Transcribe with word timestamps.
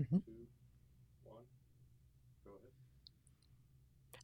Mm-hmm. 0.00 0.18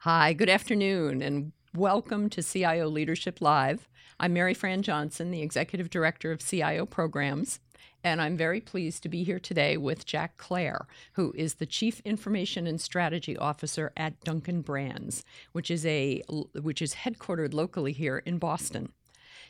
Hi, 0.01 0.33
good 0.33 0.49
afternoon, 0.49 1.23
and 1.23 1.53
welcome 1.77 2.29
to 2.31 2.43
CIO 2.43 2.89
Leadership 2.89 3.41
Live. 3.41 3.89
I'm 4.19 4.33
Mary 4.33 4.55
Fran 4.55 4.83
Johnson, 4.83 5.31
the 5.31 5.43
Executive 5.43 5.89
Director 5.89 6.33
of 6.33 6.45
CIO 6.45 6.87
Programs, 6.87 7.61
and 8.03 8.21
I'm 8.21 8.37
very 8.37 8.61
pleased 8.61 9.05
to 9.05 9.09
be 9.09 9.23
here 9.23 9.39
today 9.39 9.77
with 9.77 10.07
Jack 10.07 10.39
Clare, 10.39 10.89
who 11.13 11.33
is 11.37 11.55
the 11.55 11.67
Chief 11.67 12.01
Information 12.01 12.67
and 12.67 12.81
Strategy 12.81 13.37
Officer 13.37 13.93
at 13.97 14.21
Dunkin' 14.25 14.63
Brands, 14.63 15.23
which 15.53 15.71
is 15.71 15.87
a 15.87 16.23
which 16.61 16.83
is 16.83 16.95
headquartered 16.95 17.55
locally 17.55 17.93
here 17.93 18.19
in 18.19 18.39
Boston. 18.39 18.91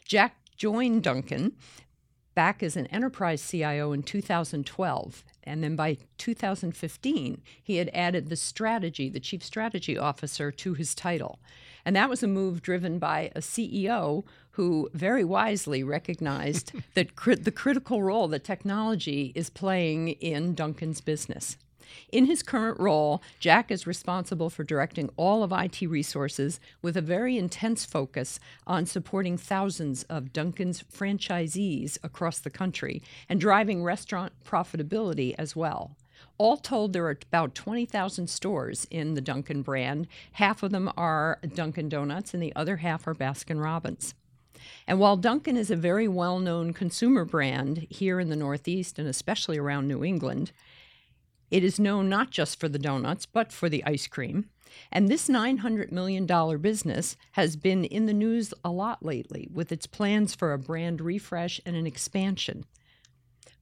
Jack 0.05 0.37
joined 0.57 1.03
Dunkin' 1.03 1.53
back 2.35 2.63
as 2.63 2.77
an 2.77 2.89
enterprise 2.89 3.47
CIO 3.49 3.93
in 3.93 4.03
2012. 4.03 5.25
And 5.45 5.65
then 5.65 5.77
by 5.77 5.99
2015, 6.19 7.43
he 7.63 7.77
had 7.77 7.91
added 7.95 8.29
the 8.29 8.37
strategy, 8.37 9.09
the 9.09 9.21
chief 9.21 9.43
strategy 9.43 9.97
officer, 9.97 10.51
to 10.53 10.75
his 10.75 10.95
title. 10.95 11.39
And 11.85 11.97
that 11.97 12.11
was 12.11 12.23
a 12.23 12.29
move 12.29 12.63
driven 12.63 12.99
by 12.99 13.31
a 13.35 13.41
CEO 13.41 14.25
who 14.53 14.91
very 14.93 15.25
wisely 15.25 15.83
recognized 15.83 16.73
that 16.95 17.17
the 17.17 17.53
critical 17.53 18.03
role 18.03 18.29
that 18.29 18.45
technology 18.45 19.33
is 19.35 19.51
playing 19.51 20.09
in 20.09 20.55
Dunkin's 20.55 21.01
business. 21.01 21.57
In 22.13 22.27
his 22.27 22.43
current 22.43 22.79
role, 22.79 23.23
Jack 23.39 23.71
is 23.71 23.87
responsible 23.87 24.51
for 24.51 24.65
directing 24.65 25.11
all 25.17 25.43
of 25.43 25.53
IT 25.53 25.81
resources 25.83 26.61
with 26.83 26.97
a 26.97 27.03
very 27.03 27.37
intense 27.37 27.85
focus 27.85 28.41
on 28.67 28.87
supporting 28.87 29.37
thousands 29.37 30.03
of 30.05 30.33
Dunkin's 30.33 30.83
franchisees 30.83 31.99
across 32.03 32.39
the 32.39 32.51
country 32.51 33.03
and 33.29 33.41
driving 33.41 33.83
restaurant 33.83 34.33
profitability 34.45 35.35
as 35.39 35.57
well. 35.57 35.97
All 36.39 36.57
told, 36.57 36.93
there 36.93 37.07
are 37.07 37.19
about 37.29 37.55
20,000 37.55 38.29
stores 38.29 38.87
in 38.91 39.15
the 39.15 39.21
Dunkin' 39.21 39.63
brand. 39.63 40.07
Half 40.33 40.63
of 40.63 40.71
them 40.71 40.91
are 40.97 41.39
Dunkin' 41.55 41.89
Donuts, 41.89 42.35
and 42.35 42.43
the 42.43 42.55
other 42.57 42.79
half 42.79 43.07
are 43.07 43.15
Baskin 43.15 43.63
Robbins. 43.63 44.15
And 44.87 44.99
while 44.99 45.17
Dunkin' 45.17 45.57
is 45.57 45.71
a 45.71 45.77
very 45.77 46.09
well 46.09 46.39
known 46.39 46.73
consumer 46.73 47.25
brand 47.25 47.87
here 47.91 48.21
in 48.21 48.29
the 48.29 48.37
Northeast 48.37 48.99
and 48.99 49.09
especially 49.09 49.59
around 49.59 49.89
New 49.89 50.05
England, 50.05 50.53
it 51.51 51.65
is 51.65 51.81
known 51.81 52.09
not 52.09 52.31
just 52.31 52.61
for 52.61 52.69
the 52.69 52.79
donuts, 52.79 53.27
but 53.27 53.53
for 53.53 53.69
the 53.69 53.85
ice 53.85 54.07
cream. 54.07 54.47
And 54.93 55.09
this 55.09 55.29
$900 55.29 55.91
million 55.91 56.27
business 56.61 57.17
has 57.33 57.57
been 57.57 57.85
in 57.85 58.07
the 58.07 58.15
news 58.15 58.55
a 58.65 58.71
lot 58.71 59.05
lately 59.05 59.49
with 59.53 59.73
its 59.73 59.87
plans 59.87 60.35
for 60.35 60.53
a 60.53 60.59
brand 60.59 61.01
refresh 61.01 61.61
and 61.67 61.75
an 61.77 61.87
expansion. 61.87 62.65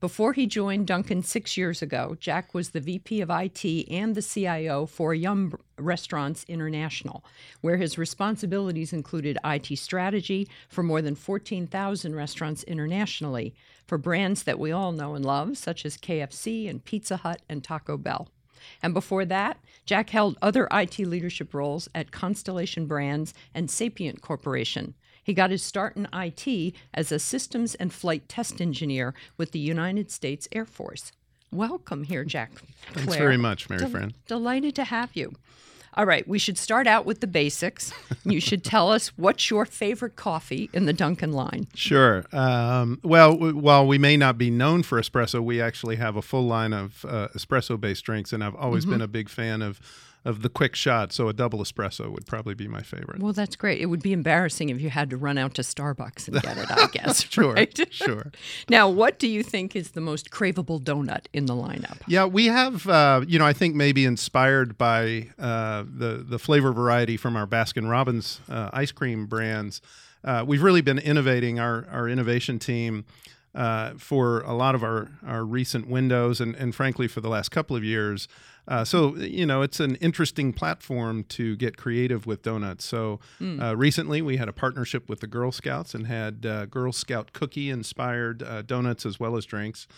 Before 0.00 0.32
he 0.32 0.46
joined 0.46 0.86
Dunkin' 0.86 1.24
six 1.24 1.56
years 1.56 1.82
ago, 1.82 2.16
Jack 2.20 2.54
was 2.54 2.70
the 2.70 2.80
VP 2.80 3.20
of 3.20 3.30
IT 3.30 3.64
and 3.90 4.14
the 4.14 4.22
CIO 4.22 4.86
for 4.86 5.12
Yum 5.12 5.58
Restaurants 5.76 6.44
International, 6.46 7.24
where 7.62 7.78
his 7.78 7.98
responsibilities 7.98 8.92
included 8.92 9.38
IT 9.44 9.76
strategy 9.76 10.48
for 10.68 10.84
more 10.84 11.02
than 11.02 11.16
14,000 11.16 12.14
restaurants 12.14 12.62
internationally 12.62 13.56
for 13.88 13.98
brands 13.98 14.44
that 14.44 14.60
we 14.60 14.70
all 14.70 14.92
know 14.92 15.16
and 15.16 15.24
love, 15.24 15.58
such 15.58 15.84
as 15.84 15.96
KFC 15.96 16.70
and 16.70 16.84
Pizza 16.84 17.16
Hut 17.16 17.42
and 17.48 17.64
Taco 17.64 17.96
Bell. 17.96 18.28
And 18.80 18.94
before 18.94 19.24
that, 19.24 19.58
Jack 19.84 20.10
held 20.10 20.38
other 20.40 20.68
IT 20.70 21.00
leadership 21.00 21.52
roles 21.52 21.88
at 21.92 22.12
Constellation 22.12 22.86
Brands 22.86 23.34
and 23.52 23.68
Sapient 23.68 24.20
Corporation, 24.20 24.94
he 25.28 25.34
got 25.34 25.50
his 25.50 25.62
start 25.62 25.94
in 25.94 26.08
IT 26.10 26.72
as 26.94 27.12
a 27.12 27.18
systems 27.18 27.74
and 27.74 27.92
flight 27.92 28.30
test 28.30 28.62
engineer 28.62 29.12
with 29.36 29.52
the 29.52 29.58
United 29.58 30.10
States 30.10 30.48
Air 30.52 30.64
Force. 30.64 31.12
Welcome 31.52 32.04
here, 32.04 32.24
Jack. 32.24 32.54
Clare. 32.54 32.94
Thanks 32.94 33.16
very 33.16 33.36
much, 33.36 33.68
Mary 33.68 33.86
Fran. 33.90 34.14
Delighted 34.26 34.74
to 34.76 34.84
have 34.84 35.14
you. 35.14 35.34
All 35.92 36.06
right, 36.06 36.26
we 36.26 36.38
should 36.38 36.56
start 36.56 36.86
out 36.86 37.04
with 37.04 37.20
the 37.20 37.26
basics. 37.26 37.92
you 38.24 38.40
should 38.40 38.64
tell 38.64 38.90
us 38.90 39.08
what's 39.18 39.50
your 39.50 39.66
favorite 39.66 40.16
coffee 40.16 40.70
in 40.72 40.86
the 40.86 40.94
Dunkin' 40.94 41.32
line. 41.32 41.66
Sure. 41.74 42.24
Um, 42.32 42.98
well, 43.02 43.34
w- 43.34 43.54
while 43.54 43.86
we 43.86 43.98
may 43.98 44.16
not 44.16 44.38
be 44.38 44.50
known 44.50 44.82
for 44.82 44.98
espresso, 44.98 45.42
we 45.42 45.60
actually 45.60 45.96
have 45.96 46.16
a 46.16 46.22
full 46.22 46.46
line 46.46 46.72
of 46.72 47.04
uh, 47.06 47.28
espresso 47.36 47.78
based 47.78 48.02
drinks, 48.02 48.32
and 48.32 48.42
I've 48.42 48.54
always 48.54 48.84
mm-hmm. 48.84 48.94
been 48.94 49.02
a 49.02 49.08
big 49.08 49.28
fan 49.28 49.60
of 49.60 49.78
of 50.28 50.42
the 50.42 50.50
quick 50.50 50.76
shot. 50.76 51.10
So 51.12 51.28
a 51.28 51.32
double 51.32 51.60
espresso 51.60 52.10
would 52.12 52.26
probably 52.26 52.52
be 52.54 52.68
my 52.68 52.82
favorite. 52.82 53.20
Well, 53.20 53.32
that's 53.32 53.56
great. 53.56 53.80
It 53.80 53.86
would 53.86 54.02
be 54.02 54.12
embarrassing 54.12 54.68
if 54.68 54.78
you 54.80 54.90
had 54.90 55.08
to 55.10 55.16
run 55.16 55.38
out 55.38 55.54
to 55.54 55.62
Starbucks 55.62 56.28
and 56.28 56.42
get 56.42 56.58
it, 56.58 56.70
I 56.70 56.86
guess. 56.92 57.22
sure. 57.22 57.56
Sure. 57.90 58.30
Now, 58.68 58.88
what 58.90 59.18
do 59.18 59.26
you 59.26 59.42
think 59.42 59.74
is 59.74 59.92
the 59.92 60.00
most 60.02 60.30
craveable 60.30 60.80
donut 60.80 61.26
in 61.32 61.46
the 61.46 61.54
lineup? 61.54 61.98
Yeah, 62.06 62.26
we 62.26 62.46
have, 62.46 62.86
uh, 62.86 63.22
you 63.26 63.38
know, 63.38 63.46
I 63.46 63.54
think 63.54 63.74
maybe 63.74 64.04
inspired 64.04 64.76
by 64.76 65.28
uh, 65.38 65.84
the, 65.90 66.24
the 66.28 66.38
flavor 66.38 66.72
variety 66.72 67.16
from 67.16 67.34
our 67.34 67.46
Baskin 67.46 67.88
Robbins 67.88 68.40
uh, 68.50 68.68
ice 68.72 68.92
cream 68.92 69.26
brands. 69.26 69.80
Uh, 70.22 70.44
we've 70.46 70.62
really 70.62 70.82
been 70.82 70.98
innovating 70.98 71.58
our, 71.58 71.86
our 71.90 72.08
innovation 72.08 72.58
team. 72.58 73.06
Uh, 73.54 73.94
for 73.96 74.42
a 74.42 74.52
lot 74.52 74.74
of 74.74 74.84
our, 74.84 75.08
our 75.26 75.42
recent 75.42 75.88
windows 75.88 76.38
and, 76.40 76.54
and 76.56 76.74
frankly 76.74 77.08
for 77.08 77.20
the 77.22 77.30
last 77.30 77.48
couple 77.48 77.74
of 77.74 77.82
years 77.82 78.28
uh, 78.68 78.84
so 78.84 79.16
you 79.16 79.46
know, 79.46 79.62
it's 79.62 79.80
an 79.80 79.96
interesting 79.96 80.52
platform 80.52 81.24
to 81.24 81.56
get 81.56 81.76
creative 81.76 82.26
with 82.26 82.42
donuts. 82.42 82.84
So 82.84 83.18
mm. 83.40 83.60
uh, 83.62 83.74
recently, 83.76 84.20
we 84.20 84.36
had 84.36 84.48
a 84.48 84.52
partnership 84.52 85.08
with 85.08 85.20
the 85.20 85.26
Girl 85.26 85.50
Scouts 85.50 85.94
and 85.94 86.06
had 86.06 86.44
uh, 86.44 86.66
Girl 86.66 86.92
Scout 86.92 87.32
cookie 87.32 87.70
inspired 87.70 88.42
uh, 88.42 88.62
donuts 88.62 89.06
as 89.06 89.18
well 89.18 89.36
as 89.36 89.46
drinks. 89.46 89.88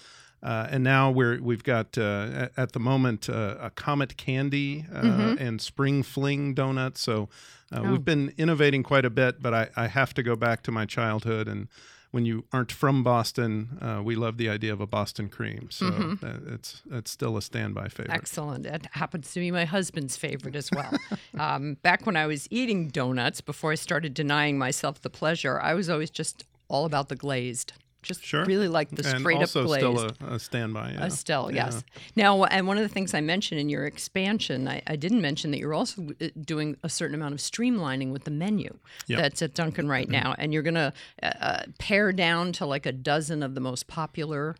Uh, 0.42 0.68
and 0.70 0.82
now 0.84 1.10
we're 1.10 1.42
we've 1.42 1.64
got 1.64 1.98
uh, 1.98 2.48
at 2.56 2.72
the 2.72 2.80
moment 2.80 3.28
a 3.28 3.72
Comet 3.74 4.16
Candy 4.16 4.86
mm-hmm. 4.90 5.42
and 5.42 5.60
Spring 5.60 6.02
Fling 6.02 6.54
donuts. 6.54 7.00
So 7.00 7.28
oh. 7.72 7.82
we've 7.82 8.04
been 8.04 8.32
innovating 8.38 8.82
quite 8.82 9.04
a 9.04 9.10
bit. 9.10 9.42
But 9.42 9.52
I, 9.52 9.68
I 9.76 9.88
have 9.88 10.14
to 10.14 10.22
go 10.22 10.36
back 10.36 10.62
to 10.62 10.72
my 10.72 10.86
childhood 10.86 11.48
and 11.48 11.68
when 12.10 12.26
you 12.26 12.44
aren't 12.52 12.72
from 12.72 13.04
Boston, 13.04 13.78
uh, 13.80 14.02
we 14.02 14.16
love 14.16 14.36
the 14.36 14.48
idea 14.48 14.72
of 14.72 14.80
a 14.80 14.86
Boston 14.86 15.28
cream. 15.28 15.68
So 15.70 15.86
mm-hmm. 15.86 16.54
it's 16.54 16.82
it's 16.90 17.10
still 17.10 17.36
a 17.36 17.42
standby 17.42 17.88
favorite. 17.88 18.14
Excellent. 18.14 18.66
It 18.66 18.86
happens 18.92 19.32
to 19.32 19.40
be 19.40 19.50
my 19.50 19.64
husband's 19.64 20.16
favorite 20.16 20.56
as 20.56 20.70
well. 20.72 20.92
um, 21.38 21.74
back 21.82 22.06
when 22.06 22.16
I 22.16 22.26
was 22.26 22.48
eating 22.50 22.88
donuts, 22.88 23.40
before 23.40 23.72
I 23.72 23.76
started 23.76 24.14
denying 24.14 24.58
myself 24.58 25.00
the 25.00 25.10
pleasure, 25.10 25.60
I 25.60 25.74
was 25.74 25.88
always 25.88 26.10
just 26.10 26.44
all 26.68 26.84
about 26.84 27.08
the 27.08 27.16
glazed 27.16 27.72
just 28.02 28.24
sure. 28.24 28.44
really 28.44 28.68
like 28.68 28.90
the 28.90 29.02
straight 29.02 29.34
and 29.34 29.44
up 29.44 29.56
also 29.56 29.66
still 29.66 29.98
a, 30.00 30.34
a 30.34 30.38
standby. 30.38 30.92
Yeah. 30.92 31.04
A 31.04 31.10
still, 31.10 31.50
yeah. 31.50 31.66
yes. 31.66 31.84
Now, 32.16 32.44
and 32.44 32.66
one 32.66 32.78
of 32.78 32.82
the 32.82 32.88
things 32.88 33.14
I 33.14 33.20
mentioned 33.20 33.60
in 33.60 33.68
your 33.68 33.86
expansion, 33.86 34.68
I, 34.68 34.82
I, 34.86 34.96
didn't 34.96 35.20
mention 35.20 35.50
that 35.50 35.58
you're 35.58 35.74
also 35.74 36.08
uh, 36.20 36.28
doing 36.40 36.76
a 36.82 36.88
certain 36.88 37.14
amount 37.14 37.34
of 37.34 37.40
streamlining 37.40 38.12
with 38.12 38.24
the 38.24 38.30
menu 38.30 38.76
yep. 39.06 39.20
that's 39.20 39.42
at 39.42 39.54
Dunkin' 39.54 39.88
right 39.88 40.08
mm-hmm. 40.08 40.24
now, 40.24 40.34
and 40.38 40.52
you're 40.52 40.62
going 40.62 40.74
to 40.74 40.92
uh, 41.22 41.26
uh, 41.26 41.62
pare 41.78 42.12
down 42.12 42.52
to 42.52 42.66
like 42.66 42.86
a 42.86 42.92
dozen 42.92 43.42
of 43.42 43.54
the 43.54 43.60
most 43.60 43.86
popular 43.86 44.56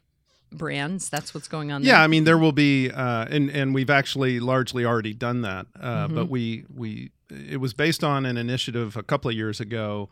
brands. 0.53 1.09
That's 1.09 1.33
what's 1.33 1.49
going 1.49 1.73
on. 1.73 1.83
There. 1.83 1.95
Yeah, 1.95 2.03
I 2.03 2.07
mean 2.07 2.25
there 2.25 2.39
will 2.39 2.53
be, 2.53 2.91
uh, 2.91 3.27
and 3.31 3.51
and 3.51 3.75
we've 3.75 3.91
actually 3.91 4.41
largely 4.41 4.85
already 4.85 5.15
done 5.15 5.43
that, 5.43 5.67
uh, 5.79 6.07
mm-hmm. 6.07 6.15
but 6.15 6.29
we 6.29 6.65
we 6.75 7.11
it 7.31 7.59
was 7.59 7.73
based 7.73 8.03
on 8.03 8.27
an 8.27 8.37
initiative 8.37 8.97
a 8.97 9.03
couple 9.03 9.31
of 9.31 9.37
years 9.37 9.61
ago 9.61 10.09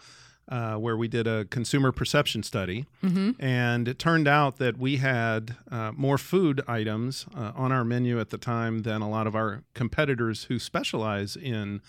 uh, 0.48 0.74
where 0.76 0.96
we 0.96 1.08
did 1.08 1.26
a 1.26 1.44
consumer 1.46 1.92
perception 1.92 2.42
study, 2.42 2.86
mm-hmm. 3.02 3.32
and 3.38 3.86
it 3.88 3.98
turned 3.98 4.26
out 4.26 4.56
that 4.58 4.78
we 4.78 4.96
had 4.96 5.56
uh, 5.70 5.92
more 5.94 6.18
food 6.18 6.62
items 6.66 7.26
uh, 7.36 7.52
on 7.54 7.72
our 7.72 7.84
menu 7.84 8.18
at 8.18 8.30
the 8.30 8.38
time 8.38 8.80
than 8.80 9.02
a 9.02 9.08
lot 9.08 9.26
of 9.26 9.34
our 9.34 9.62
competitors 9.74 10.44
who 10.44 10.58
specialize 10.58 11.36
in 11.36 11.80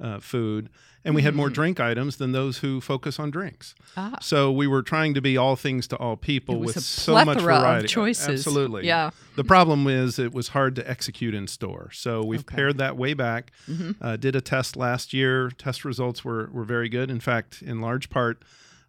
uh, 0.00 0.20
food, 0.20 0.68
and 1.04 1.14
we 1.14 1.22
had 1.22 1.34
more 1.34 1.48
mm. 1.48 1.54
drink 1.54 1.80
items 1.80 2.16
than 2.16 2.32
those 2.32 2.58
who 2.58 2.80
focus 2.80 3.18
on 3.18 3.30
drinks. 3.30 3.74
Ah. 3.96 4.18
So 4.20 4.50
we 4.52 4.66
were 4.66 4.82
trying 4.82 5.14
to 5.14 5.20
be 5.20 5.36
all 5.36 5.56
things 5.56 5.86
to 5.88 5.96
all 5.96 6.16
people 6.16 6.58
with 6.60 6.82
so 6.82 7.24
much 7.24 7.40
variety. 7.40 7.88
choices. 7.88 8.46
Absolutely. 8.46 8.86
Yeah. 8.86 9.10
The 9.36 9.44
problem 9.44 9.86
is 9.86 10.18
it 10.18 10.32
was 10.32 10.48
hard 10.48 10.74
to 10.76 10.90
execute 10.90 11.34
in 11.34 11.46
store. 11.46 11.90
So 11.92 12.24
we've 12.24 12.40
okay. 12.40 12.56
pared 12.56 12.78
that 12.78 12.96
way 12.96 13.14
back. 13.14 13.52
Mm-hmm. 13.68 14.04
Uh, 14.04 14.16
did 14.16 14.36
a 14.36 14.40
test 14.40 14.76
last 14.76 15.12
year. 15.12 15.50
Test 15.50 15.84
results 15.84 16.24
were 16.24 16.50
were 16.52 16.64
very 16.64 16.88
good. 16.88 17.10
In 17.10 17.20
fact, 17.20 17.62
in 17.62 17.80
large 17.80 18.10
part. 18.10 18.42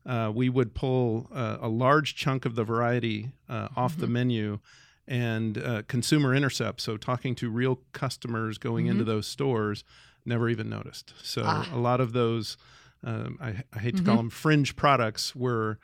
Uh, 0.06 0.32
we 0.34 0.48
would 0.48 0.74
pull 0.74 1.28
uh, 1.34 1.58
a 1.60 1.68
large 1.68 2.16
chunk 2.16 2.46
of 2.46 2.56
the 2.56 2.64
variety 2.64 3.32
uh, 3.50 3.68
off 3.76 3.92
mm-hmm. 3.92 4.02
the 4.02 4.08
menu 4.08 4.60
and 5.08 5.58
uh, 5.58 5.82
consumer 5.88 6.34
intercept. 6.36 6.82
So, 6.82 6.98
talking 6.98 7.36
to 7.36 7.50
real 7.50 7.80
customers 7.94 8.58
going 8.58 8.86
mm-hmm. 8.86 8.92
into 8.92 9.04
those 9.04 9.28
stores, 9.28 9.84
never 10.28 10.50
even 10.50 10.70
noticed. 10.70 11.14
So 11.24 11.44
ah. 11.46 11.70
a 11.74 11.78
lot 11.78 12.02
of 12.02 12.14
those, 12.14 12.58
um, 13.04 13.38
I, 13.42 13.64
I, 13.74 13.80
hate 13.80 13.92
to 13.92 13.98
mm-hmm. 13.98 14.06
call 14.06 14.18
them 14.18 14.30
fringe 14.30 14.76
products, 14.76 15.36
were 15.36 15.80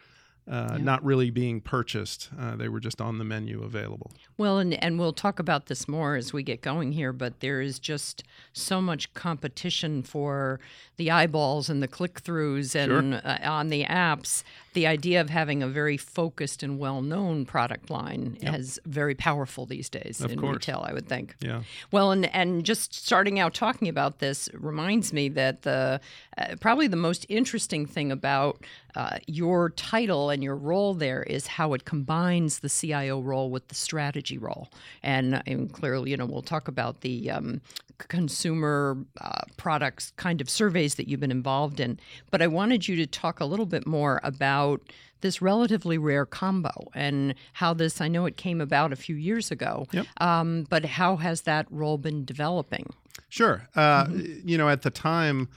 uh, 0.50 0.72
yeah. 0.72 0.84
not 0.84 1.04
really 1.04 1.30
being 1.30 1.62
purchased. 1.62 2.30
Uh, 2.38 2.56
they 2.56 2.68
were 2.68 2.80
just 2.80 3.00
on 3.00 3.18
the 3.18 3.24
menu 3.24 3.64
available. 3.64 4.12
Well, 4.38 4.60
and, 4.60 4.74
and 4.84 5.00
we'll 5.00 5.14
talk 5.14 5.40
about 5.40 5.68
this 5.68 5.88
more 5.88 6.16
as 6.16 6.34
we 6.34 6.44
get 6.44 6.62
going 6.62 6.92
here, 6.92 7.14
but 7.14 7.40
there 7.40 7.62
is 7.62 7.80
just 7.80 8.24
so 8.52 8.82
much 8.82 9.14
competition 9.14 10.04
for 10.04 10.60
the 10.98 11.10
eyeballs 11.10 11.70
and 11.70 11.82
the 11.82 11.88
click 11.88 12.22
throughs 12.22 12.76
and 12.76 13.14
sure. 13.14 13.22
uh, 13.24 13.50
on 13.50 13.70
the 13.70 13.86
apps 13.86 14.44
the 14.74 14.88
idea 14.88 15.22
of 15.22 15.30
having 15.30 15.62
a 15.64 15.68
very 15.68 15.98
focused 15.98 16.64
and 16.64 16.80
well-known 16.80 17.46
product 17.46 17.90
line 17.90 18.38
is 18.42 18.80
very 18.86 19.16
powerful 19.16 19.66
these 19.66 19.90
days 19.90 20.22
Of 20.22 20.32
in 20.32 20.40
course. 20.40 20.56
retail. 20.56 20.84
I 20.88 20.94
would 20.94 21.08
think. 21.08 21.36
Yeah. 21.40 21.64
Well, 21.92 22.12
and 22.12 22.26
and 22.34 22.64
just 22.66 22.94
starting 22.94 23.40
out 23.40 23.54
talking 23.54 23.88
about 23.88 24.20
this 24.20 24.50
reminds 24.54 25.14
me 25.14 25.30
that 25.30 25.62
the 25.64 26.00
uh, 26.38 26.56
probably 26.60 26.88
the 26.88 26.96
most 26.98 27.26
interesting 27.30 27.86
thing 27.86 28.12
about 28.12 28.64
uh, 28.96 29.18
your 29.28 29.70
title 29.72 30.30
and 30.30 30.44
your 30.44 30.56
role 30.56 30.94
there 30.94 31.24
is 31.24 31.48
how 31.48 31.74
it 31.74 31.84
combines 31.86 32.60
the 32.60 32.70
CIO 32.70 33.20
role 33.20 33.50
with 33.50 33.68
the 33.70 33.76
strategy 33.76 34.38
role, 34.38 34.70
and, 35.02 35.42
and 35.48 35.74
clearly, 35.74 36.12
you 36.12 36.18
know, 36.18 36.26
we'll 36.28 36.42
talk 36.44 36.68
about 36.68 37.02
the 37.02 37.32
um, 37.32 37.60
consumer 37.98 38.98
uh, 39.22 39.42
products 39.58 40.12
kind 40.18 40.42
of 40.42 40.50
surveys 40.50 40.96
that 40.96 41.08
you've 41.08 41.20
been 41.20 41.32
involved 41.32 41.80
in. 41.80 42.00
But 42.32 42.42
I 42.42 42.48
wanted 42.48 42.88
you 42.88 42.96
to 42.98 43.08
talk 43.08 43.40
a 43.40 43.46
little 43.46 43.66
bit 43.66 43.86
more 43.88 44.20
about 44.24 44.82
this 45.22 45.42
relatively 45.42 45.98
rare 45.98 46.26
combo 46.26 46.72
and 46.94 47.34
how 47.54 47.74
this 47.74 48.02
I 48.02 48.08
know 48.10 48.26
it 48.26 48.36
came 48.38 48.60
about 48.60 48.92
a 48.92 48.96
few 48.98 49.16
years 49.16 49.52
ago, 49.52 49.88
Yep. 49.94 50.06
um, 50.20 50.66
but 50.70 50.84
how 50.86 51.16
has 51.18 51.42
that 51.44 51.66
role 51.70 51.98
been 51.98 52.26
developing? 52.26 52.94
Sure. 53.30 53.68
Uh, 53.76 54.08
You 54.12 54.58
know, 54.58 54.68
at 54.70 54.82
the 54.82 54.90
time, 54.92 55.48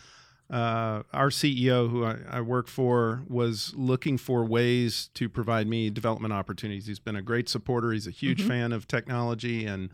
uh, 0.49 1.03
our 1.13 1.31
CEO, 1.31 1.91
who 1.91 2.05
I, 2.05 2.17
I 2.31 2.41
work 2.41 2.69
for, 2.69 3.23
was 3.29 3.73
looking 3.75 4.17
for 4.19 4.45
ways 4.45 5.11
to 5.15 5.29
provide 5.29 5.67
me 5.67 5.91
development 5.91 6.33
opportunities. 6.33 6.87
He's 6.87 7.01
been 7.01 7.17
a 7.17 7.23
great 7.23 7.49
supporter. 7.49 7.91
He's 7.93 8.07
a 8.07 8.13
huge 8.13 8.43
fan 8.47 8.73
of 8.73 8.87
technology 8.87 9.67
and 9.67 9.91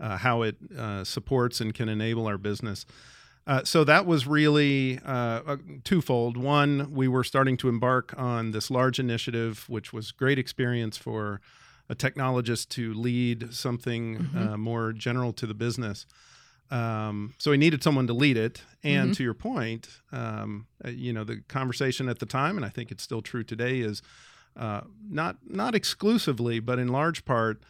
uh, 0.00 0.16
how 0.18 0.42
it 0.42 0.56
uh, 0.76 1.04
supports 1.04 1.60
and 1.60 1.74
can 1.74 1.88
enable 1.88 2.26
our 2.26 2.38
business. 2.38 2.86
Uh, 3.46 3.62
so 3.62 3.84
that 3.84 4.06
was 4.06 4.26
really 4.26 4.98
uh, 5.04 5.56
twofold. 5.84 6.36
One, 6.36 6.92
we 6.92 7.08
were 7.08 7.24
starting 7.24 7.56
to 7.58 7.68
embark 7.68 8.14
on 8.16 8.52
this 8.52 8.70
large 8.70 8.98
initiative, 8.98 9.64
which 9.68 9.92
was 9.92 10.12
great 10.12 10.38
experience 10.38 10.96
for 10.96 11.40
a 11.88 11.94
technologist 11.94 12.70
to 12.70 12.94
lead 12.94 13.52
something 13.52 14.30
uh, 14.34 14.56
more 14.56 14.92
general 14.92 15.32
to 15.34 15.46
the 15.46 15.52
business. 15.54 16.06
Um, 16.70 17.34
so 17.36 17.50
we 17.50 17.58
needed 17.58 17.82
someone 17.82 18.06
to 18.06 18.14
lead 18.14 18.38
it. 18.38 18.62
And 18.82 19.14
to 19.14 19.22
your 19.22 19.34
point, 19.34 19.88
um, 20.12 20.66
uh, 20.84 20.90
you 20.90 21.12
know, 21.12 21.24
the 21.24 21.42
conversation 21.48 22.08
at 22.08 22.18
the 22.18 22.26
time, 22.26 22.56
and 22.56 22.64
I 22.64 22.68
think 22.68 22.90
it's 22.90 23.02
still 23.02 23.22
true 23.22 23.44
today, 23.44 23.80
is 23.80 24.02
uh, 24.56 24.82
not 25.08 25.36
not 25.46 25.74
exclusively, 25.74 26.60
but 26.60 26.78
in 26.78 26.88
large 26.88 27.24
part, 27.24 27.62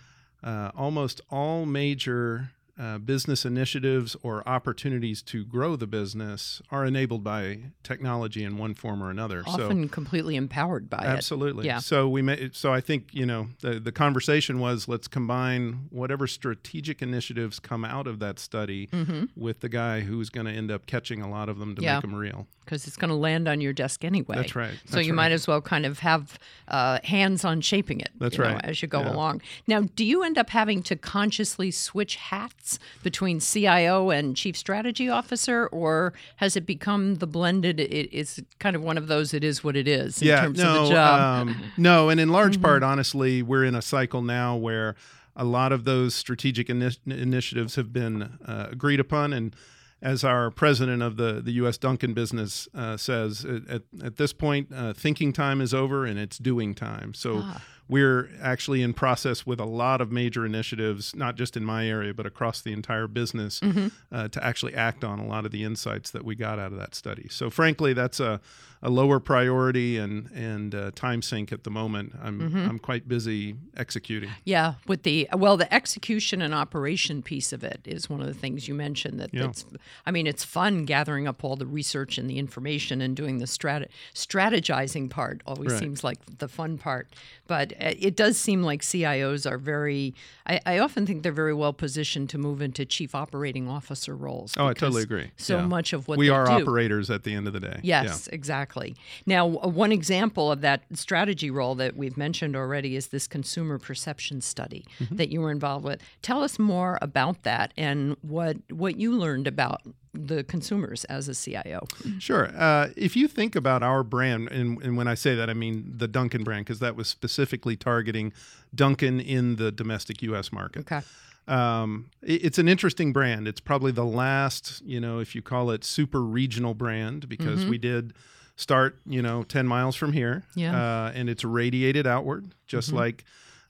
uh, 0.45 0.71
almost 0.77 1.21
all 1.31 1.65
major 1.65 2.51
uh, 2.79 2.99
business 2.99 3.45
initiatives 3.45 4.17
or 4.23 4.47
opportunities 4.49 5.23
to 5.23 5.45
grow 5.45 5.77
the 5.77 5.87
business 5.87 6.61
are 6.71 6.85
enabled 6.85 7.23
by 7.23 7.59
technology 7.85 8.43
in 8.43 8.59
one 8.59 8.75
form 8.75 9.03
or 9.03 9.11
another. 9.11 9.45
so 9.45 9.65
Often 9.65 9.89
completely 9.91 10.35
empowered 10.37 10.91
by 10.91 10.99
it. 10.99 11.05
Absolutely. 11.07 11.67
Yeah. 11.67 11.79
So 11.79 12.09
we 12.09 12.21
made. 12.23 12.57
So 12.57 12.73
I 12.73 12.81
think 12.81 13.09
you 13.13 13.27
know 13.27 13.49
the 13.61 13.79
the 13.79 13.93
conversation 13.93 14.59
was 14.59 14.89
let's 14.89 15.07
combine 15.07 15.87
whatever 15.91 16.27
strategic 16.27 17.01
initiatives 17.03 17.61
come 17.61 17.85
out 17.85 18.07
of 18.09 18.19
that 18.19 18.39
study 18.41 18.89
with 19.37 19.61
the 19.61 19.69
guy 19.69 20.01
who's 20.01 20.29
going 20.31 20.47
to 20.47 20.53
end 20.53 20.71
up 20.71 20.87
catching 20.87 21.21
a 21.23 21.31
lot 21.31 21.49
of 21.49 21.59
them 21.59 21.75
to 21.77 21.81
Mm-hmm. 21.81 21.85
Yeah. 21.85 21.95
make 21.95 22.03
them 22.03 22.15
real. 22.15 22.47
because 22.65 22.87
it's 22.87 22.97
going 22.97 23.11
to 23.11 23.15
land 23.17 23.47
on 23.47 23.61
your 23.61 23.73
desk 23.75 24.05
anyway. 24.05 24.37
That's 24.37 24.57
right. 24.57 24.75
So 24.87 24.99
you 24.99 25.13
right. 25.13 25.17
might 25.17 25.33
as 25.33 25.47
well 25.47 25.61
kind 25.61 25.85
of 25.85 25.99
have 26.01 26.39
uh, 26.69 26.99
hands 27.05 27.45
on 27.45 27.61
shaping 27.61 28.01
it. 28.01 28.11
That's 28.19 28.39
you 28.39 28.45
know, 28.45 28.55
right. 28.55 28.65
as 28.65 28.81
you 28.81 28.89
go 28.89 29.01
Yeah. 29.01 29.13
along. 29.13 29.43
Now, 29.67 29.83
do 29.83 30.05
you 30.05 30.23
end 30.23 30.39
up 30.39 30.49
having 30.51 30.83
to 30.85 30.97
consciously 30.97 31.71
switch 31.71 32.17
hats 32.17 32.64
between 33.03 33.41
CIO 33.41 34.11
and 34.11 34.37
Chief 34.37 34.57
Strategy 34.57 35.09
Officer, 35.09 35.67
or 35.67 36.13
has 36.37 36.57
it 36.57 36.67
become 36.67 37.17
the 37.17 37.27
blended? 37.27 37.81
It 37.81 38.13
is 38.13 38.43
kind 38.59 38.75
of 38.77 38.83
one 38.83 38.99
of 38.99 39.07
those. 39.07 39.35
It 39.35 39.45
is 39.45 39.63
what 39.63 39.77
it 39.77 39.87
is 39.89 40.21
in 40.23 40.29
yeah. 40.29 40.43
terms 40.43 40.59
no. 40.59 40.83
of 40.83 40.89
the 40.89 40.95
job. 40.95 41.49
Mm-hmm. 41.49 41.63
Um, 41.63 41.73
no. 41.77 42.09
And 42.09 42.21
in 42.21 42.29
large 42.31 42.61
part, 42.61 42.83
honestly, 42.83 43.43
we're 43.43 43.65
in 43.65 43.75
a 43.75 43.83
cycle 43.83 44.23
now 44.23 44.57
where 44.57 44.95
a 45.37 45.45
lot 45.45 45.73
of 45.73 45.85
those 45.85 46.15
strategic 46.15 46.69
ini- 46.69 46.99
initiatives 47.07 47.75
have 47.77 47.93
been 47.93 48.23
uh, 48.47 48.69
agreed 48.71 49.01
upon 49.01 49.33
and. 49.33 49.55
As 50.03 50.23
our 50.23 50.51
president 50.51 51.03
of 51.03 51.17
the, 51.17 51.41
the 51.41 51.53
U.S. 51.53 51.79
Dunkin' 51.79 52.13
business 52.13 52.69
uh, 52.75 52.99
says, 52.99 53.47
at, 53.47 53.67
at, 53.71 53.83
at 54.05 54.17
this 54.19 54.35
point, 54.35 54.69
uh, 54.71 54.93
thinking 54.93 55.33
time 55.33 55.63
is 55.63 55.73
over 55.73 56.05
and 56.05 56.19
it's 56.19 56.37
doing 56.37 56.75
time. 56.75 57.15
So 57.15 57.41
Ah. 57.43 57.63
We're 57.89 58.31
actually 58.43 58.83
in 58.83 58.95
process 58.95 59.45
with 59.47 59.61
a 59.61 59.65
lot 59.67 60.01
of 60.01 60.11
major 60.11 60.47
initiatives, 60.47 61.15
not 61.15 61.37
just 61.37 61.57
in 61.57 61.65
my 61.65 61.87
area, 61.87 62.15
but 62.15 62.25
across 62.27 62.63
the 62.63 62.73
entire 62.73 63.07
business, 63.07 63.61
Mm-hmm. 63.61 63.89
uh, 64.11 64.29
to 64.29 64.45
actually 64.45 64.75
act 64.75 65.05
on 65.05 65.19
a 65.19 65.27
lot 65.27 65.45
of 65.45 65.53
the 65.53 65.63
insights 65.65 66.11
that 66.13 66.25
we 66.25 66.35
got 66.35 66.59
out 66.59 66.73
of 66.73 66.79
that 66.79 66.95
study. 66.95 67.29
So, 67.31 67.51
frankly, 67.51 67.93
that's 67.93 68.21
a, 68.21 68.41
a 68.83 68.91
lower 68.91 69.19
priority 69.21 69.97
and 69.99 70.31
and 70.35 70.75
uh, 70.75 70.91
time 70.95 71.23
sink 71.23 71.53
at 71.53 71.65
the 71.65 71.71
moment. 71.71 72.13
I'm 72.23 72.41
Mm-hmm. 72.41 72.69
I'm 72.69 72.79
quite 72.79 73.09
busy 73.09 73.57
executing. 73.77 74.31
Yeah, 74.45 74.75
with 74.87 75.03
the 75.05 75.29
well, 75.35 75.57
the 75.57 75.73
execution 75.73 76.43
and 76.43 76.53
operation 76.55 77.23
piece 77.23 77.53
of 77.53 77.63
it 77.65 77.81
is 77.85 78.11
one 78.11 78.21
of 78.21 78.27
the 78.27 78.35
things 78.35 78.67
you 78.69 78.75
mentioned. 78.75 79.21
That 79.21 79.33
Yeah. 79.33 79.43
that's, 79.47 79.65
I 80.07 80.11
mean, 80.11 80.27
it's 80.27 80.45
fun 80.45 80.85
gathering 80.85 81.27
up 81.29 81.45
all 81.45 81.57
the 81.57 81.67
research 81.67 82.19
and 82.19 82.29
the 82.29 82.39
information 82.39 83.01
and 83.01 83.15
doing 83.17 83.39
the 83.39 83.47
strat- 83.47 83.89
strategizing 84.15 85.09
part. 85.11 85.43
Always 85.47 85.73
Right. 85.73 85.81
seems 85.81 86.05
like 86.05 86.19
the 86.39 86.49
fun 86.49 86.77
part, 86.79 87.09
but 87.47 87.73
uh, 87.75 87.93
it 87.99 88.17
does 88.17 88.39
seem 88.39 88.63
like 88.63 88.83
CIOs 88.83 89.51
are 89.51 89.59
very. 89.59 90.15
I, 90.47 90.61
I 90.67 90.79
often 90.79 91.07
think 91.07 91.23
they're 91.23 91.33
very 91.33 91.55
well 91.55 91.73
positioned 91.73 92.31
to 92.31 92.39
move 92.39 92.61
into 92.63 92.85
chief 92.85 93.15
operating 93.15 93.69
officer 93.69 94.15
roles. 94.17 94.55
Oh, 94.59 94.67
I 94.69 94.75
totally 94.75 95.03
agree. 95.03 95.31
So 95.37 95.57
Yeah. 95.59 95.67
much 95.67 95.93
of 95.93 96.07
what 96.09 96.19
we 96.19 96.29
are 96.29 96.47
do, 96.47 96.53
operators 96.53 97.11
at 97.11 97.25
the 97.25 97.35
end 97.35 97.47
of 97.47 97.53
the 97.53 97.61
day. 97.61 97.81
Yes, 97.83 98.27
exactly. 98.29 98.95
Now, 99.27 99.47
one 99.47 99.93
example 99.93 100.51
of 100.53 100.61
that 100.63 100.83
strategy 100.93 101.51
role 101.51 101.75
that 101.77 101.97
we've 101.97 102.17
mentioned 102.17 102.57
already 102.57 102.97
is 102.97 103.09
this 103.09 103.27
consumer 103.27 103.79
perception 103.79 104.41
study 104.41 104.85
Mm-hmm. 105.01 105.17
that 105.17 105.31
you 105.31 105.41
were 105.41 105.51
involved 105.51 105.85
with. 105.85 106.01
Tell 106.23 106.43
us 106.43 106.59
more 106.59 106.99
about 107.03 107.43
that 107.45 107.73
and 107.77 108.17
what 108.23 108.57
what 108.71 108.97
you 108.97 109.13
learned 109.13 109.47
about 109.47 109.83
the 110.15 110.45
consumers 110.45 111.05
as 111.07 111.29
a 111.29 111.35
CIO. 111.35 111.87
Sure. 112.19 112.51
Uh, 112.57 112.89
if 112.97 113.17
you 113.17 113.29
think 113.29 113.55
about 113.57 113.83
our 113.83 114.03
brand, 114.03 114.49
and, 114.49 114.81
and 114.83 114.97
when 114.97 115.09
I 115.09 115.15
say 115.15 115.35
that, 115.35 115.51
I 115.51 115.55
mean 115.55 115.93
the 115.97 116.09
Dunkin' 116.09 116.45
brand, 116.45 116.65
because 116.67 116.79
that 116.79 116.97
was 116.97 117.09
specifically 117.09 117.77
targeting 117.77 118.33
Dunkin' 118.75 119.21
in 119.21 119.57
the 119.57 119.71
domestic 119.73 120.23
U.S. 120.23 120.53
market. 120.53 120.81
Okay. 120.91 121.01
Um, 121.47 122.07
it- 122.23 122.45
it's 122.45 122.59
an 122.59 122.69
interesting 122.69 123.13
brand. 123.13 123.47
It's 123.47 123.61
probably 123.61 123.93
the 123.93 124.05
last, 124.05 124.81
you 124.85 125.01
know, 125.01 125.19
if 125.19 125.35
you 125.35 125.43
call 125.43 125.71
it 125.71 125.85
super 125.85 126.23
regional 126.23 126.75
brand, 126.75 127.29
because 127.29 127.67
we 127.67 127.77
did 127.79 128.15
start, 128.57 128.99
you 129.07 129.21
know, 129.21 129.43
10 129.43 129.67
miles 129.67 129.97
from 129.97 130.13
here. 130.13 130.45
Yeah. 130.55 130.77
Uh, 131.07 131.13
and 131.15 131.29
it's 131.29 131.45
radiated 131.45 132.07
outward, 132.07 132.55
just 132.67 132.93
like 132.93 133.25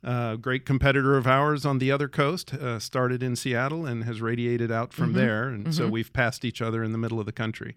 a 0.04 0.36
great 0.40 0.64
competitor 0.66 1.16
of 1.16 1.26
ours 1.26 1.64
on 1.64 1.78
the 1.78 1.90
other 1.90 2.08
coast 2.08 2.52
uh, 2.54 2.78
started 2.78 3.22
in 3.22 3.36
Seattle 3.36 3.86
and 3.86 4.04
has 4.04 4.20
radiated 4.20 4.70
out 4.70 4.92
from 4.92 5.12
there. 5.14 5.48
And 5.48 5.74
so 5.74 5.88
we've 5.88 6.12
passed 6.12 6.44
each 6.44 6.60
other 6.62 6.82
in 6.84 6.92
the 6.92 6.98
middle 6.98 7.18
of 7.20 7.26
the 7.26 7.32
country. 7.32 7.76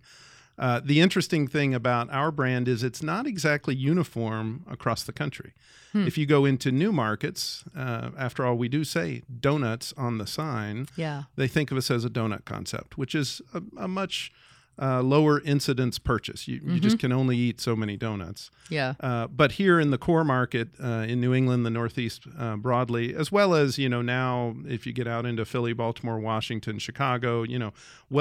Uh, 0.59 0.81
the 0.83 0.99
interesting 1.01 1.47
thing 1.47 1.75
about 1.75 2.09
our 2.11 2.31
brand 2.31 2.67
is 2.67 2.81
it's 2.83 3.03
not 3.03 3.27
exactly 3.27 3.75
uniform 3.75 4.65
across 4.69 5.03
the 5.03 5.13
country. 5.13 5.53
If 5.93 6.15
you 6.15 6.27
go 6.27 6.45
into 6.45 6.71
new 6.71 6.91
markets, 6.91 7.63
uh, 7.75 8.11
after 8.15 8.45
all, 8.45 8.55
we 8.55 8.67
do 8.69 8.83
say 8.83 9.23
donuts 9.39 9.95
on 9.97 10.19
the 10.19 10.27
sign, 10.27 10.87
Yeah. 10.95 11.23
they 11.35 11.47
think 11.47 11.71
of 11.71 11.77
us 11.77 11.89
as 11.89 12.05
a 12.05 12.09
donut 12.09 12.45
concept, 12.45 12.99
which 12.99 13.15
is 13.15 13.41
a, 13.51 13.63
a 13.77 13.87
much 13.87 14.31
uh, 14.79 15.01
lower 15.01 15.41
incidence 15.41 15.97
purchase. 15.99 16.47
You, 16.47 16.61
you 16.63 16.79
just 16.79 16.99
can 16.99 17.11
only 17.11 17.35
eat 17.37 17.59
so 17.59 17.75
many 17.75 17.97
donuts. 17.97 18.51
Yeah. 18.69 18.93
Uh, 18.99 19.25
but 19.27 19.53
here 19.53 19.79
in 19.79 19.89
the 19.91 19.97
core 19.97 20.23
market 20.23 20.67
uh, 20.83 21.05
in 21.07 21.19
New 21.19 21.33
England, 21.33 21.65
the 21.65 21.69
Northeast 21.71 22.27
uh, 22.37 22.55
broadly, 22.57 23.15
as 23.15 23.31
well 23.31 23.55
as 23.55 23.77
you 23.79 23.89
know 23.89 24.01
now, 24.03 24.55
if 24.67 24.85
you 24.85 24.93
get 24.93 25.07
out 25.07 25.25
into 25.25 25.45
Philly, 25.45 25.73
Baltimore, 25.73 26.19
Washington, 26.19 26.77
Chicago, 26.79 27.43
you 27.43 27.57
know, 27.57 27.73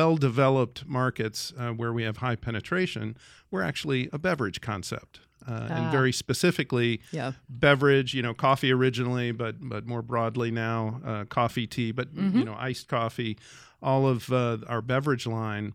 well-developed 0.06 0.86
markets 0.86 1.52
uh, 1.58 1.70
where 1.70 1.92
we 1.92 2.02
have 2.04 2.18
high 2.18 2.36
penetration, 2.36 3.16
we're 3.50 3.62
actually 3.62 4.08
a 4.12 4.18
beverage 4.18 4.60
concept, 4.60 5.20
uh, 5.48 5.52
Ah. 5.70 5.75
and 5.76 5.92
very 5.92 6.12
specifically 6.12 7.00
Yeah. 7.12 7.32
beverage. 7.48 8.14
You 8.14 8.22
know, 8.22 8.34
coffee 8.34 8.72
originally, 8.72 9.32
but 9.32 9.56
but 9.60 9.86
more 9.86 10.02
broadly 10.02 10.50
now, 10.50 11.00
uh, 11.04 11.25
coffee, 11.25 11.66
tea, 11.66 11.92
but 11.92 12.08
you 12.14 12.44
know, 12.44 12.56
iced 12.58 12.88
coffee, 12.88 13.36
all 13.82 14.06
of 14.06 14.30
uh, 14.32 14.58
our 14.68 14.82
beverage 14.82 15.26
line 15.26 15.75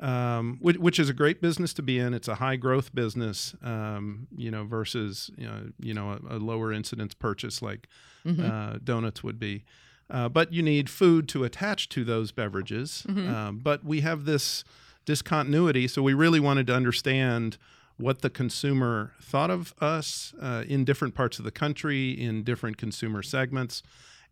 um, 0.00 0.58
which, 0.60 0.76
which 0.76 0.98
is 0.98 1.08
a 1.08 1.14
great 1.14 1.40
business 1.40 1.72
to 1.74 1.82
be 1.82 1.98
in. 1.98 2.12
It's 2.14 2.28
a 2.28 2.36
high 2.36 2.56
growth 2.56 2.94
business, 2.94 3.54
um, 3.62 4.26
you 4.36 4.50
know, 4.50 4.64
versus 4.64 5.30
you 5.36 5.46
know, 5.46 5.70
you 5.80 5.94
know 5.94 6.10
a, 6.30 6.36
a 6.36 6.38
lower 6.38 6.72
incidence 6.72 7.14
purchase 7.14 7.62
like 7.62 7.88
uh, 8.26 8.78
donuts 8.82 9.22
would 9.22 9.38
be. 9.38 9.64
Uh, 10.10 10.28
but 10.28 10.52
you 10.52 10.62
need 10.62 10.88
food 10.90 11.28
to 11.28 11.44
attach 11.44 11.88
to 11.90 12.04
those 12.04 12.30
beverages. 12.32 13.04
Um, 13.48 13.58
but 13.58 13.84
we 13.84 14.00
have 14.02 14.24
this 14.24 14.64
discontinuity, 15.04 15.88
so 15.88 16.02
we 16.02 16.14
really 16.14 16.40
wanted 16.40 16.66
to 16.68 16.74
understand 16.74 17.56
what 17.96 18.20
the 18.22 18.28
consumer 18.30 19.12
thought 19.22 19.50
of 19.50 19.74
us 19.80 20.34
uh, 20.42 20.64
in 20.68 20.84
different 20.84 21.14
parts 21.14 21.38
of 21.38 21.44
the 21.44 21.50
country, 21.50 22.10
in 22.10 22.42
different 22.44 22.76
consumer 22.76 23.22
segments. 23.22 23.82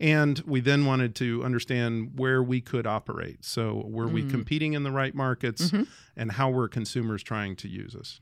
And 0.00 0.40
we 0.46 0.60
then 0.60 0.86
wanted 0.86 1.14
to 1.16 1.44
understand 1.44 2.18
where 2.18 2.42
we 2.42 2.60
could 2.60 2.86
operate. 2.86 3.44
So, 3.44 3.84
were 3.86 4.08
we 4.08 4.22
mm. 4.22 4.30
competing 4.30 4.72
in 4.72 4.82
the 4.82 4.90
right 4.90 5.14
markets 5.14 5.70
mm-hmm. 5.70 5.84
and 6.16 6.32
how 6.32 6.50
were 6.50 6.68
consumers 6.68 7.22
trying 7.22 7.56
to 7.56 7.68
use 7.68 7.94
us? 7.94 8.20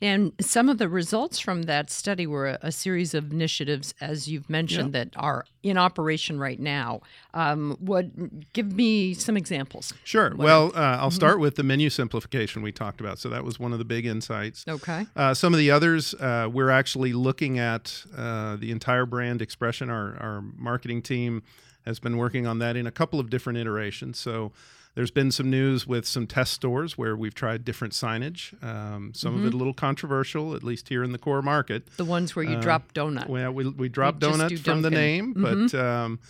And 0.00 0.32
some 0.40 0.68
of 0.68 0.78
the 0.78 0.88
results 0.88 1.38
from 1.38 1.62
that 1.62 1.90
study 1.90 2.26
were 2.26 2.46
a, 2.46 2.58
a 2.62 2.72
series 2.72 3.14
of 3.14 3.32
initiatives, 3.32 3.94
as 4.00 4.28
you've 4.28 4.48
mentioned, 4.48 4.92
that 4.92 5.10
are 5.16 5.44
in 5.62 5.78
operation 5.78 6.38
right 6.38 6.60
now. 6.60 7.00
Um, 7.32 7.76
what? 7.80 8.52
Give 8.52 8.72
me 8.72 9.14
some 9.14 9.36
examples. 9.36 9.92
Sure. 10.04 10.32
Well, 10.36 10.72
uh, 10.74 10.98
I'll 11.00 11.10
start 11.10 11.40
with 11.40 11.56
the 11.56 11.62
menu 11.62 11.90
simplification 11.90 12.62
we 12.62 12.72
talked 12.72 13.00
about. 13.00 13.18
So 13.18 13.28
that 13.30 13.44
was 13.44 13.58
one 13.58 13.72
of 13.72 13.78
the 13.78 13.84
big 13.84 14.06
insights. 14.06 14.64
Okay. 14.68 15.06
Uh, 15.16 15.34
some 15.34 15.52
of 15.54 15.58
the 15.58 15.70
others, 15.70 16.14
uh, 16.14 16.48
we're 16.52 16.70
actually 16.70 17.12
looking 17.12 17.58
at 17.58 18.04
uh, 18.16 18.56
the 18.56 18.70
entire 18.70 19.06
brand 19.06 19.42
expression. 19.42 19.90
Our, 19.90 20.16
our 20.16 20.42
marketing 20.56 21.02
team 21.02 21.42
has 21.84 21.98
been 21.98 22.16
working 22.16 22.46
on 22.46 22.58
that 22.60 22.76
in 22.76 22.86
a 22.86 22.90
couple 22.90 23.20
of 23.20 23.28
different 23.28 23.58
iterations. 23.58 24.18
So 24.18 24.52
there's 24.94 25.10
been 25.10 25.30
some 25.30 25.50
news 25.50 25.86
with 25.86 26.06
some 26.06 26.26
test 26.26 26.52
stores 26.52 26.96
where 26.96 27.16
we've 27.16 27.34
tried 27.34 27.64
different 27.64 27.92
signage. 27.94 28.54
Um, 28.62 29.12
some 29.14 29.34
of 29.34 29.44
it 29.46 29.52
a 29.54 29.56
little 29.56 29.74
controversial, 29.74 30.54
at 30.54 30.62
least 30.62 30.88
here 30.88 31.02
in 31.02 31.12
the 31.12 31.18
core 31.18 31.42
market. 31.42 31.86
The 31.96 32.04
ones 32.04 32.36
where 32.36 32.44
you 32.44 32.56
Uh, 32.56 32.60
drop 32.60 32.92
donut. 32.94 33.28
Well, 33.28 33.52
we, 33.52 33.68
we 33.68 33.88
drop 33.88 34.18
donut 34.20 34.48
do 34.50 34.56
from 34.58 34.82
the 34.82 34.90
Dunkin'. 34.90 35.32
name, 35.34 35.68
but 35.70 35.74
um, 35.74 36.20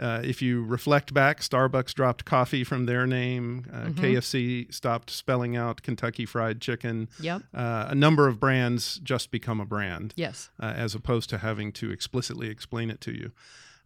uh, 0.00 0.20
if 0.24 0.40
you 0.42 0.64
reflect 0.64 1.12
back, 1.12 1.40
Starbucks 1.40 1.92
dropped 1.94 2.24
coffee 2.24 2.62
from 2.64 2.86
their 2.86 3.06
name. 3.06 3.66
Uh, 3.72 3.86
KFC 3.90 4.72
stopped 4.72 5.10
spelling 5.10 5.56
out 5.56 5.82
Kentucky 5.82 6.24
Fried 6.24 6.60
Chicken. 6.60 7.08
Yep. 7.20 7.42
Uh, 7.54 7.86
a 7.88 7.94
number 7.94 8.28
of 8.28 8.38
brands 8.38 8.98
just 9.02 9.30
become 9.30 9.60
a 9.60 9.64
brand 9.66 10.12
Yes. 10.16 10.50
uh, 10.60 10.66
as 10.66 10.94
opposed 10.94 11.30
to 11.30 11.38
having 11.38 11.72
to 11.72 11.90
explicitly 11.90 12.48
explain 12.48 12.90
it 12.90 13.00
to 13.02 13.12
you. 13.12 13.32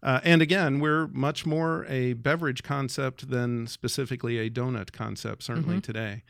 Uh, 0.02 0.20
and 0.24 0.42
again, 0.42 0.80
we're 0.80 1.06
much 1.08 1.46
more 1.46 1.86
a 1.88 2.14
beverage 2.14 2.62
concept 2.62 3.30
than 3.30 3.66
specifically 3.66 4.38
a 4.38 4.50
donut 4.50 4.92
concept, 4.92 5.44
certainly 5.44 5.76
today. 5.80 6.22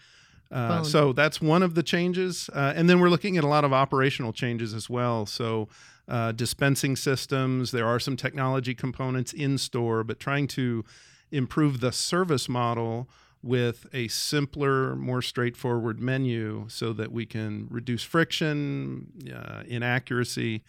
Uh, 0.50 0.82
so 0.82 1.14
that's 1.14 1.40
one 1.40 1.62
of 1.62 1.74
the 1.74 1.82
changes. 1.82 2.50
Uh, 2.52 2.74
and 2.76 2.88
then 2.88 3.00
we're 3.00 3.08
looking 3.08 3.38
at 3.38 3.44
a 3.44 3.46
lot 3.46 3.64
of 3.64 3.72
operational 3.72 4.32
changes 4.34 4.74
as 4.74 4.90
well. 4.90 5.24
So 5.24 5.68
uh, 6.06 6.32
dispensing 6.32 6.94
systems, 6.96 7.70
there 7.70 7.86
are 7.86 7.98
some 7.98 8.16
technology 8.16 8.74
components 8.74 9.32
in 9.32 9.56
store, 9.56 10.04
but 10.04 10.20
trying 10.20 10.46
to 10.48 10.84
improve 11.30 11.80
the 11.80 11.90
service 11.90 12.50
model 12.50 13.08
with 13.42 13.86
a 13.92 14.06
simpler, 14.08 14.94
more 14.94 15.20
straightforward 15.20 16.00
menu 16.00 16.66
so 16.68 16.92
that 16.92 17.10
we 17.10 17.26
can 17.26 17.66
reduce 17.70 18.02
friction, 18.04 19.06
uh, 19.34 19.62
inaccuracy, 19.66 20.62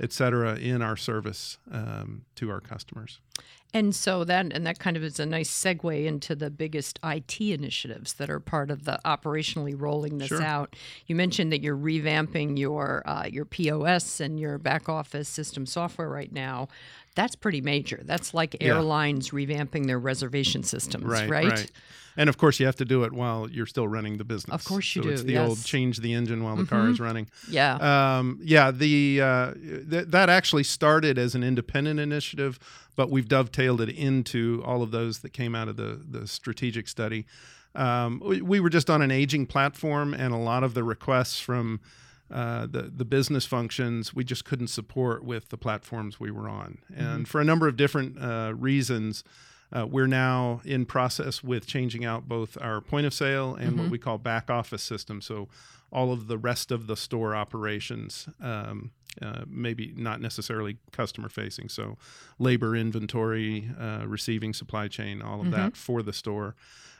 et 0.00 0.12
cetera, 0.12 0.56
in 0.56 0.82
our 0.82 0.96
service 0.96 1.58
um, 1.70 2.22
to 2.34 2.50
our 2.50 2.60
customers. 2.60 3.20
And 3.74 3.94
so 3.94 4.24
that 4.24 4.46
and 4.52 4.66
that 4.66 4.78
kind 4.78 4.96
of 4.96 5.02
is 5.04 5.20
a 5.20 5.26
nice 5.26 5.50
segue 5.50 6.06
into 6.06 6.34
the 6.34 6.48
biggest 6.50 6.98
IT 7.04 7.38
initiatives 7.38 8.14
that 8.14 8.30
are 8.30 8.40
part 8.40 8.70
of 8.70 8.84
the 8.84 8.98
operationally 9.04 9.74
rolling 9.78 10.16
this 10.16 10.28
Sure. 10.28 10.42
out. 10.42 10.74
You 11.06 11.14
mentioned 11.14 11.52
that 11.52 11.60
you're 11.62 11.76
revamping 11.76 12.58
your 12.58 13.02
uh, 13.06 13.26
your 13.30 13.44
POS 13.44 14.20
and 14.20 14.40
your 14.40 14.56
back 14.56 14.88
office 14.88 15.28
system 15.28 15.66
software 15.66 16.08
right 16.08 16.32
now. 16.32 16.68
That's 17.14 17.36
pretty 17.36 17.60
major. 17.60 18.00
That's 18.04 18.32
like 18.32 18.56
Yeah. 18.58 18.68
airlines 18.68 19.30
revamping 19.30 19.86
their 19.86 19.98
reservation 19.98 20.62
systems, 20.62 21.04
Right, 21.04 21.28
right? 21.28 21.48
right. 21.50 21.70
And 22.18 22.28
of 22.28 22.36
course, 22.36 22.58
you 22.58 22.66
have 22.66 22.74
to 22.76 22.84
do 22.84 23.04
it 23.04 23.12
while 23.12 23.48
you're 23.48 23.64
still 23.64 23.86
running 23.86 24.18
the 24.18 24.24
business. 24.24 24.52
Of 24.52 24.64
course 24.64 24.96
you 24.96 25.02
do. 25.02 25.08
so 25.10 25.12
It's 25.12 25.22
the 25.22 25.38
old 25.38 25.50
yes. 25.50 25.58
Mm-hmm. 25.58 25.64
change 25.66 25.98
the 26.00 26.12
engine 26.14 26.42
while 26.42 26.56
the 26.56 26.66
car 26.66 26.88
is 26.88 26.98
running. 26.98 27.28
Yeah. 27.48 27.76
Um, 28.18 28.40
yeah, 28.42 28.72
the 28.72 29.20
uh, 29.22 29.54
th- 29.54 30.08
that 30.08 30.28
actually 30.28 30.64
started 30.64 31.16
as 31.16 31.36
an 31.36 31.44
independent 31.44 32.00
initiative, 32.00 32.58
but 32.96 33.08
we've 33.08 33.28
dovetailed 33.28 33.80
it 33.80 33.90
into 33.90 34.62
all 34.66 34.82
of 34.82 34.90
those 34.90 35.20
that 35.20 35.32
came 35.32 35.54
out 35.54 35.68
of 35.68 35.76
the 35.76 36.00
the 36.10 36.26
strategic 36.26 36.88
study. 36.88 37.24
Um, 37.76 38.20
we, 38.24 38.42
we 38.42 38.58
were 38.58 38.70
just 38.70 38.90
on 38.90 39.00
an 39.00 39.12
aging 39.12 39.46
platform, 39.46 40.12
and 40.12 40.34
a 40.34 40.38
lot 40.38 40.64
of 40.64 40.74
the 40.74 40.82
requests 40.82 41.38
from 41.38 41.78
uh, 42.32 42.66
the 42.66 42.90
the 42.94 43.04
business 43.04 43.46
functions 43.46 44.12
we 44.12 44.24
just 44.24 44.44
couldn't 44.44 44.68
support 44.68 45.22
with 45.22 45.50
the 45.50 45.56
platforms 45.56 46.18
we 46.18 46.32
were 46.32 46.48
on, 46.48 46.78
and 46.96 47.28
for 47.28 47.40
a 47.40 47.44
number 47.44 47.68
of 47.68 47.76
different 47.76 48.18
uh, 48.20 48.52
reasons. 48.56 49.22
Uh, 49.74 49.86
we're 49.86 50.06
now 50.06 50.60
in 50.64 50.86
process 50.86 51.42
with 51.42 51.66
changing 51.66 52.04
out 52.04 52.28
both 52.28 52.56
our 52.60 52.80
point 52.80 53.06
of 53.06 53.12
sale 53.12 53.54
and 53.54 53.78
what 53.78 53.90
we 53.90 53.98
call 53.98 54.18
back 54.18 54.50
office 54.50 54.82
system. 54.82 55.20
So 55.20 55.48
all 55.92 56.12
of 56.12 56.26
the 56.26 56.38
rest 56.38 56.70
of 56.70 56.86
the 56.86 56.96
store 56.96 57.34
operations, 57.34 58.28
um, 58.40 58.90
uh, 59.20 59.42
maybe 59.46 59.92
not 59.96 60.20
necessarily 60.20 60.78
customer 60.92 61.28
facing. 61.28 61.68
So 61.68 61.96
labor, 62.38 62.76
inventory, 62.76 63.70
uh, 63.78 64.04
receiving, 64.06 64.54
supply 64.54 64.88
chain, 64.88 65.22
all 65.22 65.40
of 65.40 65.50
that 65.50 65.76
for 65.76 66.02
the 66.02 66.12
store. 66.12 66.54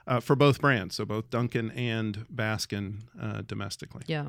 Uh, 0.06 0.20
for 0.20 0.34
both 0.34 0.58
brands, 0.58 0.94
so 0.94 1.04
both 1.04 1.28
Dunkin' 1.28 1.70
and 1.72 2.24
Baskin 2.34 3.00
uh, 3.20 3.42
domestically. 3.46 4.04
Yeah. 4.06 4.28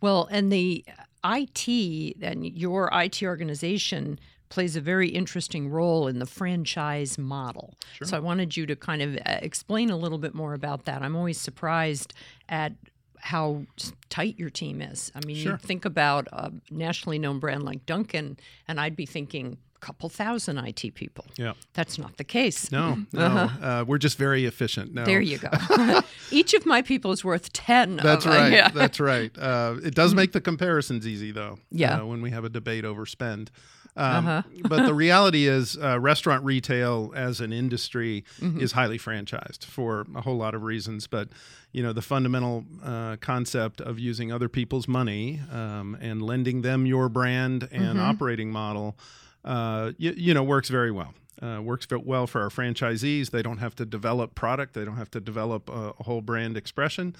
Well, 0.00 0.26
and 0.30 0.50
the 0.50 0.86
IT 1.22 2.16
and 2.22 2.46
your 2.46 2.88
IT 2.94 3.22
organization 3.22 4.18
plays 4.48 4.76
a 4.76 4.80
very 4.80 5.08
interesting 5.08 5.68
role 5.70 6.06
in 6.08 6.18
the 6.18 6.26
franchise 6.26 7.18
model. 7.18 7.74
So 8.04 8.16
I 8.16 8.20
wanted 8.20 8.56
you 8.56 8.66
to 8.66 8.76
kind 8.76 9.02
of 9.02 9.16
uh, 9.16 9.38
explain 9.42 9.90
a 9.90 9.96
little 9.96 10.18
bit 10.18 10.34
more 10.34 10.54
about 10.54 10.84
that. 10.86 11.02
I'm 11.02 11.16
always 11.16 11.38
surprised 11.40 12.14
at 12.48 12.72
how 13.20 13.64
tight 14.10 14.38
your 14.38 14.50
team 14.50 14.80
is. 14.80 15.10
I 15.14 15.20
mean, 15.26 15.36
Sure. 15.36 15.52
you 15.52 15.58
think 15.58 15.84
about 15.84 16.28
a 16.32 16.52
nationally 16.70 17.18
known 17.18 17.40
brand 17.40 17.62
like 17.64 17.84
Dunkin', 17.84 18.38
and 18.68 18.80
I'd 18.80 18.96
be 18.96 19.06
thinking 19.06 19.58
a 19.74 19.78
couple 19.80 20.08
thousand 20.08 20.58
IT 20.58 20.94
people. 20.94 21.24
Yeah. 21.36 21.52
That's 21.74 21.98
not 21.98 22.16
the 22.16 22.24
case. 22.24 22.70
No, 22.72 22.98
no, 23.12 23.26
uh, 23.60 23.84
we're 23.86 23.98
just 23.98 24.18
very 24.18 24.44
efficient. 24.44 24.94
No, 24.94 25.02
Uh-huh. 25.02 25.10
There 25.10 25.20
you 25.20 25.38
go. 25.38 25.50
Each 26.30 26.54
of 26.54 26.64
my 26.66 26.80
people 26.82 27.10
is 27.12 27.24
worth 27.24 27.52
10. 27.52 27.96
That's 27.96 28.24
of, 28.24 28.30
uh, 28.32 28.34
right. 28.34 28.52
yeah. 28.52 28.68
That's 28.68 29.00
right. 29.00 29.36
Uh, 29.36 29.76
it 29.82 29.94
does 29.94 30.14
make 30.14 30.32
the 30.32 30.40
comparisons 30.40 31.06
easy, 31.06 31.32
though. 31.32 31.58
Yeah. 31.70 32.00
Uh, 32.00 32.06
when 32.06 32.22
we 32.22 32.30
have 32.30 32.44
a 32.44 32.48
debate 32.48 32.84
over 32.84 33.04
spend. 33.06 33.50
Um, 33.98 34.26
Uh-huh. 34.26 34.42
but 34.68 34.86
the 34.86 34.94
reality 35.06 35.46
is, 35.48 35.76
uh, 35.76 35.98
restaurant 36.00 36.44
retail 36.44 37.12
as 37.14 37.40
an 37.40 37.52
industry 37.52 38.24
Mm-hmm. 38.40 38.60
is 38.60 38.72
highly 38.72 38.98
franchised 38.98 39.64
for 39.64 40.06
a 40.14 40.20
whole 40.20 40.36
lot 40.36 40.54
of 40.54 40.62
reasons. 40.62 41.06
But 41.06 41.28
you 41.72 41.82
know, 41.82 41.92
the 41.92 42.02
fundamental 42.02 42.64
uh, 42.82 43.16
concept 43.20 43.80
of 43.80 43.98
using 43.98 44.32
other 44.32 44.48
people's 44.48 44.88
money 44.88 45.40
um, 45.52 45.96
and 46.00 46.22
lending 46.22 46.62
them 46.62 46.86
your 46.86 47.08
brand 47.08 47.68
and 47.72 47.98
Mm-hmm. 47.98 48.10
operating 48.10 48.50
model, 48.50 48.96
uh, 49.44 49.92
you, 49.98 50.14
you 50.16 50.32
know, 50.34 50.42
works 50.42 50.68
very 50.70 50.90
well. 50.90 51.12
Uh, 51.40 51.60
works 51.62 51.86
well 52.04 52.26
for 52.26 52.42
our 52.42 52.48
franchisees. 52.48 53.30
They 53.30 53.42
don't 53.42 53.58
have 53.58 53.76
to 53.76 53.86
develop 53.86 54.34
product. 54.34 54.74
They 54.74 54.84
don't 54.84 54.96
have 54.96 55.10
to 55.12 55.20
develop 55.20 55.68
a, 55.70 55.92
a 56.00 56.02
whole 56.02 56.20
brand 56.20 56.56
expression. 56.56 57.14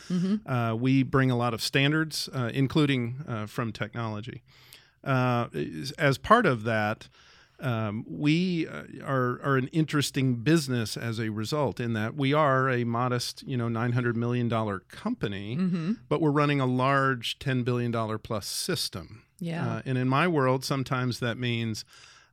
Uh, 0.44 0.75
we 0.76 1.04
bring 1.04 1.30
a 1.30 1.37
lot 1.37 1.54
of 1.54 1.61
standards, 1.62 2.28
uh, 2.35 2.50
including 2.52 3.23
uh, 3.28 3.47
from 3.47 3.70
technology. 3.73 4.42
Uh, 5.05 5.49
as 5.99 6.19
part 6.19 6.45
of 6.47 6.64
that, 6.64 7.09
um, 7.61 8.05
we 8.09 8.69
uh, 8.69 8.83
are, 9.05 9.40
are 9.43 9.57
an 9.57 9.67
interesting 9.69 10.37
business 10.37 10.97
as 10.97 11.19
a 11.19 11.31
result 11.31 11.81
in 11.81 11.93
that 11.95 12.14
we 12.14 12.33
are 12.33 12.69
a 12.71 12.85
modest, 12.85 13.43
you 13.45 13.57
know, 13.57 13.67
$900 13.67 14.14
million 14.14 14.49
company, 14.88 15.57
Mm-hmm. 15.57 15.93
but 16.09 16.21
we're 16.21 16.31
running 16.31 16.61
a 16.61 16.67
large 16.67 17.38
$10 17.40 17.64
billion 17.64 17.93
plus 18.19 18.47
system. 18.47 19.23
Yeah. 19.40 19.69
Uh, 19.76 19.83
and 19.85 19.99
in 19.99 20.09
my 20.09 20.28
world, 20.28 20.64
sometimes 20.64 21.19
that 21.21 21.37
means 21.38 21.85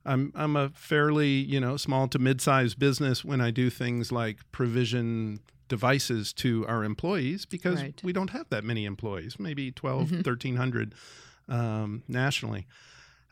I'm, 0.05 0.31
I'm 0.35 0.55
a 0.55 0.69
fairly, 0.69 1.29
you 1.29 1.59
know, 1.59 1.77
small 1.77 2.07
to 2.09 2.19
mid-sized 2.19 2.77
business 2.77 3.25
when 3.25 3.41
I 3.41 3.49
do 3.49 3.71
things 3.71 4.11
like 4.11 4.39
provision 4.51 5.39
devices 5.67 6.31
to 6.33 6.65
our 6.67 6.83
employees 6.83 7.45
because 7.47 7.81
Right. 7.81 7.99
we 8.03 8.13
don't 8.13 8.29
have 8.29 8.47
that 8.49 8.63
many 8.63 8.85
employees, 8.85 9.39
maybe 9.39 9.71
12, 9.71 10.11
1,300 10.11 10.93
um, 11.47 12.03
nationally. 12.07 12.67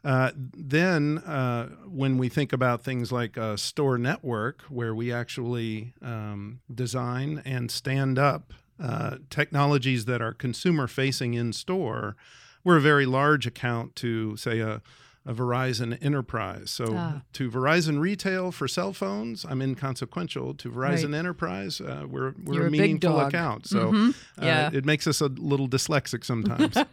Uh, 0.03 0.31
then, 0.35 1.19
uh, 1.19 1.69
when 1.87 2.17
we 2.17 2.27
think 2.27 2.51
about 2.51 2.83
things 2.83 3.11
like 3.11 3.37
a 3.37 3.57
store 3.57 3.97
network, 3.97 4.61
where 4.63 4.93
we 4.93 5.13
actually 5.13 5.93
um, 6.01 6.59
design 6.73 7.41
and 7.45 7.71
stand 7.71 8.19
up 8.19 8.53
uh, 8.81 9.17
technologies 9.29 10.03
that 10.05 10.21
are 10.21 10.33
consumer 10.33 10.87
facing 10.87 11.35
in 11.35 11.53
store, 11.53 12.17
we're 12.65 12.77
a 12.77 12.81
very 12.81 13.05
large 13.05 13.47
account 13.47 13.95
to, 13.95 14.35
say, 14.35 14.59
a, 14.59 14.81
a 15.25 15.33
Verizon 15.33 15.97
enterprise. 16.03 16.69
So, 16.69 16.93
Ah. 16.97 17.21
to 17.33 17.49
Verizon 17.49 17.99
retail 17.99 18.51
for 18.51 18.67
cell 18.67 18.91
phones, 18.91 19.45
I'm 19.45 19.61
inconsequential. 19.61 20.53
To 20.55 20.69
Verizon 20.69 21.15
enterprise, 21.15 21.79
uh, 21.79 22.05
we're, 22.07 22.33
we're 22.43 22.53
You're 22.55 22.67
a 22.67 22.71
meaningful 22.71 23.19
account. 23.21 23.65
So, 23.67 23.91
Mhm. 23.91 24.09
uh, 24.11 24.45
Yeah. 24.45 24.69
it 24.73 24.83
makes 24.85 25.07
us 25.07 25.21
a 25.21 25.27
little 25.27 25.67
dyslexic 25.69 26.23
sometimes. 26.25 26.75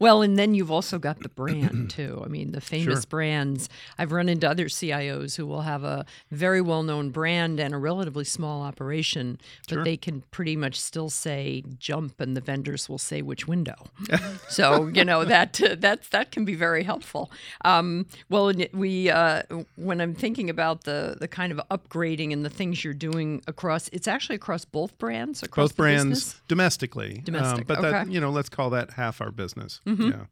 Well, 0.00 0.22
and 0.22 0.36
then 0.38 0.54
you've 0.54 0.70
also 0.72 0.98
got 0.98 1.20
the 1.20 1.28
brand 1.28 1.90
too. 1.98 2.20
I 2.24 2.28
mean, 2.28 2.50
the 2.52 2.60
famous 2.60 3.00
Sure. 3.02 3.08
brands. 3.08 3.68
I've 3.96 4.10
run 4.12 4.28
into 4.28 4.48
other 4.50 4.66
CIOs 4.68 5.36
who 5.36 5.46
will 5.46 5.60
have 5.62 5.84
a 5.84 6.04
very 6.32 6.60
well 6.60 6.82
known 6.82 7.10
brand 7.10 7.60
and 7.60 7.72
a 7.74 7.78
relatively 7.78 8.24
small 8.24 8.62
operation, 8.62 9.38
but 9.68 9.74
Sure. 9.76 9.84
they 9.84 9.96
can 9.96 10.22
pretty 10.32 10.56
much 10.56 10.80
still 10.80 11.10
say 11.10 11.62
jump 11.78 12.20
and 12.20 12.36
the 12.36 12.40
vendors 12.40 12.88
will 12.88 12.98
say 12.98 13.22
which 13.22 13.46
window. 13.46 13.86
so, 14.48 14.88
you 14.88 15.04
know, 15.04 15.24
that 15.24 15.60
uh, 15.62 15.74
that's 15.78 16.08
that 16.08 16.32
can 16.32 16.44
be 16.44 16.54
very 16.56 16.82
helpful. 16.82 17.30
Um, 17.68 18.06
well, 18.28 18.52
we 18.72 19.10
uh, 19.10 19.42
when 19.76 20.00
I'm 20.00 20.14
thinking 20.14 20.48
about 20.50 20.84
the 20.84 21.16
the 21.20 21.28
kind 21.28 21.52
of 21.52 21.60
upgrading 21.70 22.32
and 22.32 22.44
the 22.44 22.50
things 22.50 22.84
you're 22.84 22.94
doing 22.94 23.42
across, 23.46 23.88
it's 23.88 24.08
actually 24.08 24.36
across 24.36 24.64
both 24.64 24.96
brands. 24.98 25.42
Across 25.42 25.70
Both 25.70 25.76
brands 25.76 26.04
business? 26.04 26.42
domestically. 26.48 27.16
Um, 27.18 27.24
Domestic, 27.24 27.66
but 27.66 27.82
that, 27.82 28.10
you 28.10 28.20
know, 28.20 28.30
let's 28.30 28.48
call 28.48 28.70
that 28.70 28.92
half 28.92 29.20
our 29.20 29.30
business. 29.30 29.80
Mm-hmm. 29.86 30.10
Yeah. 30.10 30.24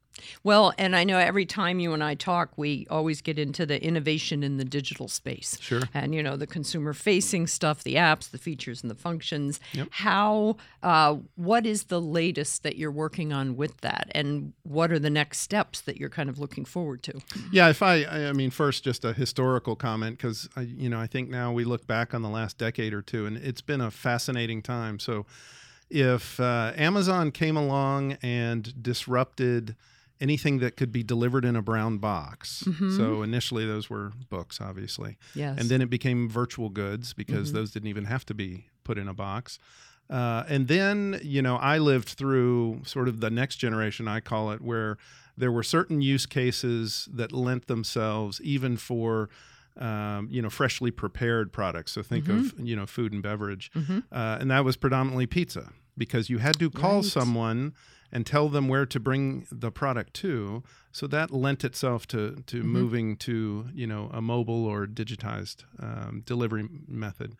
Well, 0.43 0.73
and 0.79 0.95
I 0.95 1.05
know 1.05 1.19
every 1.19 1.47
time 1.47 1.79
you 1.79 1.93
and 1.93 2.03
I 2.03 2.15
talk, 2.15 2.53
we 2.57 2.87
always 2.91 3.21
get 3.21 3.39
into 3.39 3.67
the 3.67 3.83
innovation 3.83 4.43
in 4.43 4.57
the 4.57 4.65
digital 4.65 5.09
space. 5.09 5.59
Sure. 5.61 5.83
And, 5.95 6.15
you 6.15 6.23
know, 6.23 6.37
the 6.37 6.47
consumer 6.47 6.93
facing 6.93 7.47
stuff, 7.47 7.83
the 7.83 7.95
apps, 7.95 8.31
the 8.31 8.39
features, 8.39 8.83
and 8.83 8.91
the 8.91 8.95
functions. 8.95 9.61
How, 9.91 10.57
uh, 10.83 11.17
what 11.37 11.67
is 11.67 11.85
the 11.85 12.01
latest 12.01 12.63
that 12.63 12.77
you're 12.77 12.91
working 12.91 13.33
on 13.33 13.57
with 13.57 13.81
that? 13.83 14.11
And 14.15 14.53
what 14.63 14.93
are 14.93 14.99
the 14.99 15.11
next 15.11 15.41
steps 15.41 15.81
that 15.83 15.99
you're 15.99 16.11
kind 16.11 16.29
of 16.29 16.39
looking 16.39 16.65
forward 16.65 17.03
to? 17.05 17.21
Yeah, 17.53 17.69
if 17.69 17.83
I, 17.83 18.05
I 18.05 18.33
mean, 18.33 18.51
first, 18.51 18.85
just 18.85 19.05
a 19.05 19.13
historical 19.13 19.77
comment 19.77 20.19
because 20.19 20.49
I, 20.57 20.63
you 20.63 20.89
know, 20.89 21.01
I 21.01 21.07
think 21.07 21.29
now 21.29 21.53
we 21.53 21.65
look 21.65 21.87
back 21.87 22.15
on 22.15 22.23
the 22.23 22.29
last 22.29 22.59
decade 22.59 22.95
or 22.95 23.03
two, 23.03 23.27
and 23.27 23.37
it's 23.37 23.61
been 23.61 23.81
a 23.81 23.91
fascinating 23.91 24.63
time. 24.63 24.99
So, 24.99 25.27
if 25.89 26.41
uh, 26.41 26.73
Amazon 26.77 27.31
came 27.31 27.57
along 27.57 28.19
and 28.23 28.83
disrupted 28.83 29.77
anything 30.21 30.59
that 30.61 30.77
could 30.77 30.91
be 30.93 31.03
delivered 31.03 31.45
in 31.45 31.57
a 31.57 31.63
brown 31.63 31.99
box, 31.99 32.65
so 32.97 33.23
initially 33.23 33.67
those 33.67 33.91
were 33.91 34.13
books, 34.31 34.61
obviously, 34.61 35.17
Yes. 35.35 35.59
and 35.61 35.69
then 35.69 35.81
it 35.83 35.91
became 35.91 36.29
virtual 36.29 36.71
goods 36.71 37.13
because 37.13 37.53
those 37.53 37.71
didn't 37.71 37.89
even 37.89 38.05
have 38.07 38.25
to 38.27 38.35
be 38.35 38.67
put 38.85 38.97
in 38.99 39.09
a 39.09 39.15
box. 39.15 39.59
Uh, 40.09 40.45
and 40.49 40.69
then, 40.69 41.19
you 41.23 41.43
know, 41.43 41.57
I 41.57 41.79
lived 41.79 42.09
through 42.09 42.83
sort 42.85 43.09
of 43.09 43.21
the 43.21 43.29
next 43.31 43.57
generation, 43.57 44.07
I 44.09 44.21
call 44.21 44.53
it, 44.53 44.61
where 44.63 44.97
there 45.37 45.51
were 45.53 45.65
certain 45.65 46.01
use 46.01 46.27
cases 46.27 47.09
that 47.13 47.33
lent 47.33 47.67
themselves 47.67 48.41
even 48.41 48.77
for, 48.77 49.29
um, 49.77 50.29
you 50.31 50.41
know, 50.41 50.49
freshly 50.49 50.91
prepared 50.93 51.53
products. 51.53 51.93
So 51.93 52.03
think 52.03 52.29
of, 52.29 52.55
you 52.59 52.77
know, 52.77 52.87
food 52.87 53.13
and 53.13 53.23
beverage. 53.23 53.71
Uh, 53.75 54.39
and 54.41 54.51
that 54.51 54.65
was 54.65 54.77
predominantly 54.77 55.27
pizza 55.27 55.73
because 55.99 56.31
you 56.31 56.39
had 56.39 56.59
to 56.61 56.71
call 56.71 56.97
Right. 57.03 57.05
someone 57.05 57.75
and 58.13 58.27
tell 58.27 58.49
them 58.49 58.69
where 58.69 58.87
to 58.87 59.01
bring 59.01 59.47
the 59.51 59.71
product 59.71 60.15
to. 60.15 60.63
So 60.93 61.07
that 61.09 61.31
lent 61.31 61.65
itself 61.65 62.07
to, 62.09 62.43
to 62.47 62.63
moving 62.63 63.17
to, 63.19 63.67
you 63.75 63.87
know, 63.87 64.11
a 64.13 64.23
mobile 64.23 64.65
or 64.65 64.87
digitized 64.87 65.65
um, 65.79 66.23
delivery 66.25 66.69
method. 66.89 67.37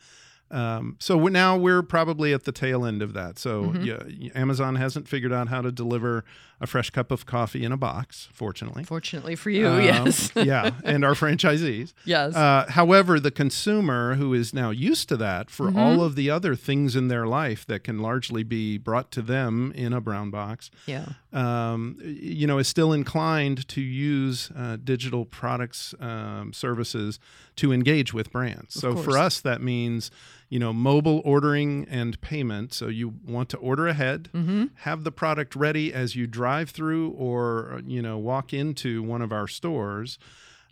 Um, 0.51 0.97
so 1.01 1.17
we're, 1.17 1.31
now 1.31 1.57
we're 1.57 1.83
probably 1.83 2.33
at 2.33 2.45
the 2.45 2.53
tail 2.53 2.85
end 2.85 3.03
of 3.03 3.13
that. 3.15 3.39
So 3.39 3.73
yeah, 3.81 4.03
Amazon 4.35 4.77
hasn't 4.77 5.09
figured 5.09 5.33
out 5.33 5.49
how 5.49 5.61
to 5.63 5.73
deliver 5.73 6.25
a 6.61 6.67
fresh 6.67 6.89
cup 6.89 7.11
of 7.11 7.27
coffee 7.27 7.65
in 7.65 7.73
a 7.73 7.77
box, 7.77 8.29
fortunately. 8.33 8.83
Fortunately 8.85 9.35
for 9.37 9.51
you, 9.51 9.67
Um, 9.69 9.83
yes. 9.83 10.31
yeah, 10.37 10.71
and 10.85 11.05
our 11.05 11.13
franchisees. 11.13 11.93
yes. 12.07 12.35
Uh, 12.35 12.65
however, 12.71 13.21
the 13.21 13.31
consumer 13.31 14.15
who 14.15 14.33
is 14.33 14.55
now 14.55 14.71
used 14.71 15.09
to 15.11 15.17
that 15.19 15.51
for 15.51 15.67
Mm-hmm. 15.67 15.79
all 15.79 16.03
of 16.03 16.15
the 16.15 16.31
other 16.31 16.55
things 16.55 16.95
in 16.97 17.09
their 17.09 17.27
life 17.27 17.67
that 17.67 17.83
can 17.85 17.99
largely 17.99 18.43
be 18.45 18.79
brought 18.79 19.11
to 19.11 19.21
them 19.23 19.73
in 19.75 19.93
a 19.93 20.01
brown 20.01 20.31
box, 20.31 20.71
yeah. 20.87 21.07
um, 21.33 21.99
you 22.03 22.47
know, 22.47 22.57
is 22.59 22.69
still 22.69 22.93
inclined 22.93 23.67
to 23.69 23.81
use 23.83 24.51
uh, 24.57 24.77
digital 24.83 25.25
products, 25.27 25.95
um, 26.01 26.53
services 26.55 27.19
to 27.57 27.73
engage 27.73 28.15
with 28.15 28.31
brands. 28.31 28.73
so 28.75 28.95
course. 28.95 29.05
for 29.05 29.19
us, 29.19 29.41
that 29.41 29.61
means, 29.61 30.11
you 30.49 30.59
know, 30.59 30.73
mobile 30.73 31.21
ordering 31.25 31.87
and 31.91 32.21
payment. 32.21 32.73
So 32.73 32.87
you 32.89 33.15
want 33.27 33.49
to 33.51 33.57
order 33.57 33.89
ahead, 33.89 34.29
Mm-hmm. 34.33 34.65
have 34.83 35.03
the 35.05 35.11
product 35.13 35.57
ready 35.57 35.93
as 35.93 36.15
you 36.15 36.27
drive 36.27 36.71
through 36.71 37.11
or, 37.11 37.81
you 37.87 38.01
know, 38.01 38.17
walk 38.19 38.53
into 38.53 39.03
one 39.03 39.23
of 39.23 39.33
our 39.33 39.49
stores. 39.49 40.19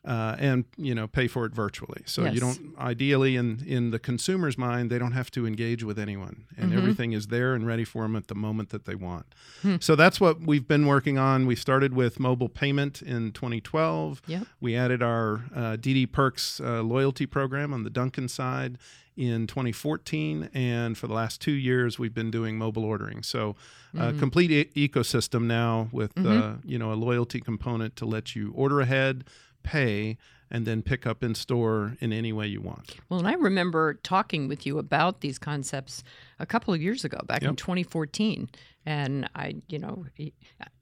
Uh, 0.07 0.37
and 0.39 0.65
you 0.77 0.95
know 0.95 1.07
pay 1.07 1.27
for 1.27 1.47
it 1.47 1.55
virtually 1.55 2.03
so 2.05 2.25
Yes. 2.25 2.35
you 2.35 2.41
don't 2.41 2.61
ideally 2.79 3.37
in 3.37 3.63
in 3.67 3.91
the 3.91 3.99
consumer's 3.99 4.59
mind 4.59 4.91
they 4.91 4.99
don't 4.99 5.13
have 5.13 5.31
to 5.31 5.47
engage 5.47 5.83
with 5.83 5.99
anyone 5.99 6.45
and 6.59 6.69
Mm-hmm. 6.69 6.79
everything 6.79 7.13
is 7.13 7.29
there 7.29 7.55
and 7.55 7.67
ready 7.67 7.85
for 7.85 8.03
them 8.03 8.15
at 8.15 8.27
the 8.29 8.35
moment 8.35 8.69
that 8.69 8.85
they 8.85 8.95
want 8.95 9.27
Hmm. 9.63 9.77
so 9.81 9.97
that's 9.97 10.21
what 10.21 10.41
we've 10.43 10.69
been 10.69 10.87
working 10.87 11.17
on. 11.17 11.47
We 11.47 11.57
started 11.57 11.95
with 11.95 12.21
mobile 12.21 12.51
payment 12.51 13.01
in 13.01 13.33
2012. 13.33 14.21
Yep. 14.27 14.47
We 14.61 14.77
added 14.77 15.03
our 15.03 15.45
uh, 15.55 15.77
DD 15.79 16.13
Perks 16.13 16.61
uh, 16.61 16.83
loyalty 16.83 17.25
program 17.25 17.73
on 17.73 17.83
the 17.85 17.91
Dunkin' 17.91 18.29
side 18.29 18.77
in 19.17 19.47
2014, 19.47 20.51
and 20.53 20.99
for 20.99 21.07
the 21.07 21.15
last 21.15 21.41
two 21.41 21.53
years, 21.53 21.99
we've 22.01 22.13
been 22.15 22.31
doing 22.33 22.59
mobile 22.59 22.85
ordering. 22.85 23.23
So, 23.23 23.55
a 23.95 23.97
Mm-hmm. 23.97 24.19
complete 24.19 24.51
e- 24.51 24.89
ecosystem 24.89 25.45
now 25.45 25.89
with 25.93 26.13
uh, 26.19 26.55
you 26.65 26.79
know 26.81 26.93
a 26.93 26.99
loyalty 27.09 27.41
component 27.41 27.95
to 27.97 28.05
let 28.07 28.35
you 28.37 28.53
order 28.57 28.81
ahead, 28.81 29.25
pay, 29.65 30.17
and 30.51 30.67
then 30.67 30.83
pick 30.83 31.05
up 31.07 31.25
in 31.25 31.35
store 31.35 31.97
in 32.01 32.13
any 32.13 32.33
way 32.33 32.47
you 32.47 32.61
want. 32.61 32.95
Well, 33.09 33.19
and 33.19 33.27
I 33.27 33.33
remember 33.33 33.95
talking 33.95 34.47
with 34.47 34.65
you 34.67 34.79
about 34.79 35.21
these 35.21 35.39
concepts 35.39 36.05
a 36.39 36.47
couple 36.47 36.73
of 36.73 36.81
years 36.81 37.05
ago, 37.05 37.19
back 37.27 37.43
in 37.43 37.57
2014. 37.57 38.49
And 38.87 39.29
I, 39.35 39.57
you 39.69 39.79
know, 39.79 40.05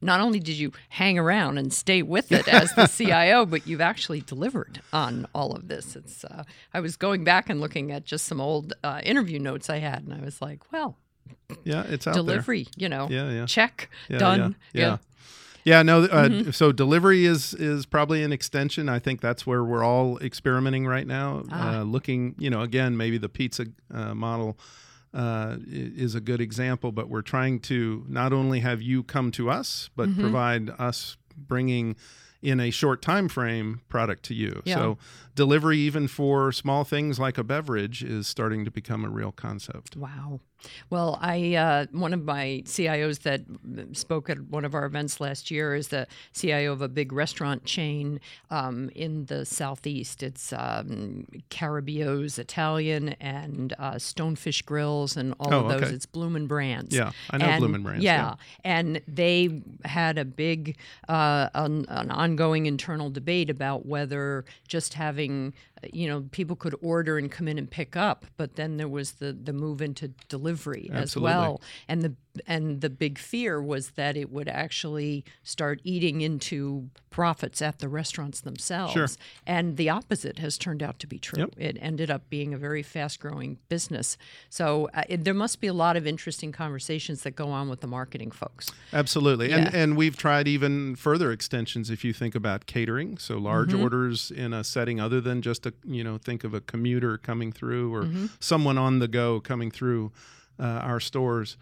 not 0.01 0.21
only 0.21 0.41
did 0.41 0.57
you 0.59 0.73
hang 0.89 1.19
around 1.21 1.57
and 1.59 1.73
stay 1.73 2.03
with 2.03 2.33
it 2.33 2.49
as 2.49 2.75
the 2.75 2.87
CIO, 2.97 3.47
but 3.47 3.65
you've 3.67 3.81
actually 3.81 4.21
delivered 4.21 4.83
on 4.93 5.27
all 5.35 5.55
of 5.55 5.69
this. 5.69 5.95
It's. 5.95 6.25
Uh, 6.25 6.43
I 6.75 6.81
was 6.81 6.97
going 6.97 7.23
back 7.23 7.49
and 7.49 7.61
looking 7.61 7.93
at 7.93 8.05
just 8.05 8.25
some 8.27 8.41
old 8.41 8.73
uh, 8.83 9.01
interview 9.05 9.39
notes 9.39 9.71
I 9.71 9.79
had, 9.79 10.03
and 10.03 10.13
I 10.13 10.21
was 10.21 10.43
like, 10.43 10.73
well, 10.73 10.97
Yeah, 11.63 11.85
it's 11.89 12.09
out 12.09 12.15
there. 12.15 12.23
delivery, 12.25 12.67
you 12.77 12.89
know, 12.89 13.07
Yeah, 13.09 13.31
yeah. 13.31 13.47
check, 13.47 13.89
Yeah, 14.09 14.19
done. 14.19 14.57
Yeah. 14.73 14.81
Yeah. 14.81 14.89
Yeah, 14.89 14.97
no. 15.65 16.03
Uh, 16.05 16.29
Mm-hmm. 16.29 16.51
So 16.51 16.73
delivery 16.73 17.25
is 17.25 17.55
is 17.55 17.87
probably 17.87 18.23
an 18.23 18.33
extension. 18.33 18.89
I 18.89 18.99
think 18.99 19.21
that's 19.21 19.47
where 19.47 19.63
we're 19.65 19.85
all 19.85 20.19
experimenting 20.19 20.87
right 20.87 21.07
now. 21.07 21.45
Ah. 21.51 21.79
Uh, 21.79 21.83
looking, 21.85 22.35
you 22.39 22.51
know, 22.51 22.63
again, 22.63 22.97
maybe 22.97 23.19
the 23.19 23.29
pizza 23.29 23.67
uh, 23.93 24.15
model 24.15 24.59
uh, 25.15 25.57
is 25.67 26.15
a 26.15 26.21
good 26.21 26.41
example, 26.41 26.91
but 26.91 27.09
we're 27.09 27.23
trying 27.23 27.61
to 27.61 28.05
not 28.09 28.33
only 28.33 28.61
have 28.61 28.81
you 28.83 29.03
come 29.03 29.31
to 29.33 29.51
us, 29.51 29.91
but 29.95 30.09
Mm-hmm. 30.09 30.21
provide 30.21 30.71
us 30.79 31.17
bringing 31.37 31.97
in 32.43 32.59
a 32.59 32.71
short 32.71 33.01
time 33.03 33.29
frame 33.29 33.83
product 33.89 34.25
to 34.25 34.35
you. 34.35 34.63
Yeah. 34.65 34.75
So 34.75 34.99
delivery, 35.35 35.79
even 35.79 36.09
for 36.09 36.51
small 36.51 36.83
things 36.85 37.19
like 37.21 37.39
a 37.39 37.45
beverage, 37.45 38.03
is 38.03 38.27
starting 38.27 38.65
to 38.65 38.71
become 38.71 39.05
a 39.05 39.09
real 39.11 39.31
concept. 39.33 39.97
Wow. 39.97 40.41
Well, 40.91 41.19
I 41.21 41.55
uh, 41.55 41.87
one 41.93 42.13
of 42.15 42.25
my 42.25 42.63
CIOs 42.67 43.21
that 43.21 43.43
spoke 43.97 44.31
at 44.31 44.41
one 44.49 44.65
of 44.65 44.75
our 44.75 44.85
events 44.87 45.21
last 45.21 45.51
year 45.51 45.75
is 45.75 45.89
the 45.89 46.07
CIO 46.35 46.73
of 46.73 46.83
a 46.83 46.89
big 46.89 47.13
restaurant 47.13 47.65
chain 47.65 48.21
um, 48.51 48.91
in 48.95 49.27
the 49.27 49.45
southeast. 49.45 50.23
It's 50.23 50.53
um, 50.53 51.27
Carrabba's 51.51 52.39
Italian 52.39 53.11
and 53.21 53.75
uh, 53.79 53.99
Bonefish 54.17 54.63
Grills 54.63 55.17
and 55.17 55.35
all 55.41 55.53
Oh, 55.53 55.61
of 55.65 55.69
those. 55.69 55.83
okay. 55.83 55.95
It's 55.95 56.07
Bloomin' 56.07 56.47
Brands. 56.47 56.95
Yeah, 56.95 57.13
I 57.31 57.39
know 57.39 57.45
And- 57.47 57.59
Bloomin' 57.61 57.83
Brands, 57.83 58.05
Yeah, 58.05 58.23
yeah. 58.23 58.35
and 58.65 59.01
they 59.09 59.63
had 59.85 60.17
a 60.19 60.25
big, 60.25 60.77
uh, 61.09 61.49
an, 61.55 61.87
an 61.89 62.11
ongoing 62.11 62.67
internal 62.67 63.11
debate 63.11 63.51
about 63.51 63.85
whether 63.87 64.45
just 64.69 64.95
having, 64.95 65.53
you 65.93 66.07
know, 66.09 66.23
people 66.31 66.57
could 66.57 66.75
order 66.83 67.19
and 67.19 67.31
come 67.31 67.49
in 67.49 67.59
and 67.59 67.71
pick 67.71 67.97
up, 67.97 68.27
but 68.37 68.57
then 68.57 68.77
there 68.77 68.89
was 68.89 69.13
the 69.13 69.33
the 69.33 69.53
move 69.53 69.83
into 69.83 70.09
delivery 70.29 70.91
as 70.93 71.17
well, 71.17 71.61
and 71.89 72.03
the 72.03 72.15
and 72.47 72.81
the 72.81 72.89
big 72.91 73.19
fear 73.19 73.61
was 73.63 73.91
that 73.91 74.17
it 74.17 74.31
would 74.31 74.49
actually 74.49 75.25
start 75.43 75.81
eating 75.85 76.21
into 76.23 76.89
profits 77.11 77.61
at 77.61 77.79
the 77.79 77.89
restaurants 77.91 78.41
themselves. 78.41 78.95
Sure. 78.95 79.07
And 79.47 79.77
the 79.77 79.91
opposite 79.91 80.39
has 80.39 80.57
turned 80.57 80.83
out 80.83 80.99
to 81.01 81.07
be 81.07 81.19
true. 81.19 81.41
Yep. 81.41 81.51
It 81.59 81.79
ended 81.81 82.11
up 82.11 82.31
being 82.31 82.55
a 82.55 82.57
very 82.59 82.83
fast 82.83 83.21
growing 83.21 83.59
business. 83.69 84.17
So 84.49 84.89
uh, 84.95 85.03
it, 85.11 85.25
there 85.25 85.35
must 85.35 85.61
be 85.61 85.67
a 85.67 85.75
lot 85.75 85.97
of 85.99 86.07
interesting 86.07 86.53
conversations 86.53 87.23
that 87.25 87.33
go 87.33 87.49
on 87.51 87.69
with 87.69 87.81
the 87.83 87.87
marketing 87.87 88.31
folks. 88.31 88.71
Absolutely. 88.95 89.53
And 89.53 89.75
and 89.75 89.97
we've 89.97 90.17
tried 90.17 90.49
even 90.49 90.97
further 90.97 91.33
extensions 91.33 91.91
if 91.91 92.03
you 92.05 92.13
think 92.15 92.35
about 92.35 92.65
catering, 92.67 93.19
so 93.19 93.37
large 93.37 93.73
Mm-hmm. 93.73 93.83
orders 93.83 94.31
in 94.31 94.53
a 94.55 94.65
setting 94.65 94.99
other 95.01 95.21
than 95.21 95.43
just 95.43 95.67
a 95.67 95.75
you 95.85 96.03
know 96.03 96.17
think 96.19 96.45
of 96.45 96.55
a 96.55 96.61
commuter 96.61 97.19
coming 97.19 97.53
through 97.53 97.95
or 97.95 98.03
Mm-hmm. 98.05 98.27
someone 98.41 98.79
on 98.79 98.99
the 99.01 99.09
go 99.09 99.39
coming 99.41 99.71
through 99.71 100.13
uh, 100.59 100.63
our 100.63 100.99
stores. 101.01 101.57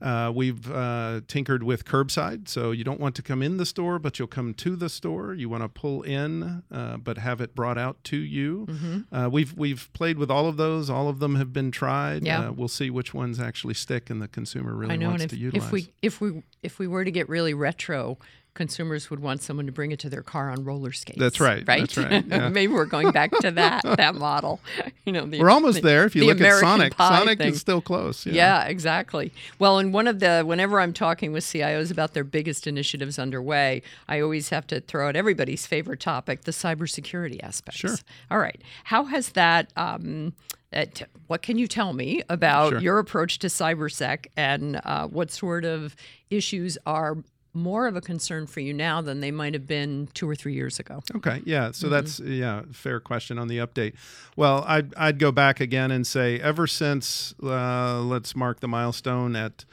Uh, 0.00 0.30
we've 0.34 0.70
uh, 0.70 1.20
tinkered 1.26 1.62
with 1.62 1.84
curbside, 1.84 2.48
so 2.48 2.70
you 2.70 2.84
don't 2.84 3.00
want 3.00 3.14
to 3.14 3.22
come 3.22 3.42
in 3.42 3.56
the 3.56 3.66
store, 3.66 3.98
but 3.98 4.18
you'll 4.18 4.28
come 4.28 4.52
to 4.54 4.76
the 4.76 4.88
store. 4.88 5.32
You 5.32 5.48
want 5.48 5.62
to 5.62 5.68
pull 5.68 6.02
in, 6.02 6.62
uh, 6.70 6.98
but 6.98 7.18
have 7.18 7.40
it 7.40 7.54
brought 7.54 7.78
out 7.78 8.02
to 8.04 8.16
you. 8.16 8.66
Mm-hmm. 8.68 9.14
Uh, 9.14 9.28
we've 9.28 9.56
we've 9.56 9.90
played 9.92 10.18
with 10.18 10.30
all 10.30 10.46
of 10.46 10.56
those. 10.56 10.90
All 10.90 11.08
of 11.08 11.18
them 11.18 11.36
have 11.36 11.52
been 11.52 11.70
tried. 11.70 12.24
Yeah. 12.24 12.48
Uh, 12.48 12.52
we'll 12.52 12.68
see 12.68 12.90
which 12.90 13.14
ones 13.14 13.40
actually 13.40 13.74
stick 13.74 14.10
and 14.10 14.20
the 14.20 14.28
consumer 14.28 14.74
really 14.74 14.94
I 14.94 14.96
know, 14.96 15.08
wants 15.08 15.22
and 15.22 15.30
to 15.30 15.36
if, 15.36 15.42
utilize. 15.42 15.66
if 15.66 15.72
we 15.72 15.92
if 16.02 16.20
we 16.20 16.42
if 16.62 16.78
we 16.78 16.86
were 16.86 17.04
to 17.04 17.10
get 17.10 17.28
really 17.28 17.54
retro, 17.54 18.18
consumers 18.56 19.08
would 19.10 19.20
want 19.20 19.42
someone 19.42 19.66
to 19.66 19.72
bring 19.72 19.92
it 19.92 20.00
to 20.00 20.08
their 20.10 20.22
car 20.22 20.50
on 20.50 20.64
roller 20.64 20.90
skates. 20.90 21.20
That's 21.20 21.38
right. 21.38 21.62
Right. 21.68 21.80
That's 21.82 21.96
right. 21.96 22.24
Yeah. 22.28 22.48
Maybe 22.48 22.72
we're 22.72 22.84
going 22.86 23.12
back 23.12 23.30
to 23.42 23.52
that 23.52 23.82
that 23.96 24.16
model. 24.16 24.60
You 25.04 25.12
know, 25.12 25.24
the, 25.26 25.38
We're 25.38 25.50
almost 25.50 25.82
the- 25.82 25.88
there. 25.88 26.04
If 26.06 26.16
you 26.16 26.24
look 26.24 26.38
American 26.40 26.66
at 26.68 26.70
Sonic, 26.70 26.94
Sonic 26.96 27.38
thing. 27.38 27.52
is 27.52 27.60
still 27.60 27.80
close. 27.80 28.26
Yeah, 28.26 28.64
exactly. 28.64 29.32
Well, 29.60 29.78
and 29.78 29.94
one 29.94 30.08
of 30.08 30.18
the 30.18 30.42
whenever 30.44 30.80
I'm 30.80 30.92
talking 30.92 31.32
with 31.32 31.44
CIOs 31.44 31.92
about 31.92 32.14
their 32.14 32.24
biggest 32.24 32.66
initiatives 32.66 33.18
underway, 33.18 33.82
I 34.08 34.20
always 34.20 34.48
have 34.48 34.66
to 34.68 34.80
throw 34.80 35.08
out 35.08 35.14
everybody's 35.14 35.66
favorite 35.66 36.00
topic, 36.00 36.42
the 36.42 36.52
cybersecurity 36.52 37.42
aspects. 37.42 37.78
Sure. 37.80 37.96
All 38.30 38.38
right. 38.38 38.60
How 38.84 39.04
has 39.04 39.28
that? 39.30 39.72
Um, 39.76 40.32
uh, 40.72 40.84
t- 40.92 41.04
what 41.28 41.42
can 41.42 41.58
you 41.58 41.68
tell 41.68 41.92
me 41.92 42.22
about 42.28 42.70
Sure. 42.70 42.80
your 42.80 42.98
approach 42.98 43.38
to 43.38 43.46
cybersec 43.46 44.26
and 44.36 44.80
uh, 44.84 45.06
what 45.06 45.30
sort 45.30 45.64
of 45.64 45.94
issues 46.28 46.76
are 46.84 47.18
more 47.56 47.86
of 47.86 47.96
a 47.96 48.00
concern 48.00 48.46
for 48.46 48.60
you 48.60 48.72
now 48.72 49.00
than 49.00 49.20
they 49.20 49.30
might 49.30 49.54
have 49.54 49.66
been 49.66 50.08
two 50.14 50.28
or 50.28 50.34
three 50.34 50.54
years 50.54 50.78
ago? 50.78 51.02
Okay, 51.16 51.42
yeah. 51.44 51.64
Mm-hmm. 51.64 51.72
So 51.72 51.88
that's 51.88 52.20
yeah, 52.20 52.62
fair 52.70 53.00
question 53.00 53.38
on 53.38 53.48
the 53.48 53.58
update. 53.58 53.94
Well, 54.36 54.64
I'd 54.66 54.94
I'd 54.94 55.18
go 55.18 55.32
back 55.32 55.60
again 55.60 55.90
and 55.90 56.06
say 56.06 56.38
ever 56.38 56.66
since 56.66 57.34
uh, 57.42 58.00
let's 58.02 58.36
mark 58.36 58.60
the 58.60 58.68
milestone 58.68 59.34
at 59.34 59.64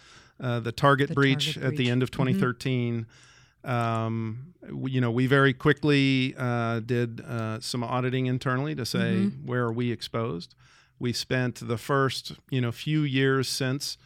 uh, 0.41 0.59
the 0.61 0.71
Target 0.71 1.09
The 1.09 1.15
breach 1.15 1.55
Target 1.55 1.73
at 1.73 1.77
the 1.77 1.89
end 1.89 2.01
of 2.01 2.11
2013. 2.11 3.05
Um, 3.63 4.53
we, 4.71 4.91
you 4.91 5.01
know, 5.01 5.11
we 5.11 5.27
very 5.27 5.53
quickly 5.53 6.35
uh, 6.37 6.79
did 6.79 7.21
uh, 7.21 7.59
some 7.59 7.83
auditing 7.83 8.25
internally 8.25 8.75
to 8.75 8.85
say 8.85 9.25
where 9.45 9.63
are 9.63 9.73
we 9.73 9.91
exposed. 9.91 10.55
We 10.99 11.11
spent 11.11 11.67
the 11.67 11.77
first 11.77 12.33
you 12.49 12.61
know 12.61 12.71
few 12.71 13.01
years 13.01 13.49
since 13.49 13.97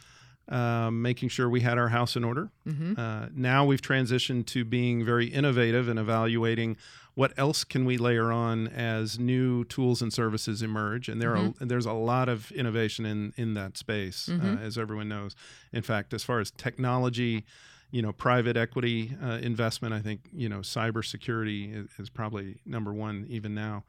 um, 0.48 1.02
making 1.02 1.28
sure 1.28 1.48
we 1.48 1.60
had 1.60 1.78
our 1.78 1.88
house 1.88 2.16
in 2.16 2.24
order. 2.24 2.50
Uh, 2.98 3.28
now 3.34 3.64
we've 3.64 3.82
transitioned 3.82 4.46
to 4.46 4.64
being 4.64 5.04
very 5.04 5.26
innovative 5.26 5.88
and 5.88 5.98
evaluating 5.98 6.76
what 7.14 7.32
else 7.36 7.64
can 7.64 7.84
we 7.84 7.98
layer 7.98 8.30
on 8.30 8.68
as 8.68 9.18
new 9.18 9.64
tools 9.64 10.00
and 10.00 10.12
services 10.12 10.62
emerge. 10.62 11.08
And 11.08 11.20
there 11.20 11.36
are 11.36 11.52
there's 11.60 11.86
a 11.86 11.92
lot 11.92 12.28
of 12.28 12.50
innovation 12.52 13.04
in 13.04 13.32
in 13.36 13.54
that 13.54 13.76
space, 13.76 14.28
uh, 14.28 14.56
as 14.62 14.78
everyone 14.78 15.08
knows. 15.08 15.34
In 15.72 15.82
fact, 15.82 16.14
as 16.14 16.24
far 16.24 16.40
as 16.40 16.50
technology. 16.50 17.44
You 17.90 18.02
know, 18.02 18.12
private 18.12 18.58
equity 18.58 19.16
uh, 19.24 19.38
investment. 19.40 19.94
I 19.94 20.00
think 20.00 20.20
you 20.30 20.46
know 20.50 20.58
cybersecurity 20.58 21.74
is, 21.74 21.88
is 21.98 22.10
probably 22.10 22.60
number 22.66 22.92
one 22.92 23.24
even 23.30 23.54
now. 23.54 23.84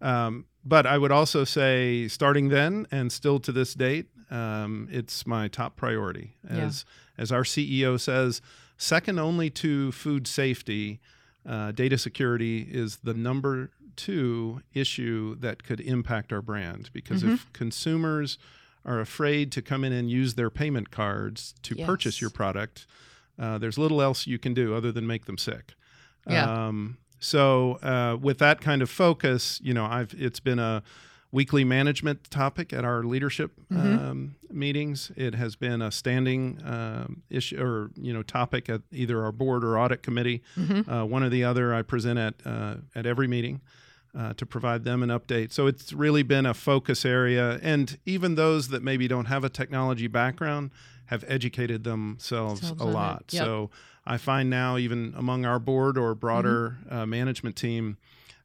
Um, 0.00 0.46
but 0.64 0.86
I 0.86 0.96
would 0.96 1.10
also 1.10 1.42
say, 1.44 2.06
starting 2.06 2.48
then 2.48 2.86
and 2.92 3.10
still 3.10 3.40
to 3.40 3.50
this 3.52 3.74
date, 3.74 4.06
um, 4.30 4.88
it's 4.90 5.26
my 5.26 5.48
top 5.48 5.76
priority. 5.76 6.36
Yeah. 6.48 6.66
As 6.66 6.84
as 7.18 7.30
our 7.32 7.42
CEO 7.42 7.98
says, 8.00 8.40
second 8.76 9.18
only 9.18 9.50
to 9.50 9.92
food 9.92 10.26
safety, 10.26 11.00
uh, 11.46 11.72
data 11.72 11.98
security 11.98 12.66
is 12.70 12.98
the 13.02 13.14
number 13.14 13.70
two 13.96 14.62
issue 14.72 15.34
that 15.40 15.62
could 15.64 15.80
impact 15.80 16.32
our 16.32 16.40
brand. 16.42 16.90
Because 16.92 17.22
Mm-hmm. 17.22 17.34
if 17.34 17.52
consumers 17.52 18.38
are 18.84 19.00
afraid 19.00 19.52
to 19.52 19.60
come 19.62 19.84
in 19.84 19.92
and 19.92 20.10
use 20.10 20.34
their 20.34 20.48
payment 20.50 20.90
cards 20.90 21.54
to 21.62 21.74
purchase 21.84 22.20
your 22.20 22.30
product, 22.30 22.86
uh, 23.38 23.58
there's 23.58 23.76
little 23.76 24.00
else 24.00 24.26
you 24.26 24.38
can 24.38 24.54
do 24.54 24.74
other 24.74 24.90
than 24.92 25.06
make 25.06 25.26
them 25.26 25.36
sick. 25.36 25.74
Yeah. 26.26 26.66
Um, 26.68 26.96
so 27.18 27.72
uh, 27.82 28.16
with 28.16 28.38
that 28.38 28.60
kind 28.62 28.80
of 28.80 28.88
focus, 28.88 29.60
you 29.62 29.74
know, 29.74 29.84
I've 29.84 30.14
it's 30.16 30.40
been 30.40 30.58
a 30.58 30.82
weekly 31.32 31.64
management 31.64 32.28
topic 32.30 32.72
at 32.72 32.84
our 32.84 33.04
leadership 33.04 33.52
um, 33.70 34.34
meetings. 34.50 35.12
It 35.16 35.34
has 35.34 35.54
been 35.56 35.80
a 35.80 35.90
standing 35.92 36.60
um, 36.64 37.22
issue 37.30 37.62
or 37.62 37.90
you 37.96 38.12
know 38.12 38.22
topic 38.22 38.68
at 38.68 38.82
either 38.92 39.22
our 39.22 39.32
board 39.32 39.64
or 39.64 39.78
audit 39.78 40.02
committee, 40.02 40.42
uh, 40.88 41.04
one 41.04 41.22
or 41.22 41.28
the 41.28 41.44
other. 41.44 41.72
I 41.74 41.82
present 41.82 42.18
at 42.18 42.34
uh, 42.44 42.76
at 42.94 43.06
every 43.06 43.28
meeting. 43.28 43.60
Uh, 44.12 44.34
to 44.34 44.44
provide 44.44 44.82
them 44.82 45.04
an 45.04 45.08
update. 45.08 45.52
So 45.52 45.68
it's 45.68 45.92
really 45.92 46.24
been 46.24 46.44
a 46.44 46.52
focus 46.52 47.04
area. 47.04 47.60
And 47.62 47.96
even 48.04 48.34
those 48.34 48.66
that 48.70 48.82
maybe 48.82 49.06
don't 49.06 49.26
have 49.26 49.44
a 49.44 49.48
technology 49.48 50.08
background 50.08 50.72
have 51.06 51.24
educated 51.28 51.84
themselves 51.84 52.60
Themselves 52.60 52.82
a 52.82 52.86
lot. 52.86 53.24
Yep. 53.30 53.44
So 53.44 53.70
I 54.04 54.16
find 54.16 54.50
now, 54.50 54.76
even 54.78 55.14
among 55.16 55.44
our 55.44 55.60
board 55.60 55.96
or 55.96 56.16
broader 56.16 56.78
Mm-hmm. 56.86 56.92
uh, 56.92 57.06
management 57.06 57.54
team, 57.54 57.98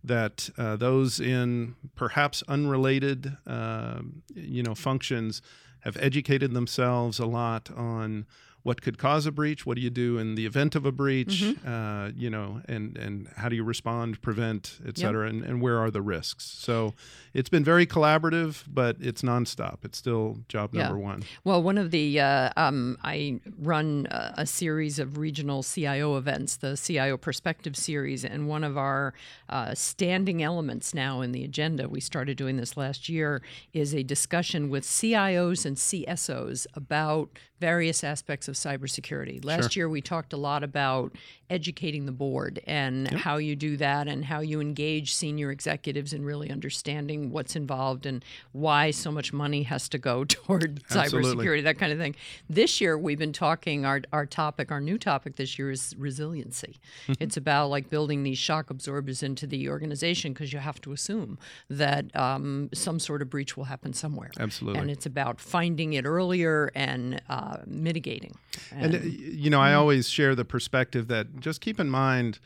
that 0.07 0.49
uh, 0.57 0.75
those 0.75 1.19
in 1.19 1.75
perhaps 1.95 2.43
unrelated, 2.47 3.37
um 3.47 4.23
you 4.33 4.63
know, 4.63 4.75
functions 4.75 5.41
have 5.81 5.97
educated 5.99 6.53
themselves 6.53 7.19
a 7.19 7.25
lot 7.25 7.69
on 7.75 8.25
what 8.65 8.82
could 8.82 8.97
cause 8.97 9.28
a 9.28 9.32
breach. 9.32 9.63
What 9.63 9.75
do 9.75 9.82
you 9.84 9.91
do 9.91 10.17
in 10.17 10.34
the 10.34 10.47
event 10.47 10.73
of 10.73 10.88
a 10.88 10.91
breach? 10.91 11.43
Mm-hmm. 11.43 11.67
Uh, 11.69 12.10
you 12.17 12.32
know, 12.32 12.62
and 12.67 12.97
and 12.97 13.28
how 13.38 13.47
do 13.47 13.56
you 13.56 13.63
respond, 13.63 14.23
prevent, 14.23 14.80
et 14.88 14.97
cetera, 14.97 15.30
and, 15.30 15.43
and 15.43 15.62
where 15.62 15.78
are 15.78 15.91
the 15.91 16.01
risks? 16.01 16.43
So 16.45 16.95
it's 17.36 17.47
been 17.47 17.63
very 17.63 17.86
collaborative, 17.86 18.63
but 18.67 18.97
it's 18.99 19.21
nonstop. 19.21 19.86
It's 19.86 19.99
still 19.99 20.39
job 20.49 20.71
Yeah. 20.73 20.86
number 20.86 20.97
one. 20.97 21.21
Well, 21.43 21.62
one 21.62 21.78
of 21.78 21.91
the 21.91 22.19
uh, 22.19 22.49
um, 22.58 22.97
I 23.04 23.39
run 23.60 24.08
a, 24.10 24.34
a 24.39 24.45
series 24.47 24.97
of 24.97 25.19
regional 25.19 25.62
CIO 25.62 26.17
events, 26.17 26.56
the 26.58 26.75
CIO 26.75 27.17
Perspective 27.17 27.78
Series, 27.78 28.25
and 28.25 28.47
one 28.47 28.63
of 28.63 28.80
our 28.80 29.13
uh, 29.47 29.75
standing 29.75 30.41
elements 30.41 30.91
now 30.91 31.21
in 31.21 31.34
the 31.34 31.43
agenda, 31.43 31.88
we 31.88 32.01
started 32.01 32.36
doing 32.36 32.58
this 32.58 32.75
last 32.75 33.10
year, 33.10 33.43
is 33.73 33.93
a 33.93 34.01
discussion 34.01 34.71
with 34.71 34.86
CIOs 34.86 35.67
and 35.67 35.78
CSOs 35.78 36.65
about 36.73 37.30
various 37.65 38.04
aspects 38.04 38.47
of 38.47 38.54
cybersecurity. 38.54 39.43
Last 39.43 39.75
year, 39.75 39.89
we 39.89 39.99
talked 39.99 40.34
a 40.34 40.38
lot 40.38 40.63
about 40.63 41.15
educating 41.49 42.06
the 42.06 42.12
board 42.12 42.60
and 42.65 43.08
how 43.08 43.38
you 43.38 43.56
do 43.56 43.75
that 43.78 44.08
and 44.08 44.25
how 44.25 44.39
you 44.39 44.62
engage 44.62 45.15
senior 45.15 45.49
executives 45.49 46.13
in 46.13 46.23
really 46.23 46.51
understanding 46.51 47.32
what's 47.32 47.56
involved 47.56 48.06
and 48.06 48.23
why 48.51 48.91
so 48.91 49.12
much 49.12 49.34
money 49.34 49.63
has 49.63 49.89
to 49.89 49.97
go 49.97 50.23
toward 50.36 50.84
Absolutely. 50.91 51.43
cybersecurity, 51.43 51.63
that 51.63 51.80
kind 51.80 51.91
of 51.91 51.97
thing. 51.97 52.15
This 52.47 52.80
year, 52.80 52.99
we've 52.99 53.17
been 53.17 53.34
talking, 53.34 53.84
our, 53.84 54.01
our 54.13 54.28
topic, 54.28 54.71
our 54.71 54.82
new 54.82 54.99
topic 54.99 55.36
this 55.36 55.58
year 55.58 55.71
is 55.71 55.95
resiliency. 55.97 56.80
it's 57.19 57.38
about 57.38 57.69
like 57.71 57.89
building 57.89 58.21
these 58.21 58.38
shock 58.38 58.69
absorbers 58.69 59.23
into 59.23 59.47
the 59.47 59.69
organization 59.69 60.34
because 60.34 60.54
you 60.54 60.60
have 60.60 60.80
to 60.82 60.91
assume 60.91 61.39
that 61.69 62.15
um, 62.15 62.69
some 62.75 62.99
sort 62.99 63.23
of 63.23 63.30
breach 63.32 63.58
will 63.58 63.65
happen 63.65 63.91
somewhere. 63.91 64.30
Absolutely. 64.39 64.82
And 64.82 64.91
it's 64.91 65.08
about 65.08 65.41
finding 65.41 65.93
it 65.93 66.06
earlier 66.06 66.71
and 66.75 67.21
uh, 67.30 67.54
mitigating. 67.65 68.35
And 68.71 68.95
uh, 68.95 68.99
you 68.99 69.49
know, 69.49 69.59
I 69.61 69.73
always 69.73 70.09
share 70.09 70.35
the 70.35 70.45
perspective 70.45 71.07
that 71.07 71.39
just 71.39 71.61
keep 71.61 71.79
in 71.79 71.89
mind 71.89 72.39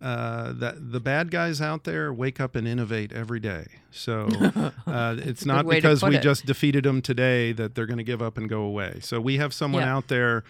uh, 0.00 0.52
that 0.54 0.92
the 0.92 0.98
bad 1.00 1.30
guys 1.30 1.60
out 1.60 1.84
there 1.84 2.12
wake 2.12 2.40
up 2.40 2.56
and 2.56 2.66
innovate 2.66 3.12
every 3.12 3.38
day. 3.40 3.66
So 3.90 4.28
uh, 4.86 5.16
it's 5.18 5.44
not 5.46 5.68
because 5.68 6.02
we 6.02 6.16
it. 6.16 6.22
just 6.22 6.44
defeated 6.46 6.84
them 6.84 7.02
today 7.02 7.52
that 7.52 7.74
they're 7.74 7.86
going 7.86 7.98
to 7.98 8.04
give 8.04 8.20
up 8.20 8.36
and 8.36 8.48
go 8.48 8.62
away. 8.62 8.98
So 9.00 9.20
we 9.20 9.36
have 9.36 9.54
someone 9.54 9.82
Yeah. 9.82 9.94
out 9.96 10.08
there 10.08 10.42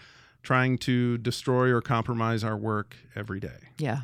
trying 0.43 0.77
to 0.77 1.17
destroy 1.17 1.69
or 1.71 1.81
compromise 1.81 2.43
our 2.43 2.57
work 2.57 2.95
every 3.15 3.39
day. 3.39 3.57
Yeah. 3.79 4.01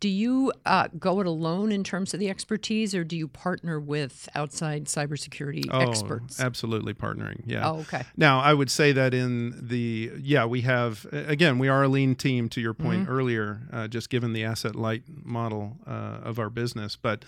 Do 0.00 0.08
you 0.08 0.50
uh, 0.64 0.88
go 0.98 1.20
it 1.20 1.26
alone 1.26 1.70
in 1.70 1.84
terms 1.84 2.14
of 2.14 2.20
the 2.20 2.30
expertise, 2.30 2.94
or 2.94 3.04
do 3.04 3.16
you 3.16 3.28
partner 3.28 3.78
with 3.78 4.28
outside 4.34 4.86
cybersecurity 4.86 5.64
experts? 5.72 6.40
absolutely 6.40 6.94
partnering. 6.94 7.42
Yeah. 7.46 7.68
Oh, 7.70 7.80
okay. 7.80 8.02
Now, 8.16 8.40
I 8.40 8.54
would 8.54 8.70
say 8.70 8.92
that 8.92 9.12
in 9.14 9.54
the 9.68 10.12
yeah, 10.20 10.46
we 10.46 10.62
have 10.62 11.06
again, 11.12 11.58
we 11.58 11.68
are 11.68 11.82
a 11.84 11.88
lean 11.88 12.14
team 12.14 12.48
to 12.50 12.60
your 12.60 12.74
point 12.74 13.02
Mm-hmm. 13.02 13.12
earlier, 13.12 13.60
uh, 13.72 13.86
just 13.88 14.08
given 14.10 14.32
the 14.32 14.42
asset 14.44 14.74
light 14.74 15.02
model 15.22 15.76
uh, 15.86 15.90
of 16.24 16.38
our 16.38 16.50
business, 16.50 16.96
but. 16.96 17.24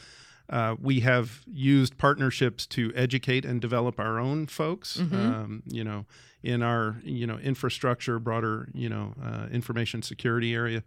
Uh, 0.49 0.77
we 0.81 1.01
have 1.01 1.40
used 1.53 1.99
partnerships 1.99 2.66
to 2.69 2.92
educate 2.95 3.45
and 3.45 3.61
develop 3.61 3.99
our 3.99 4.21
own 4.21 4.47
folks, 4.47 4.97
Mm-hmm. 4.97 5.16
um, 5.16 5.62
you 5.66 5.83
know, 5.83 6.07
in 6.46 6.62
our 6.62 6.96
you 7.02 7.26
know 7.26 7.38
infrastructure, 7.38 8.18
broader 8.18 8.68
you 8.72 8.88
know 8.88 9.14
uh, 9.22 9.46
information 9.50 10.00
security 10.02 10.54
area. 10.54 10.82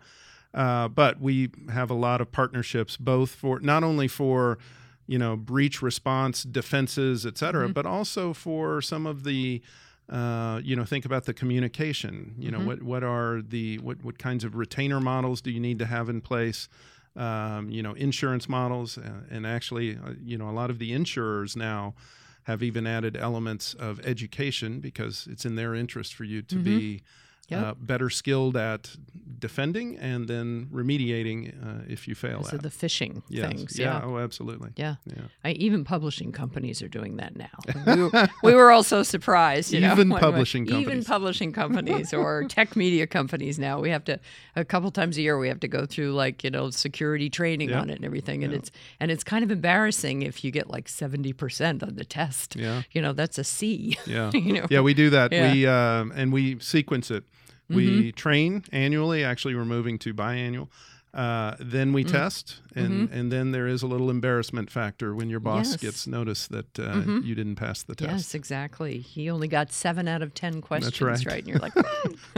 Uh, 0.53 0.87
but 0.87 1.19
we 1.21 1.51
have 1.71 1.91
a 1.91 1.93
lot 1.93 2.21
of 2.21 2.31
partnerships, 2.31 2.97
both 2.97 3.29
for 3.29 3.59
not 3.59 3.83
only 3.83 4.07
for 4.07 4.57
you 5.05 5.19
know 5.19 5.35
breach 5.35 5.81
response, 5.81 6.43
defenses, 6.43 7.25
et 7.25 7.37
cetera, 7.37 7.67
but 7.69 7.85
also 7.85 8.33
for 8.33 8.81
some 8.81 9.05
of 9.05 9.23
the 9.23 9.61
uh, 10.09 10.61
you 10.63 10.75
know 10.75 10.85
think 10.85 11.05
about 11.05 11.25
the 11.25 11.33
communication. 11.33 12.35
You 12.39 12.51
know 12.51 12.59
what 12.59 12.81
what 12.81 13.03
are 13.03 13.41
the 13.41 13.77
what 13.79 14.03
what 14.03 14.17
kinds 14.17 14.43
of 14.43 14.55
retainer 14.55 14.99
models 14.99 15.41
do 15.41 15.51
you 15.51 15.59
need 15.59 15.77
to 15.79 15.85
have 15.85 16.09
in 16.09 16.21
place? 16.21 16.69
Um, 17.15 17.69
you 17.69 17.83
know 17.83 17.93
insurance 17.93 18.47
models, 18.47 18.97
uh, 18.97 19.21
and 19.29 19.45
actually 19.45 19.97
uh, 19.97 20.13
you 20.23 20.37
know 20.37 20.49
a 20.49 20.55
lot 20.61 20.69
of 20.69 20.79
the 20.79 20.93
insurers 20.93 21.55
now 21.55 21.95
have 22.43 22.63
even 22.63 22.87
added 22.87 23.15
elements 23.17 23.73
of 23.73 23.99
education 24.05 24.79
because 24.79 25.27
it's 25.29 25.45
in 25.45 25.55
their 25.55 25.75
interest 25.75 26.13
for 26.13 26.23
you 26.23 26.41
to 26.41 26.55
mm-hmm. 26.55 26.63
be 26.63 27.01
Yep. 27.49 27.65
uh, 27.65 27.73
better 27.79 28.09
skilled 28.09 28.55
at 28.57 28.95
defending 29.39 29.97
and 29.97 30.27
then 30.27 30.67
remediating 30.71 31.53
uh, 31.65 31.83
if 31.87 32.07
you 32.07 32.15
fail 32.15 32.43
So 32.43 32.57
at. 32.57 32.61
the 32.63 32.69
phishing 32.69 33.21
yes. 33.29 33.47
things. 33.47 33.79
yeah. 33.79 33.99
Yeah. 33.99 34.05
Oh, 34.05 34.17
absolutely. 34.17 34.71
Yeah. 34.75 34.95
Yeah. 35.05 35.21
I, 35.45 35.51
even 35.51 35.83
publishing 35.85 36.31
companies 36.33 36.81
are 36.81 36.89
doing 36.89 37.17
that 37.17 37.35
now. 37.37 37.47
We 37.95 38.03
were, 38.03 38.27
we 38.43 38.53
were 38.53 38.69
all 38.71 38.83
so 38.83 39.01
surprised. 39.03 39.71
You 39.71 39.79
Even 39.89 40.09
when- 40.09 40.19
publishing 40.19 40.63
Even 40.65 40.83
companies. 40.83 41.07
publishing 41.07 41.51
companies 41.53 42.13
or 42.13 42.43
tech 42.49 42.75
media 42.75 43.07
companies 43.07 43.57
now. 43.57 43.79
We 43.79 43.89
have 43.91 44.03
to, 44.05 44.19
a 44.57 44.65
couple 44.65 44.91
times 44.91 45.17
a 45.17 45.21
year, 45.21 45.39
we 45.39 45.47
have 45.47 45.61
to 45.61 45.67
go 45.69 45.85
through 45.85 46.11
like, 46.13 46.43
you 46.43 46.51
know, 46.51 46.69
security 46.69 47.29
training 47.29 47.69
Yeah. 47.69 47.79
on 47.81 47.89
it 47.89 47.95
and 47.95 48.05
everything. 48.05 48.43
And 48.43 48.53
it's, 48.53 48.71
and 48.99 49.09
it's 49.09 49.23
kind 49.23 49.43
of 49.45 49.51
embarrassing 49.51 50.21
if 50.23 50.43
you 50.43 50.51
get 50.51 50.69
like 50.69 50.87
70% 50.87 51.81
on 51.81 51.95
the 51.95 52.05
test. 52.05 52.55
Yeah. 52.57 52.81
You 52.91 53.01
know, 53.01 53.13
that's 53.13 53.37
a 53.37 53.43
C. 53.43 53.97
Yeah. 54.05 54.31
you 54.33 54.53
know? 54.53 54.67
Yeah, 54.69 54.81
we 54.81 54.93
do 54.93 55.09
that. 55.11 55.31
Yeah. 55.31 55.51
We 55.53 55.65
um, 55.65 56.11
and 56.15 56.33
we 56.33 56.59
sequence 56.59 57.09
it. 57.09 57.23
We 57.69 57.87
mm-hmm. 57.87 58.09
train 58.11 58.63
annually. 58.71 59.23
Actually, 59.23 59.55
we're 59.55 59.65
moving 59.65 59.99
to 59.99 60.13
biannual. 60.13 60.69
Uh, 61.13 61.55
then 61.59 61.89
Mm. 61.89 61.93
we 61.95 62.03
test, 62.03 62.59
and 62.75 63.09
and 63.11 63.31
then 63.31 63.51
there 63.51 63.65
is 63.67 63.81
a 63.81 63.87
little 63.87 64.11
embarrassment 64.11 64.69
factor 64.69 65.15
when 65.15 65.27
your 65.29 65.39
boss 65.39 65.59
Mm-hmm. 65.59 65.59
Yes. 65.71 65.75
Mm-hmm. 65.77 65.85
gets 65.87 66.07
notice 66.07 66.47
that 66.47 66.79
uh, 66.79 67.01
you 67.23 67.33
didn't 67.33 67.55
pass 67.55 67.81
the 67.81 67.95
test, 67.95 68.11
Yes, 68.11 68.35
exactly. 68.35 68.99
He 68.99 69.27
only 69.29 69.47
got 69.47 69.71
seven 69.71 70.07
out 70.07 70.21
of 70.21 70.33
10 70.35 70.61
questions 70.61 71.01
right. 71.01 71.25
right. 71.25 71.39
And 71.39 71.47
you're 71.47 71.57
like, 71.57 71.73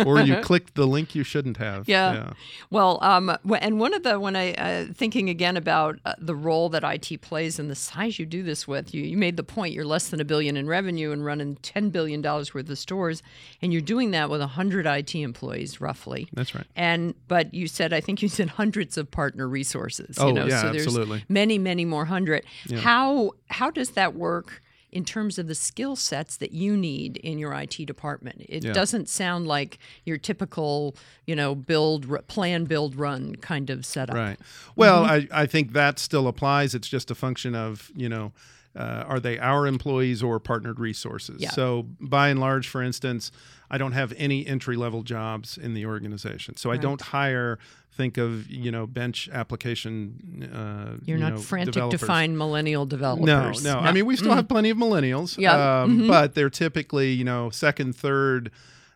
or 0.07 0.21
you 0.21 0.38
clicked 0.41 0.75
the 0.75 0.88
link 0.88 1.15
you 1.15 1.23
shouldn't 1.23 1.57
have. 1.57 1.89
Yeah. 1.89 2.31
Well, 2.69 2.97
um, 3.01 3.38
and 3.60 3.79
one 3.79 3.93
of 3.93 4.03
the 4.03 4.19
when 4.19 4.36
I 4.38 4.53
uh, 4.53 4.86
thinking 4.93 5.29
again 5.29 5.57
about 5.57 5.99
uh, 6.05 6.13
the 6.17 6.36
role 6.36 6.69
that 6.69 6.84
IT 6.86 7.21
plays 7.21 7.60
and 7.60 7.69
the 7.69 7.75
size 7.75 8.19
you 8.19 8.25
do 8.25 8.41
this 8.41 8.67
with, 8.69 8.93
you, 8.93 9.03
you 9.03 9.17
made 9.17 9.36
the 9.36 9.43
point 9.43 9.73
you're 9.73 9.86
less 9.86 10.07
than 10.10 10.21
a 10.21 10.25
billion 10.25 10.55
in 10.55 10.67
revenue 10.67 11.12
and 11.12 11.25
running 11.25 11.57
ten 11.57 11.89
billion 11.89 12.21
dollars 12.21 12.53
worth 12.53 12.69
of 12.69 12.77
stores, 12.79 13.21
and 13.62 13.73
you're 13.73 13.81
doing 13.81 14.12
that 14.12 14.29
with 14.29 14.39
hundred 14.41 14.86
IT 14.86 15.13
employees 15.15 15.81
roughly. 15.81 16.29
That's 16.34 16.55
right. 16.55 16.65
And 16.75 17.15
but 17.27 17.53
you 17.53 17.67
said 17.67 17.91
I 17.91 17.99
think 17.99 18.21
you 18.21 18.29
said 18.29 18.49
hundreds 18.62 18.97
of 18.97 19.06
partner 19.10 19.47
resources. 19.47 20.17
Oh, 20.19 20.28
you 20.28 20.34
know, 20.34 20.45
yeah, 20.45 20.62
so 20.62 20.71
there's 20.71 20.86
absolutely. 20.88 21.24
many 21.30 21.58
many 21.58 21.86
more 21.86 22.06
hundred. 22.06 22.43
How 22.89 23.32
how 23.50 23.69
does 23.71 23.91
that 23.91 24.13
work? 24.15 24.62
In 24.93 25.06
terms 25.06 25.39
of 25.39 25.47
the 25.47 25.56
skill 25.56 25.95
sets 25.95 26.36
that 26.41 26.52
you 26.52 26.76
need 26.76 27.15
in 27.30 27.39
your 27.39 27.54
IT 27.54 27.86
department, 27.86 28.41
it 28.50 28.62
Yeah. 28.65 28.74
doesn't 28.74 29.08
sound 29.08 29.47
like 29.47 29.80
your 30.04 30.17
typical, 30.17 30.97
you 31.26 31.34
know, 31.34 31.56
build, 31.56 32.12
r- 32.12 32.21
plan, 32.28 32.65
build, 32.65 32.95
run 32.95 33.38
kind 33.38 33.69
of 33.69 33.86
setup. 33.86 34.17
Right. 34.17 34.38
Well, 34.76 35.06
Mm-hmm. 35.06 35.34
I, 35.34 35.43
I 35.43 35.45
think 35.45 35.71
that 35.71 35.97
still 35.97 36.28
applies. 36.28 36.76
It's 36.76 36.89
just 36.89 37.10
a 37.10 37.15
function 37.15 37.56
of, 37.56 37.89
you 37.95 38.10
know, 38.10 38.34
uh, 38.75 39.03
are 39.07 39.19
they 39.19 39.38
our 39.39 39.67
employees 39.67 40.23
or 40.23 40.39
partnered 40.39 40.79
resources? 40.79 41.41
Yeah. 41.41 41.49
So, 41.51 41.88
by 41.99 42.29
and 42.29 42.39
large, 42.39 42.67
for 42.67 42.81
instance, 42.81 43.31
I 43.69 43.77
don't 43.77 43.91
have 43.93 44.13
any 44.17 44.45
entry 44.47 44.75
level 44.75 45.03
jobs 45.03 45.57
in 45.57 45.73
the 45.73 45.86
organization. 45.86 46.55
So, 46.57 46.71
I 46.71 46.77
don't 46.77 47.01
hire, 47.01 47.60
think 47.93 48.17
of, 48.17 48.49
you 48.49 48.71
know, 48.71 48.88
bench 48.88 49.29
application. 49.34 50.49
Uh, 50.53 50.97
You're 51.05 51.17
you 51.17 51.23
not 51.23 51.34
know, 51.34 51.39
frantic 51.39 51.73
developers. 51.73 51.99
to 51.99 52.05
find 52.05 52.38
millennial 52.38 52.86
No, 52.86 52.89
developers. 52.89 53.63
no, 53.63 53.77
I 53.79 53.91
mean, 53.91 54.05
we 54.05 54.15
still 54.15 54.34
have 54.34 54.47
plenty 54.47 54.69
of 54.69 54.77
millennials. 54.77 55.31
Mm-hmm. 55.34 55.41
Yeah. 55.41 55.81
Um, 55.81 55.99
Mhm. 56.01 56.07
But 56.07 56.34
they're 56.36 56.49
typically, 56.49 57.12
you 57.12 57.23
know, 57.25 57.49
second, 57.49 57.95
third 57.95 58.51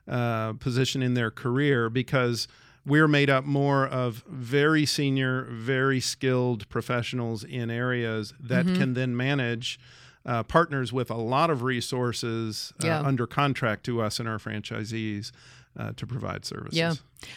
uh, 0.07 0.53
position 0.53 1.01
in 1.01 1.15
their 1.15 1.31
career 1.31 1.89
because 1.89 2.47
we're 2.85 3.07
made 3.07 3.29
up 3.29 3.45
more 3.45 3.87
of 3.87 4.23
very 4.27 4.85
senior, 4.85 5.47
very 5.51 5.99
skilled 5.99 6.67
professionals 6.69 7.43
in 7.43 7.69
areas 7.71 8.33
that 8.39 8.65
Mm-hmm. 8.65 8.75
can 8.79 8.93
then 8.93 9.15
manage. 9.17 9.79
Uh, 10.27 10.41
partners 10.41 10.91
with 10.91 11.11
a 11.11 11.15
lot 11.15 11.51
of 11.51 11.61
resources 11.61 12.73
uh, 12.83 12.87
Yeah. 12.87 13.01
under 13.01 13.27
contract 13.27 13.83
to 13.85 14.01
us 14.01 14.19
and 14.19 14.27
our 14.27 14.39
franchisees 14.39 15.31
uh, 15.77 15.91
to 15.97 16.07
provide 16.07 16.45
services. 16.45 16.77
Yeah, 16.77 16.93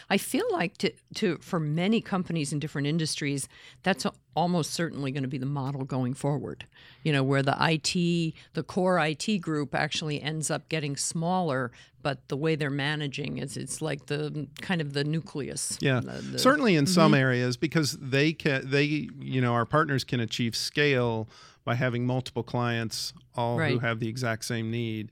I 0.09 0.17
feel 0.17 0.45
like 0.51 0.77
to, 0.79 0.91
to 1.15 1.37
for 1.39 1.59
many 1.59 2.01
companies 2.01 2.53
in 2.53 2.59
different 2.59 2.87
industries, 2.87 3.47
that's 3.83 4.05
almost 4.35 4.71
certainly 4.73 5.11
going 5.11 5.23
to 5.23 5.29
be 5.29 5.37
the 5.37 5.45
model 5.45 5.83
going 5.83 6.13
forward. 6.13 6.65
You 7.03 7.11
know, 7.13 7.23
where 7.23 7.41
the 7.43 7.55
IT, 7.59 8.33
the 8.53 8.63
core 8.63 8.99
IT 8.99 9.39
group 9.39 9.75
actually 9.75 10.21
ends 10.21 10.49
up 10.49 10.69
getting 10.69 10.95
smaller, 10.95 11.71
but 12.01 12.27
the 12.29 12.37
way 12.37 12.55
they're 12.55 12.69
managing 12.69 13.37
is 13.39 13.57
it's 13.57 13.81
like 13.81 14.05
the 14.05 14.47
kind 14.61 14.79
of 14.81 14.93
the 14.93 15.03
nucleus. 15.03 15.77
Yeah, 15.81 15.99
The- 15.99 16.21
the- 16.21 16.39
certainly 16.39 16.75
in 16.75 16.85
some 16.85 17.11
Mm-hmm. 17.11 17.21
areas 17.21 17.57
because 17.57 17.93
they 17.99 18.33
can 18.33 18.69
they 18.69 19.09
you 19.19 19.41
know 19.41 19.53
our 19.53 19.65
partners 19.65 20.03
can 20.03 20.19
achieve 20.19 20.55
scale 20.55 21.27
by 21.65 21.75
having 21.75 22.05
multiple 22.05 22.43
clients 22.43 23.13
all 23.35 23.59
who 23.59 23.79
have 23.79 23.99
the 23.99 24.07
exact 24.07 24.45
same 24.45 24.71
need. 24.71 25.11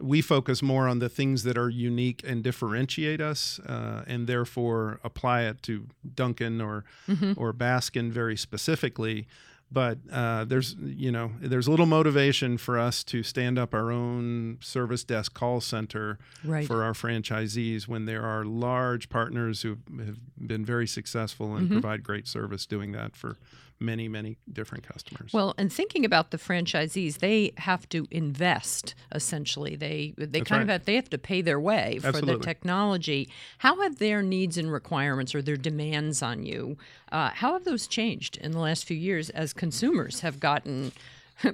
We 0.00 0.22
focus 0.22 0.60
more 0.62 0.88
on 0.88 0.98
the 0.98 1.08
things 1.08 1.44
that 1.44 1.56
are 1.56 1.70
unique 1.70 2.22
and 2.26 2.42
differentiate 2.42 3.20
us, 3.20 3.60
uh, 3.60 4.02
and 4.06 4.26
therefore 4.26 4.98
apply 5.04 5.42
it 5.42 5.62
to 5.62 5.86
Dunkin' 6.14 6.60
or 6.60 6.84
Mm-hmm. 7.08 7.32
or 7.36 7.52
Baskin 7.52 8.10
very 8.10 8.36
specifically. 8.36 9.26
But 9.72 9.98
uh, 10.12 10.44
there's 10.44 10.76
you 10.80 11.10
know 11.10 11.32
there's 11.40 11.68
little 11.68 11.86
motivation 11.86 12.58
for 12.58 12.78
us 12.78 13.02
to 13.04 13.22
stand 13.22 13.58
up 13.58 13.72
our 13.74 13.90
own 13.90 14.58
service 14.60 15.04
desk 15.04 15.32
call 15.34 15.60
center 15.60 16.18
Right. 16.44 16.66
for 16.66 16.84
our 16.84 16.92
franchisees 16.92 17.88
when 17.88 18.04
there 18.04 18.22
are 18.22 18.44
large 18.44 19.08
partners 19.08 19.62
who 19.62 19.78
have 20.04 20.18
been 20.38 20.64
very 20.64 20.86
successful 20.86 21.46
Mm-hmm. 21.48 21.56
and 21.58 21.70
provide 21.70 22.02
great 22.04 22.28
service 22.28 22.66
doing 22.66 22.92
that 22.92 23.16
for 23.16 23.36
many 23.84 24.08
many 24.08 24.36
different 24.52 24.86
customers. 24.86 25.32
Well, 25.32 25.54
and 25.58 25.72
thinking 25.72 26.04
about 26.04 26.30
the 26.30 26.38
franchisees, 26.38 27.18
they 27.18 27.52
have 27.58 27.88
to 27.90 28.06
invest 28.10 28.94
essentially. 29.12 29.76
They 29.76 30.14
they 30.16 30.26
That's 30.40 30.48
kind 30.48 30.62
of 30.62 30.68
have 30.68 30.84
they 30.84 30.94
have 30.96 31.10
to 31.10 31.18
pay 31.18 31.42
their 31.42 31.60
way 31.60 31.98
for 32.00 32.12
the 32.20 32.38
technology. 32.38 33.28
How 33.58 33.80
have 33.82 33.98
their 33.98 34.22
needs 34.22 34.58
and 34.58 34.72
requirements 34.72 35.34
or 35.34 35.42
their 35.42 35.56
demands 35.56 36.22
on 36.22 36.44
you? 36.44 36.76
Uh, 37.12 37.30
how 37.34 37.52
have 37.52 37.64
those 37.64 37.86
changed 37.86 38.36
in 38.38 38.52
the 38.52 38.58
last 38.60 38.84
few 38.84 38.96
years 38.96 39.30
as 39.30 39.52
consumers 39.52 40.20
have 40.20 40.40
gotten? 40.40 40.92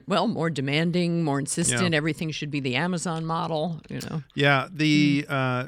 Well, 0.07 0.29
more 0.29 0.51
demanding, 0.51 1.25
more 1.25 1.39
insistent. 1.41 1.93
Yeah. 1.93 1.97
Everything 1.97 2.31
should 2.33 2.51
be 2.51 2.61
the 2.61 2.77
Amazon 2.77 3.25
model, 3.25 3.81
you 3.89 4.01
know. 4.11 4.23
Yeah, 4.35 4.69
the 4.71 5.25
Hmm. 5.27 5.35
uh, 5.35 5.65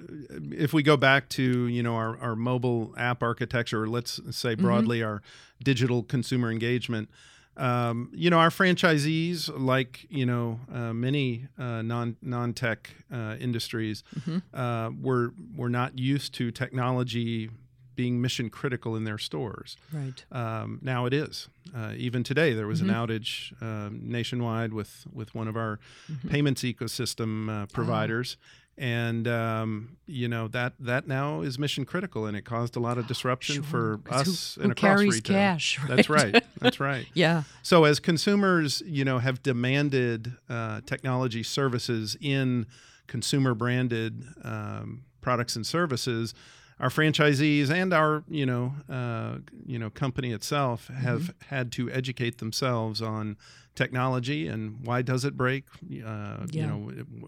if 0.51 0.75
we 0.75 0.83
go 0.83 0.99
back 0.99 1.31
to 1.31 1.67
you 1.67 1.83
know 1.83 1.95
our, 1.95 2.19
our 2.19 2.37
mobile 2.37 2.93
app 2.99 3.23
architecture, 3.23 3.85
or 3.85 3.89
let's 3.89 4.21
say 4.31 4.53
Mm-hmm. 4.53 4.63
broadly 4.63 5.03
our 5.03 5.23
digital 5.65 6.03
consumer 6.03 6.51
engagement, 6.51 7.09
um, 7.57 8.11
you 8.15 8.31
know 8.31 8.39
our 8.39 8.51
franchisees, 8.51 9.51
like 9.55 10.07
you 10.11 10.25
know 10.27 10.61
uh, 10.73 10.93
many 10.93 11.47
uh, 11.59 11.83
non 11.83 12.17
non 12.23 12.53
tech 12.55 12.91
uh, 13.13 13.37
industries, 13.41 14.03
Mm-hmm. 14.19 14.39
uh, 14.59 14.91
were 15.01 15.33
were 15.57 15.69
not 15.71 15.99
used 15.99 16.35
to 16.35 16.51
technology 16.51 17.51
being 17.95 18.23
mission 18.23 18.49
critical 18.49 18.97
in 18.97 19.05
their 19.05 19.19
stores. 19.19 19.77
Right. 19.93 20.25
Um, 20.33 20.79
now 20.81 21.05
it 21.05 21.13
is. 21.13 21.49
Uh, 21.77 21.93
even 21.97 22.23
today, 22.25 22.55
there 22.55 22.67
was 22.67 22.81
Mm-hmm. 22.81 22.89
an 22.91 22.97
outage 22.97 23.63
um, 23.63 24.01
nationwide 24.03 24.73
with 24.73 25.05
with 25.13 25.35
one 25.35 25.47
of 25.49 25.57
our 25.57 25.79
Mm-hmm. 26.11 26.29
payments 26.29 26.63
ecosystem 26.63 27.49
uh, 27.51 27.67
providers, 27.67 28.37
and 28.79 29.29
um, 29.29 29.97
you 30.07 30.29
know 30.29 30.49
that 30.49 30.73
that 30.81 31.07
now 31.07 31.43
is 31.43 31.59
mission 31.59 31.85
critical, 31.85 32.27
and 32.27 32.37
it 32.37 32.45
caused 32.45 32.75
a 32.77 32.81
lot 32.81 32.99
of 32.99 33.07
disruption 33.07 33.57
Sure, 33.57 33.63
for 33.65 34.01
who- 34.07 34.11
us 34.15 34.55
who 34.57 34.63
and 34.63 34.73
across 34.73 34.99
carries 34.99 35.15
retail. 35.15 35.37
cash, 35.37 35.79
That's 35.89 36.09
right? 36.09 36.33
right. 36.35 36.45
That's 36.61 36.81
right. 36.81 37.07
Yeah. 37.15 37.43
So 37.63 37.85
as 37.85 38.01
consumers, 38.01 38.83
you 38.87 39.05
know, 39.05 39.19
have 39.19 39.43
demanded 39.43 40.33
uh, 40.49 40.81
technology 40.87 41.43
services 41.43 42.17
in 42.21 42.67
consumer 43.07 43.55
branded 43.55 44.25
um, 44.43 45.05
products 45.21 45.55
and 45.57 45.67
services, 45.67 46.33
our 46.81 46.89
franchisees 46.89 47.71
and 47.71 47.93
our 47.93 48.25
you 48.29 48.47
know 48.47 48.73
uh, 48.89 49.39
you 49.67 49.79
know 49.79 49.91
company 49.91 50.33
itself 50.33 50.89
have 50.89 51.35
had 51.49 51.71
to 51.73 51.91
educate 51.91 52.39
themselves 52.39 53.03
on 53.03 53.37
technology 53.75 54.47
and 54.49 54.79
why 54.85 55.01
does 55.03 55.25
it 55.25 55.37
break 55.37 55.65
uh, 56.07 56.39
you 56.53 56.67
know 56.67 56.79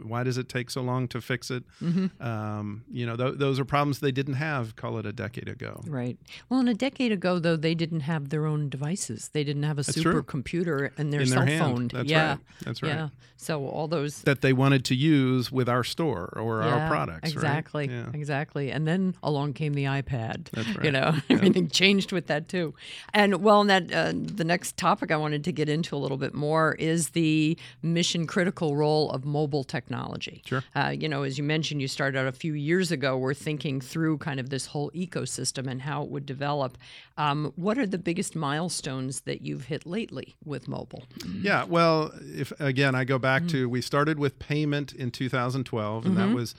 why 0.03 0.23
does 0.23 0.37
it 0.39 0.49
take 0.49 0.71
so 0.71 0.83
long 0.83 1.09
to 1.09 1.21
fix 1.21 1.51
it 1.51 1.65
Mm-hmm. 1.83 2.23
um, 2.23 2.85
you 2.91 3.07
know 3.07 3.17
th- 3.17 3.35
those 3.39 3.59
are 3.59 3.65
problems 3.65 4.01
they 4.01 4.13
didn't 4.13 4.35
have 4.35 4.77
call 4.77 4.99
it 4.99 5.07
a 5.07 5.13
decade 5.13 5.49
ago 5.49 5.81
Right. 5.87 6.19
Well, 6.49 6.61
and 6.61 6.69
a 6.69 6.75
decade 6.75 7.13
ago, 7.13 7.39
though, 7.39 7.57
they 7.57 7.75
didn't 7.75 8.01
have 8.01 8.29
their 8.31 8.47
own 8.47 8.69
devices. 8.69 9.31
They 9.33 9.45
didn't 9.45 9.63
have 9.65 9.79
a 9.79 9.83
supercomputer 9.83 10.91
in 10.99 11.11
their 11.11 11.21
in 11.23 11.27
cell 11.29 11.45
their 11.47 11.59
phone. 11.59 11.89
that's 11.89 12.09
yeah. 12.11 12.29
right 12.31 12.39
that's 12.65 12.83
right 12.83 12.89
Yeah. 12.95 13.09
So 13.37 13.67
all 13.67 13.89
those 13.89 14.23
that 14.23 14.41
they 14.41 14.53
wanted 14.53 14.85
to 14.87 14.95
use 14.95 15.51
with 15.53 15.69
our 15.69 15.85
store 15.85 16.33
or 16.37 16.63
our 16.63 16.79
Yeah, 16.79 16.89
products. 16.89 17.23
right? 17.25 17.33
Exactly. 17.33 17.89
Yeah. 17.89 18.07
Exactly. 18.15 18.71
And 18.71 18.87
then 18.87 19.15
along 19.23 19.55
came 19.55 19.75
the 19.75 19.85
iPad. 19.85 20.51
That's 20.53 20.69
right. 20.69 20.85
You 20.87 20.93
right. 20.93 20.93
know, 20.93 21.17
everything 21.31 21.69
changed 21.69 22.13
with 22.13 22.27
that 22.29 22.49
too. 22.49 22.75
And 23.13 23.43
well, 23.43 23.61
and 23.63 23.71
that 23.71 23.93
uh, 23.93 24.13
the 24.15 24.45
next 24.45 24.77
topic 24.77 25.11
I 25.11 25.17
wanted 25.17 25.45
to 25.45 25.53
get 25.53 25.69
into 25.69 25.97
a 25.97 25.99
little 25.99 26.17
bit 26.17 26.34
more 26.35 26.75
is 26.75 27.11
the 27.11 27.57
mission 27.83 28.27
critical 28.27 28.77
role 28.77 29.11
of 29.11 29.25
mobile 29.25 29.65
technology. 29.65 30.43
Sure. 30.47 30.63
Uh, 30.75 30.89
you 30.97 31.09
know, 31.09 31.23
as 31.23 31.39
you 31.39 31.45
mentioned, 31.45 31.81
you 31.81 31.89
started 31.89 32.19
out 32.19 32.27
a 32.27 32.33
few 32.33 32.55
years 32.55 32.91
ago. 32.91 33.17
We're 33.17 33.35
thinking 33.35 33.81
through 33.81 34.19
kind 34.19 34.41
of 34.41 34.51
this 34.51 34.67
whole 34.67 34.91
ecosystem 34.93 35.67
and 35.67 35.83
how 35.83 36.03
it 36.03 36.11
would 36.11 36.27
develop. 36.27 36.79
Um, 37.17 37.53
what 37.57 37.79
are 37.79 37.87
the 37.87 37.99
biggest 37.99 38.35
milestones 38.35 39.21
that 39.23 39.43
you've 39.43 39.65
hit 39.67 39.87
lately 39.87 40.35
with 40.45 40.67
mobile? 40.69 41.05
Yeah, 41.41 41.65
well, 41.65 42.13
if 42.21 42.53
again 42.61 42.95
I 42.95 43.05
go 43.05 43.19
back 43.19 43.43
Mm-hmm. 43.43 43.49
to 43.49 43.69
we 43.69 43.81
started 43.81 44.19
with 44.19 44.39
payment 44.39 44.93
in 44.93 45.11
2012, 45.11 46.07
and 46.07 46.17
that 46.17 46.35
was 46.35 46.55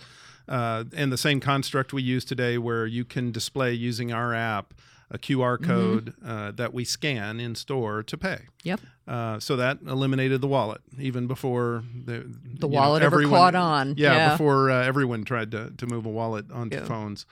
uh, 0.47 0.83
and 0.95 1.11
the 1.11 1.17
same 1.17 1.39
construct 1.39 1.93
we 1.93 2.01
use 2.03 2.23
today, 2.25 2.57
where 2.57 2.85
you 2.85 3.03
can 3.05 3.31
display 3.31 3.73
using 3.73 4.11
our 4.13 4.33
app 4.33 4.73
a 5.11 5.17
QR 5.17 5.57
Mm-hmm. 5.57 5.65
code 5.65 6.13
uh, 6.25 6.51
that 6.51 6.73
we 6.73 6.83
scan 6.83 7.39
in 7.39 7.55
store 7.55 8.01
to 8.03 8.17
pay. 8.17 8.39
Yep. 8.63 8.81
Uh, 9.07 9.39
so 9.39 9.55
that 9.55 9.77
eliminated 9.87 10.41
the 10.41 10.47
wallet 10.47 10.81
even 10.99 11.27
before 11.27 11.83
the 12.05 12.13
The 12.13 12.19
you 12.19 12.59
know, 12.59 12.67
wallet 12.67 13.03
ever 13.03 13.17
everyone- 13.17 13.39
caught 13.39 13.55
on. 13.55 13.93
Yeah, 13.97 14.13
Yeah. 14.13 14.31
before 14.31 14.71
uh, 14.71 14.83
everyone 14.83 15.23
tried 15.23 15.51
to, 15.51 15.71
to 15.77 15.85
move 15.87 16.05
a 16.05 16.09
wallet 16.09 16.51
onto 16.51 16.77
Yeah. 16.77 16.85
phones. 16.85 17.25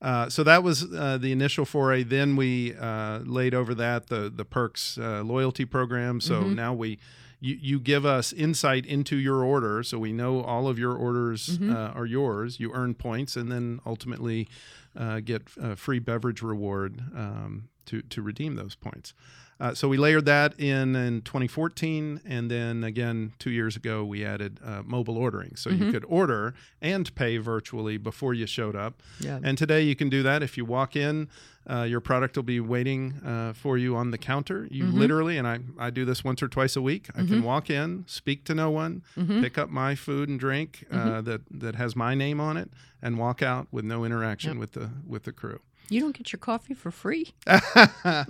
Uh, 0.00 0.28
so 0.28 0.44
that 0.44 0.62
was 0.62 0.84
uh, 0.94 1.18
the 1.18 1.32
initial 1.32 1.64
foray. 1.64 2.04
Then 2.04 2.36
we 2.36 2.74
uh, 2.76 3.18
laid 3.20 3.54
over 3.54 3.74
that 3.74 4.06
the 4.08 4.30
the 4.34 4.44
Perks 4.44 4.96
uh, 4.98 5.22
loyalty 5.22 5.64
program. 5.64 6.20
So 6.20 6.42
Mm-hmm. 6.42 6.54
now 6.54 6.72
we 6.74 6.98
you, 7.40 7.56
you 7.60 7.80
give 7.80 8.04
us 8.04 8.32
insight 8.32 8.84
into 8.86 9.16
your 9.16 9.44
order, 9.44 9.82
so 9.84 9.96
we 9.98 10.12
know 10.12 10.42
all 10.42 10.66
of 10.68 10.78
your 10.78 10.94
orders 10.94 11.58
Mm-hmm. 11.58 11.70
uh, 11.74 11.90
are 12.00 12.06
yours. 12.06 12.58
You 12.60 12.72
earn 12.74 12.94
points, 12.94 13.36
and 13.36 13.50
then 13.50 13.80
ultimately 13.86 14.48
uh, 14.96 15.20
get 15.20 15.42
a 15.60 15.76
free 15.76 15.98
beverage 16.00 16.42
reward 16.42 17.00
um, 17.14 17.68
to 17.86 18.02
to 18.02 18.22
redeem 18.22 18.54
those 18.56 18.74
points. 18.76 19.14
Uh, 19.60 19.74
so 19.74 19.88
we 19.88 19.96
layered 19.96 20.24
that 20.24 20.58
in 20.60 20.94
in 20.94 21.20
2014, 21.22 22.20
and 22.24 22.48
then 22.50 22.84
again 22.84 23.32
two 23.38 23.50
years 23.50 23.74
ago 23.76 24.04
we 24.04 24.24
added 24.24 24.60
uh, 24.64 24.82
mobile 24.84 25.16
ordering, 25.18 25.56
so 25.56 25.70
Mm-hmm. 25.70 25.82
you 25.84 25.92
could 25.92 26.04
order 26.08 26.54
and 26.80 27.12
pay 27.14 27.38
virtually 27.38 27.96
before 27.98 28.34
you 28.34 28.46
showed 28.46 28.76
up. 28.76 29.02
Yeah. 29.20 29.40
And 29.42 29.58
today 29.58 29.82
you 29.82 29.96
can 29.96 30.08
do 30.08 30.22
that 30.22 30.42
if 30.42 30.56
you 30.56 30.64
walk 30.64 30.94
in. 30.96 31.28
Uh, 31.68 31.82
your 31.82 32.00
product 32.00 32.34
will 32.34 32.44
be 32.44 32.60
waiting 32.60 33.20
uh, 33.26 33.52
for 33.52 33.76
you 33.76 33.94
on 33.94 34.10
the 34.10 34.16
counter. 34.16 34.66
You 34.70 34.84
Mm-hmm. 34.84 34.98
literally, 34.98 35.36
and 35.36 35.46
I, 35.46 35.58
I 35.78 35.90
do 35.90 36.04
this 36.06 36.24
once 36.24 36.42
or 36.42 36.48
twice 36.48 36.76
a 36.76 36.80
week. 36.80 37.08
I 37.14 37.26
can 37.26 37.42
walk 37.42 37.68
in, 37.68 38.04
speak 38.06 38.44
to 38.44 38.54
no 38.54 38.70
one, 38.70 39.02
Mm-hmm. 39.18 39.42
pick 39.42 39.58
up 39.58 39.68
my 39.68 39.94
food 39.94 40.28
and 40.30 40.40
drink 40.40 40.86
uh, 40.90 41.20
that 41.22 41.42
that 41.50 41.74
has 41.74 41.94
my 41.96 42.14
name 42.14 42.40
on 42.40 42.56
it, 42.56 42.70
and 43.02 43.18
walk 43.18 43.42
out 43.42 43.66
with 43.70 43.84
no 43.84 44.04
interaction 44.04 44.58
with 44.58 44.72
the 44.72 44.90
with 45.06 45.24
the 45.24 45.32
crew 45.32 45.60
You 45.90 46.00
don't 46.00 46.16
get 46.16 46.32
your 46.32 46.38
coffee 46.38 46.74
for 46.74 46.90
free. 46.90 47.32
at 47.46 48.26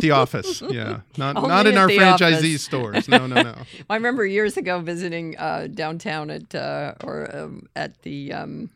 the 0.00 0.10
office. 0.12 0.60
Yeah, 0.62 1.00
not 1.16 1.36
Only 1.36 1.48
not 1.48 1.66
in 1.66 1.76
our 1.78 1.88
franchisee 1.88 2.34
office. 2.54 2.62
stores. 2.62 3.08
No, 3.08 3.26
no, 3.26 3.42
no. 3.42 3.54
I 3.90 3.94
remember 3.94 4.26
years 4.26 4.56
ago 4.56 4.80
visiting 4.80 5.36
uh, 5.38 5.68
downtown 5.72 6.30
at 6.30 6.54
uh, 6.54 6.94
or 7.04 7.34
um, 7.36 7.68
at 7.76 8.02
the 8.02 8.32
um, 8.32 8.70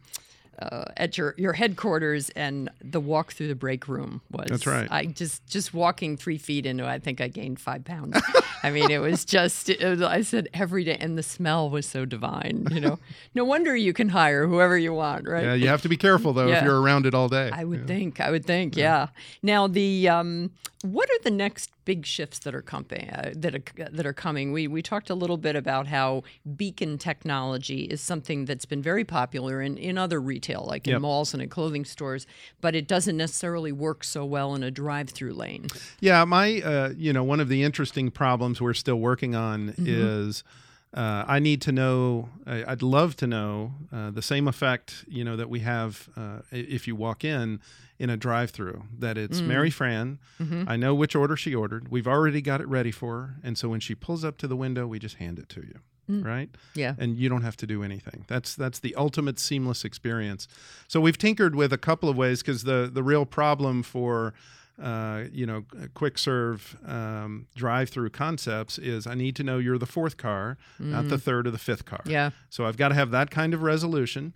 uh, 0.60 0.84
at 0.96 1.16
your 1.18 1.34
your 1.36 1.52
headquarters, 1.52 2.30
and 2.30 2.68
the 2.82 3.00
walk 3.00 3.32
through 3.32 3.48
the 3.48 3.54
break 3.54 3.88
room 3.88 4.20
was. 4.30 4.46
That's 4.48 4.66
right. 4.66 4.88
I 4.90 5.06
just 5.06 5.46
just 5.46 5.72
walking 5.74 6.16
three 6.16 6.38
feet 6.38 6.66
into, 6.66 6.84
it, 6.84 6.88
I 6.88 6.98
think 6.98 7.20
I 7.20 7.28
gained 7.28 7.58
five 7.60 7.84
pounds. 7.84 8.20
I 8.62 8.70
mean, 8.70 8.90
it 8.90 8.98
was 8.98 9.24
just. 9.24 9.68
It 9.70 9.82
was, 9.82 10.02
I 10.02 10.20
said 10.22 10.48
every 10.52 10.84
day, 10.84 10.96
and 11.00 11.16
the 11.16 11.22
smell 11.22 11.70
was 11.70 11.86
so 11.86 12.04
divine. 12.04 12.66
You 12.70 12.80
know, 12.80 12.98
no 13.34 13.44
wonder 13.44 13.74
you 13.74 13.92
can 13.92 14.10
hire 14.10 14.46
whoever 14.46 14.76
you 14.76 14.92
want, 14.92 15.26
right? 15.26 15.44
Yeah, 15.44 15.54
you 15.54 15.68
have 15.68 15.82
to 15.82 15.88
be 15.88 15.96
careful 15.96 16.32
though 16.32 16.48
Yeah. 16.48 16.58
if 16.58 16.64
you're 16.64 16.80
around 16.80 17.06
it 17.06 17.14
all 17.14 17.28
day. 17.28 17.50
I 17.52 17.64
would 17.64 17.86
think. 17.86 18.20
I 18.20 18.30
would 18.30 18.44
think. 18.44 18.76
Yeah. 18.76 19.08
Now 19.42 19.66
the 19.66 20.08
um, 20.08 20.50
what 20.82 21.10
are 21.10 21.18
the 21.22 21.30
next 21.30 21.70
big 21.84 22.06
shifts 22.06 22.38
that 22.40 22.54
are 22.54 22.62
coming? 22.62 23.10
Uh, 23.10 23.32
that 23.36 23.54
are 23.54 23.90
that 23.90 24.06
are 24.06 24.12
coming. 24.12 24.50
We 24.52 24.66
we 24.66 24.80
talked 24.82 25.10
a 25.10 25.14
little 25.14 25.36
bit 25.36 25.54
about 25.56 25.86
how 25.88 26.22
beacon 26.56 26.96
technology 26.96 27.82
is 27.82 28.00
something 28.00 28.46
that's 28.46 28.64
been 28.64 28.82
very 28.82 29.04
popular 29.04 29.60
in 29.60 29.76
in 29.76 29.98
other 29.98 30.20
retail, 30.20 30.64
like 30.66 30.88
in 30.88 31.00
malls 31.02 31.34
and 31.34 31.42
in 31.42 31.48
clothing 31.50 31.84
stores, 31.84 32.26
but 32.60 32.74
it 32.74 32.88
doesn't 32.88 33.16
necessarily 33.16 33.72
work 33.72 34.04
so 34.04 34.24
well 34.24 34.54
in 34.54 34.62
a 34.62 34.70
drive-through 34.70 35.34
lane. 35.34 35.66
Yeah, 36.00 36.24
my 36.24 36.60
uh, 36.62 36.92
you 36.96 37.12
know 37.12 37.24
one 37.24 37.40
of 37.40 37.48
the 37.48 37.62
interesting 37.62 38.10
problems 38.10 38.60
we're 38.60 38.74
still 38.74 38.98
working 39.00 39.34
on 39.34 39.50
Mm-hmm. 39.70 39.84
is 39.86 40.44
uh, 40.94 41.24
I 41.26 41.38
need 41.38 41.62
to 41.62 41.72
know. 41.72 42.28
I'd 42.46 42.82
love 42.82 43.14
to 43.16 43.26
know 43.26 43.74
uh, 43.92 44.10
the 44.10 44.22
same 44.22 44.48
effect 44.48 45.04
you 45.08 45.22
know 45.24 45.36
that 45.36 45.48
we 45.48 45.60
have 45.60 46.08
uh, 46.16 46.40
if 46.50 46.86
you 46.88 46.96
walk 46.96 47.24
in 47.24 47.60
in 47.98 48.10
a 48.10 48.16
drive-through. 48.16 48.84
That 48.98 49.16
it's 49.18 49.40
Mm. 49.40 49.46
Mary 49.46 49.70
Fran. 49.70 50.18
Mm-hmm. 50.40 50.64
I 50.68 50.76
know 50.76 50.94
which 50.94 51.14
order 51.14 51.36
she 51.36 51.54
ordered. 51.54 51.88
We've 51.90 52.08
already 52.08 52.40
got 52.42 52.60
it 52.60 52.66
ready 52.68 52.90
for 52.90 53.20
her, 53.20 53.34
and 53.44 53.56
so 53.56 53.68
when 53.68 53.80
she 53.80 53.94
pulls 53.94 54.24
up 54.24 54.36
to 54.38 54.48
the 54.48 54.56
window, 54.56 54.86
we 54.86 54.98
just 54.98 55.16
hand 55.16 55.38
it 55.38 55.48
to 55.50 55.60
you. 55.60 55.78
Mm. 56.10 56.24
Right, 56.24 56.48
Yeah. 56.74 56.96
and 56.98 57.16
you 57.16 57.28
don't 57.28 57.42
have 57.42 57.56
to 57.58 57.68
do 57.68 57.84
anything. 57.84 58.24
That's 58.26 58.56
that's 58.56 58.80
the 58.80 58.96
ultimate 58.96 59.38
seamless 59.38 59.84
experience. 59.84 60.48
So 60.88 61.00
we've 61.00 61.16
tinkered 61.18 61.54
with 61.54 61.72
a 61.72 61.78
couple 61.78 62.08
of 62.08 62.16
ways 62.16 62.42
because 62.42 62.64
the 62.64 62.90
the 62.92 63.04
real 63.04 63.24
problem 63.26 63.84
for 63.84 64.34
uh, 64.80 65.24
you 65.32 65.46
know, 65.46 65.64
quick 65.94 66.16
serve 66.18 66.76
um, 66.86 67.46
drive 67.54 67.90
through 67.90 68.10
concepts 68.10 68.78
is 68.78 69.06
I 69.06 69.14
need 69.14 69.36
to 69.36 69.42
know 69.44 69.58
you're 69.58 69.78
the 69.78 69.86
fourth 69.86 70.16
car, 70.16 70.56
not 70.78 71.08
the 71.08 71.18
third 71.18 71.46
or 71.46 71.50
the 71.50 71.58
fifth 71.58 71.84
car. 71.84 72.00
Mm. 72.04 72.10
Yeah. 72.10 72.30
So 72.48 72.64
I've 72.66 72.76
got 72.76 72.88
to 72.88 72.94
have 72.94 73.10
that 73.10 73.30
kind 73.30 73.54
of 73.54 73.62
resolution. 73.62 74.34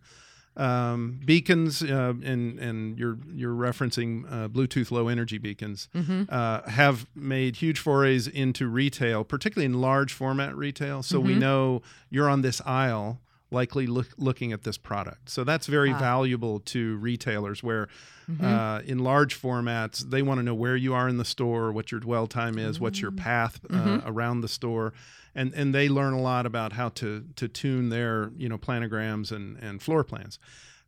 Um, 0.56 1.18
beacons, 1.24 1.82
uh, 1.82 2.14
and 2.22 2.60
and 2.60 2.96
you're 2.96 3.18
you're 3.32 3.52
referencing 3.54 4.24
uh, 4.30 4.46
Bluetooth 4.48 4.92
low 4.92 5.08
energy 5.08 5.36
beacons, 5.38 5.88
Mm-hmm. 5.92 6.22
uh, 6.28 6.62
have 6.70 7.06
made 7.16 7.56
huge 7.56 7.80
forays 7.80 8.28
into 8.28 8.68
retail, 8.68 9.24
particularly 9.24 9.66
in 9.66 9.80
large 9.80 10.12
format 10.12 10.54
retail. 10.56 11.02
So 11.02 11.18
Mm-hmm. 11.18 11.26
we 11.26 11.34
know 11.34 11.82
you're 12.08 12.28
on 12.30 12.42
this 12.42 12.60
aisle, 12.64 13.18
likely 13.50 13.86
look, 13.86 14.08
looking 14.18 14.52
at 14.52 14.62
this 14.64 14.76
product. 14.78 15.30
So 15.30 15.44
that's 15.44 15.66
very 15.66 15.92
Ah. 15.92 15.98
valuable 15.98 16.60
to 16.60 16.96
retailers 16.96 17.62
where. 17.62 17.88
Mm-hmm. 18.30 18.42
Uh, 18.42 18.78
in 18.86 19.00
large 19.00 19.38
formats, 19.38 19.98
they 20.00 20.22
want 20.22 20.38
to 20.38 20.42
know 20.42 20.54
where 20.54 20.76
you 20.76 20.94
are 20.94 21.10
in 21.10 21.18
the 21.18 21.26
store, 21.26 21.70
what 21.72 21.92
your 21.92 22.00
dwell 22.00 22.26
time 22.26 22.56
is, 22.58 22.80
what's 22.80 22.98
your 22.98 23.10
path 23.10 23.60
uh, 23.68 23.74
Mm-hmm. 23.74 24.08
around 24.08 24.40
the 24.40 24.48
store, 24.48 24.94
and 25.34 25.52
and 25.52 25.74
they 25.74 25.90
learn 25.90 26.14
a 26.14 26.20
lot 26.22 26.46
about 26.46 26.72
how 26.72 26.88
to 27.00 27.26
to 27.36 27.48
tune 27.48 27.90
their 27.90 28.30
you 28.38 28.48
know 28.48 28.56
planograms 28.56 29.30
and 29.30 29.58
and 29.58 29.82
floor 29.82 30.04
plans. 30.04 30.38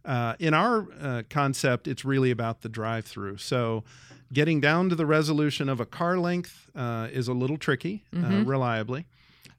Uh, 0.03 0.35
in 0.38 0.55
our 0.55 0.87
uh, 0.99 1.23
concept, 1.29 1.87
it's 1.87 2.07
really 2.07 2.31
about 2.31 2.62
the 2.62 2.71
drive-through. 2.71 3.37
So, 3.37 3.85
getting 4.33 4.59
down 4.62 4.88
to 4.88 4.95
the 4.95 5.05
resolution 5.05 5.69
of 5.69 5.79
a 5.79 5.85
car 5.85 6.16
length 6.16 6.71
uh, 6.75 7.09
is 7.12 7.29
a 7.29 7.35
little 7.35 7.59
tricky, 7.59 8.05
uh, 8.16 8.45
reliably. 8.47 9.05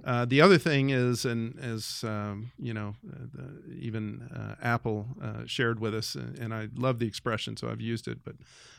Uh, 0.08 0.24
the 0.24 0.39
other 0.39 0.58
thing 0.58 0.89
is, 0.89 1.26
and 1.26 1.60
as 1.60 2.02
um, 2.08 2.52
you 2.58 2.74
know, 2.74 2.96
uh, 3.12 3.26
the, 3.34 3.76
even 3.76 4.22
uh, 4.34 4.56
Apple 4.63 5.06
uh, 5.22 5.46
shared 5.46 5.82
with 5.82 5.93
us, 5.93 6.15
and, 6.15 6.39
and 6.39 6.54
I 6.54 6.70
love 6.78 7.00
the 7.00 7.06
expression, 7.08 7.58
so 7.58 7.70
I've 7.70 7.82
used 7.82 8.08
it, 8.08 8.20
but 8.24 8.36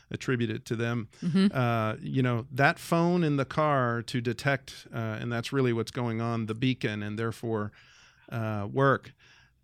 attribute 0.09 0.49
it 0.49 0.65
to 0.65 0.75
them. 0.75 1.07
Uh, 1.53 1.97
you 2.01 2.23
know, 2.23 2.47
that 2.51 2.79
phone 2.79 3.23
in 3.23 3.37
the 3.37 3.45
car 3.45 4.01
to 4.07 4.21
detect, 4.21 4.87
uh, 4.91 4.97
and 5.21 5.31
that's 5.31 5.53
really 5.53 5.71
what's 5.71 5.91
going 5.91 6.19
on, 6.19 6.47
the 6.47 6.55
beacon, 6.55 7.03
and 7.03 7.19
therefore 7.19 7.71
uh, 8.31 8.67
work. 8.71 9.13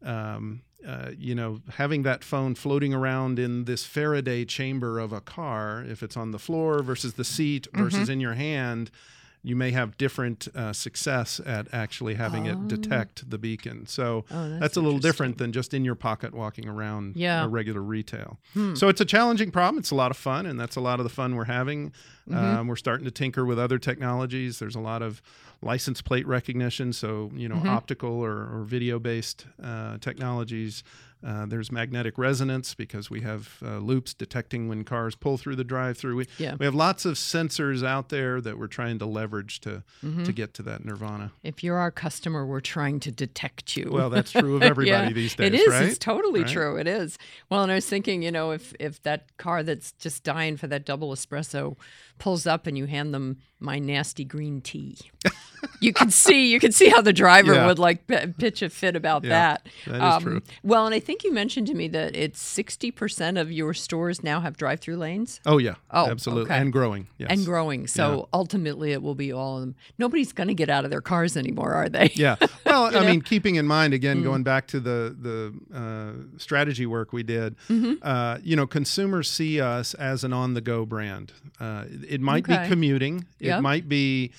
Um, 0.04 0.62
uh, 0.88 1.10
you 1.18 1.34
know, 1.34 1.62
having 1.78 2.04
that 2.04 2.24
phone 2.24 2.54
floating 2.54 2.94
around 2.94 3.40
in 3.40 3.66
this 3.66 3.86
Faraday 3.86 4.46
chamber 4.46 5.00
of 5.00 5.12
a 5.12 5.20
car, 5.22 5.84
if 5.84 6.04
it's 6.04 6.16
on 6.16 6.30
the 6.30 6.38
floor 6.38 6.84
versus 6.84 7.16
the 7.16 7.24
seat 7.24 7.68
versus 7.74 8.08
in 8.08 8.20
your 8.20 8.36
hand, 8.36 8.92
you 9.46 9.56
may 9.56 9.72
have 9.72 9.96
different 9.98 10.48
uh, 10.56 10.74
success 10.74 11.40
at 11.46 11.68
actually 11.72 12.16
having 12.16 12.46
it 12.48 12.68
detect 12.68 13.30
the 13.30 13.38
beacon. 13.38 13.86
So 13.86 14.26
Oh, 14.32 14.50
that's, 14.50 14.60
that's 14.62 14.78
a 14.78 14.82
little 14.82 15.00
different 15.00 15.38
than 15.38 15.52
just 15.52 15.74
in 15.74 15.86
your 15.86 15.96
pocket 15.96 16.34
walking 16.34 16.68
around 16.68 17.16
Yeah. 17.16 17.42
Hmm. 17.42 17.46
a 17.46 17.50
regular 17.50 17.82
retail. 17.82 18.40
So 18.74 18.90
it's 18.90 19.02
a 19.02 19.06
challenging 19.06 19.52
problem. 19.52 19.78
It's 19.80 19.92
a 19.92 19.96
lot 19.96 20.10
of 20.12 20.18
fun, 20.18 20.46
and 20.46 20.60
that's 20.60 20.76
a 20.76 20.82
lot 20.82 21.00
of 21.00 21.04
the 21.04 21.10
fun 21.10 21.36
we're 21.36 21.46
having. 21.46 21.92
Mm-hmm. 22.30 22.36
Um, 22.38 22.68
we're 22.68 22.76
starting 22.76 23.06
to 23.06 23.12
tinker 23.12 23.46
with 23.46 23.60
other 23.60 23.78
technologies. 23.78 24.58
There's 24.60 24.76
a 24.76 24.80
lot 24.80 25.02
of 25.04 25.22
license 25.62 26.02
plate 26.02 26.28
recognition, 26.28 26.92
so 26.94 27.30
you 27.36 27.48
Mm-hmm. 27.50 27.64
know 27.66 27.72
optical 27.72 28.10
or, 28.12 28.34
or 28.54 28.64
video 28.66 28.98
based 29.00 29.46
uh, 29.64 29.98
technologies. 30.00 30.84
Uh, 31.26 31.46
there's 31.48 31.72
magnetic 31.72 32.20
resonance 32.20 32.76
because 32.76 33.10
we 33.10 33.22
have 33.22 33.58
uh, 33.66 33.78
loops 33.80 34.14
detecting 34.14 34.68
when 34.70 34.84
cars 34.84 35.16
pull 35.16 35.38
through 35.40 35.56
the 35.56 35.64
drive-through. 35.64 36.16
We, 36.16 36.28
Yeah. 36.38 36.56
we 36.60 36.66
have 36.66 36.76
lots 36.76 37.04
of 37.04 37.16
sensors 37.16 37.84
out 37.84 38.10
there 38.10 38.40
that 38.42 38.60
we're 38.60 38.68
trying 38.68 39.00
to 39.00 39.06
leverage 39.08 39.60
to 39.62 39.84
Mm-hmm. 40.04 40.24
to 40.24 40.32
get 40.32 40.54
to 40.54 40.64
that 40.64 40.86
nirvana. 40.86 41.32
If 41.42 41.64
you're 41.64 41.78
our 41.78 41.90
customer, 41.90 42.46
we're 42.46 42.60
trying 42.60 43.00
to 43.02 43.12
detect 43.12 43.76
you. 43.76 43.90
Well, 43.92 44.12
that's 44.12 44.32
true 44.32 44.56
of 44.56 44.62
everybody 44.72 45.08
Yeah, 45.08 45.14
these 45.14 45.36
days, 45.36 45.48
It 45.48 45.56
is. 45.56 45.68
right? 45.68 45.86
It's 45.86 45.98
totally 45.98 46.42
Right? 46.44 46.50
true. 46.52 46.78
It 46.78 46.88
is. 46.88 47.18
Well, 47.50 47.64
and 47.64 47.72
I 47.72 47.76
was 47.76 47.88
thinking, 47.88 48.22
you 48.22 48.32
know, 48.32 48.52
if 48.52 48.74
if 48.80 49.02
that 49.02 49.36
car 49.38 49.64
that's 49.64 49.94
just 49.94 50.24
dying 50.24 50.58
for 50.58 50.68
that 50.68 50.86
double 50.86 51.12
espresso 51.12 51.76
pulls 52.20 52.46
up 52.46 52.68
and 52.68 52.78
you 52.78 52.86
hand 52.86 53.14
them 53.14 53.38
my 53.66 53.80
nasty 53.80 54.24
green 54.24 54.62
tea, 54.62 54.98
you 55.82 55.92
can 55.92 56.12
see 56.12 56.52
you 56.52 56.60
can 56.60 56.72
see 56.72 56.90
how 56.90 57.02
the 57.02 57.12
driver 57.12 57.54
Yeah. 57.56 57.66
would 57.66 57.80
like 57.80 58.06
p- 58.08 58.28
pitch 58.38 58.62
a 58.62 58.70
fit 58.70 58.96
about 58.96 59.24
Yeah, 59.24 59.30
that. 59.30 59.68
Um, 59.88 60.00
that 60.00 60.18
is 60.18 60.24
true. 60.24 60.42
Well, 60.64 60.86
and 60.86 60.94
I 60.94 61.00
think 61.00 61.24
you 61.24 61.34
mentioned 61.34 61.66
to 61.68 61.74
me 61.74 61.88
that 61.90 62.16
it's 62.16 62.40
sixty 62.40 62.92
percent 62.92 63.38
of 63.40 63.52
your 63.52 63.74
stores 63.74 64.24
now 64.24 64.40
have 64.42 64.56
drive-through 64.58 64.98
lanes. 64.98 65.40
Oh 65.46 65.58
yeah, 65.58 65.76
Oh, 65.92 66.08
absolutely, 66.10 66.52
okay. 66.52 66.62
and 66.62 66.72
growing. 66.72 67.08
Yes. 67.18 67.32
And 67.32 67.44
growing. 67.46 67.88
So 67.88 68.30
ultimately, 68.34 68.92
it 68.92 69.02
will 69.02 69.16
be 69.16 69.34
all 69.34 69.56
of 69.56 69.62
them. 69.62 69.76
Nobody's 69.98 70.32
going 70.34 70.48
to 70.50 70.54
get 70.54 70.70
out 70.70 70.86
of 70.86 70.92
their 70.92 71.02
cars 71.02 71.36
anymore, 71.36 71.74
are 71.74 71.90
they? 71.90 72.12
Yeah. 72.16 72.36
Well, 72.66 72.86
I 72.86 72.90
know? 72.92 73.02
Mm. 73.04 73.06
mean, 73.06 73.22
keeping 73.22 73.56
in 73.56 73.68
mind 73.68 73.94
again, 73.94 74.22
going 74.24 74.44
back 74.44 74.68
to 74.68 74.80
the 74.80 75.16
the 75.20 75.54
uh, 75.76 76.38
strategy 76.38 76.86
work 76.86 77.14
we 77.14 77.24
did, 77.24 77.56
Mm-hmm. 77.70 77.94
uh, 78.02 78.38
you 78.44 78.56
know, 78.56 78.68
consumers 78.68 79.30
see 79.30 79.62
us 79.62 79.94
as 79.96 80.24
an 80.24 80.34
on 80.34 80.54
the 80.56 80.62
go 80.62 80.86
brand. 80.86 81.32
Uh, 81.60 81.86
it 82.08 82.22
might 82.22 82.44
Okay. 82.50 82.64
be 82.64 82.70
commuting. 82.70 83.26
It 83.40 83.55
Might 83.62 83.88
be. 83.90 84.32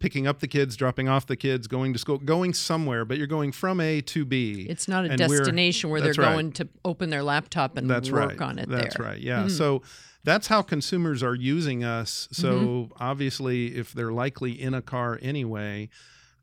picking 0.00 0.28
up 0.28 0.38
the 0.38 0.46
kids, 0.46 0.76
dropping 0.76 1.08
off 1.08 1.26
the 1.26 1.34
kids, 1.34 1.66
going 1.66 1.92
to 1.92 1.98
school, 1.98 2.18
going 2.18 2.54
somewhere, 2.54 3.04
but 3.04 3.18
you're 3.18 3.26
going 3.26 3.50
from 3.50 3.80
A 3.80 4.00
to 4.02 4.24
B. 4.24 4.64
It's 4.70 4.86
not 4.86 5.04
a 5.04 5.16
destination 5.16 5.90
where 5.90 6.00
they're 6.00 6.12
right. 6.12 6.32
going 6.34 6.52
to 6.52 6.68
open 6.84 7.10
their 7.10 7.24
laptop 7.24 7.76
and 7.76 7.90
That's 7.90 8.08
work 8.08 8.28
right. 8.38 8.40
on 8.40 8.60
it 8.60 8.68
That's 8.68 8.96
there. 8.96 9.06
right. 9.06 9.18
Yeah. 9.20 9.46
Mm. 9.46 9.50
So 9.50 9.82
that's 10.22 10.46
how 10.46 10.62
consumers 10.62 11.20
are 11.24 11.34
using 11.34 11.82
us. 11.82 12.28
So 12.30 12.52
Mm-hmm. 12.52 12.92
obviously, 13.02 13.74
if 13.76 13.92
they're 13.92 14.12
likely 14.12 14.52
in 14.52 14.72
a 14.72 14.82
car 14.82 15.18
anyway, 15.20 15.88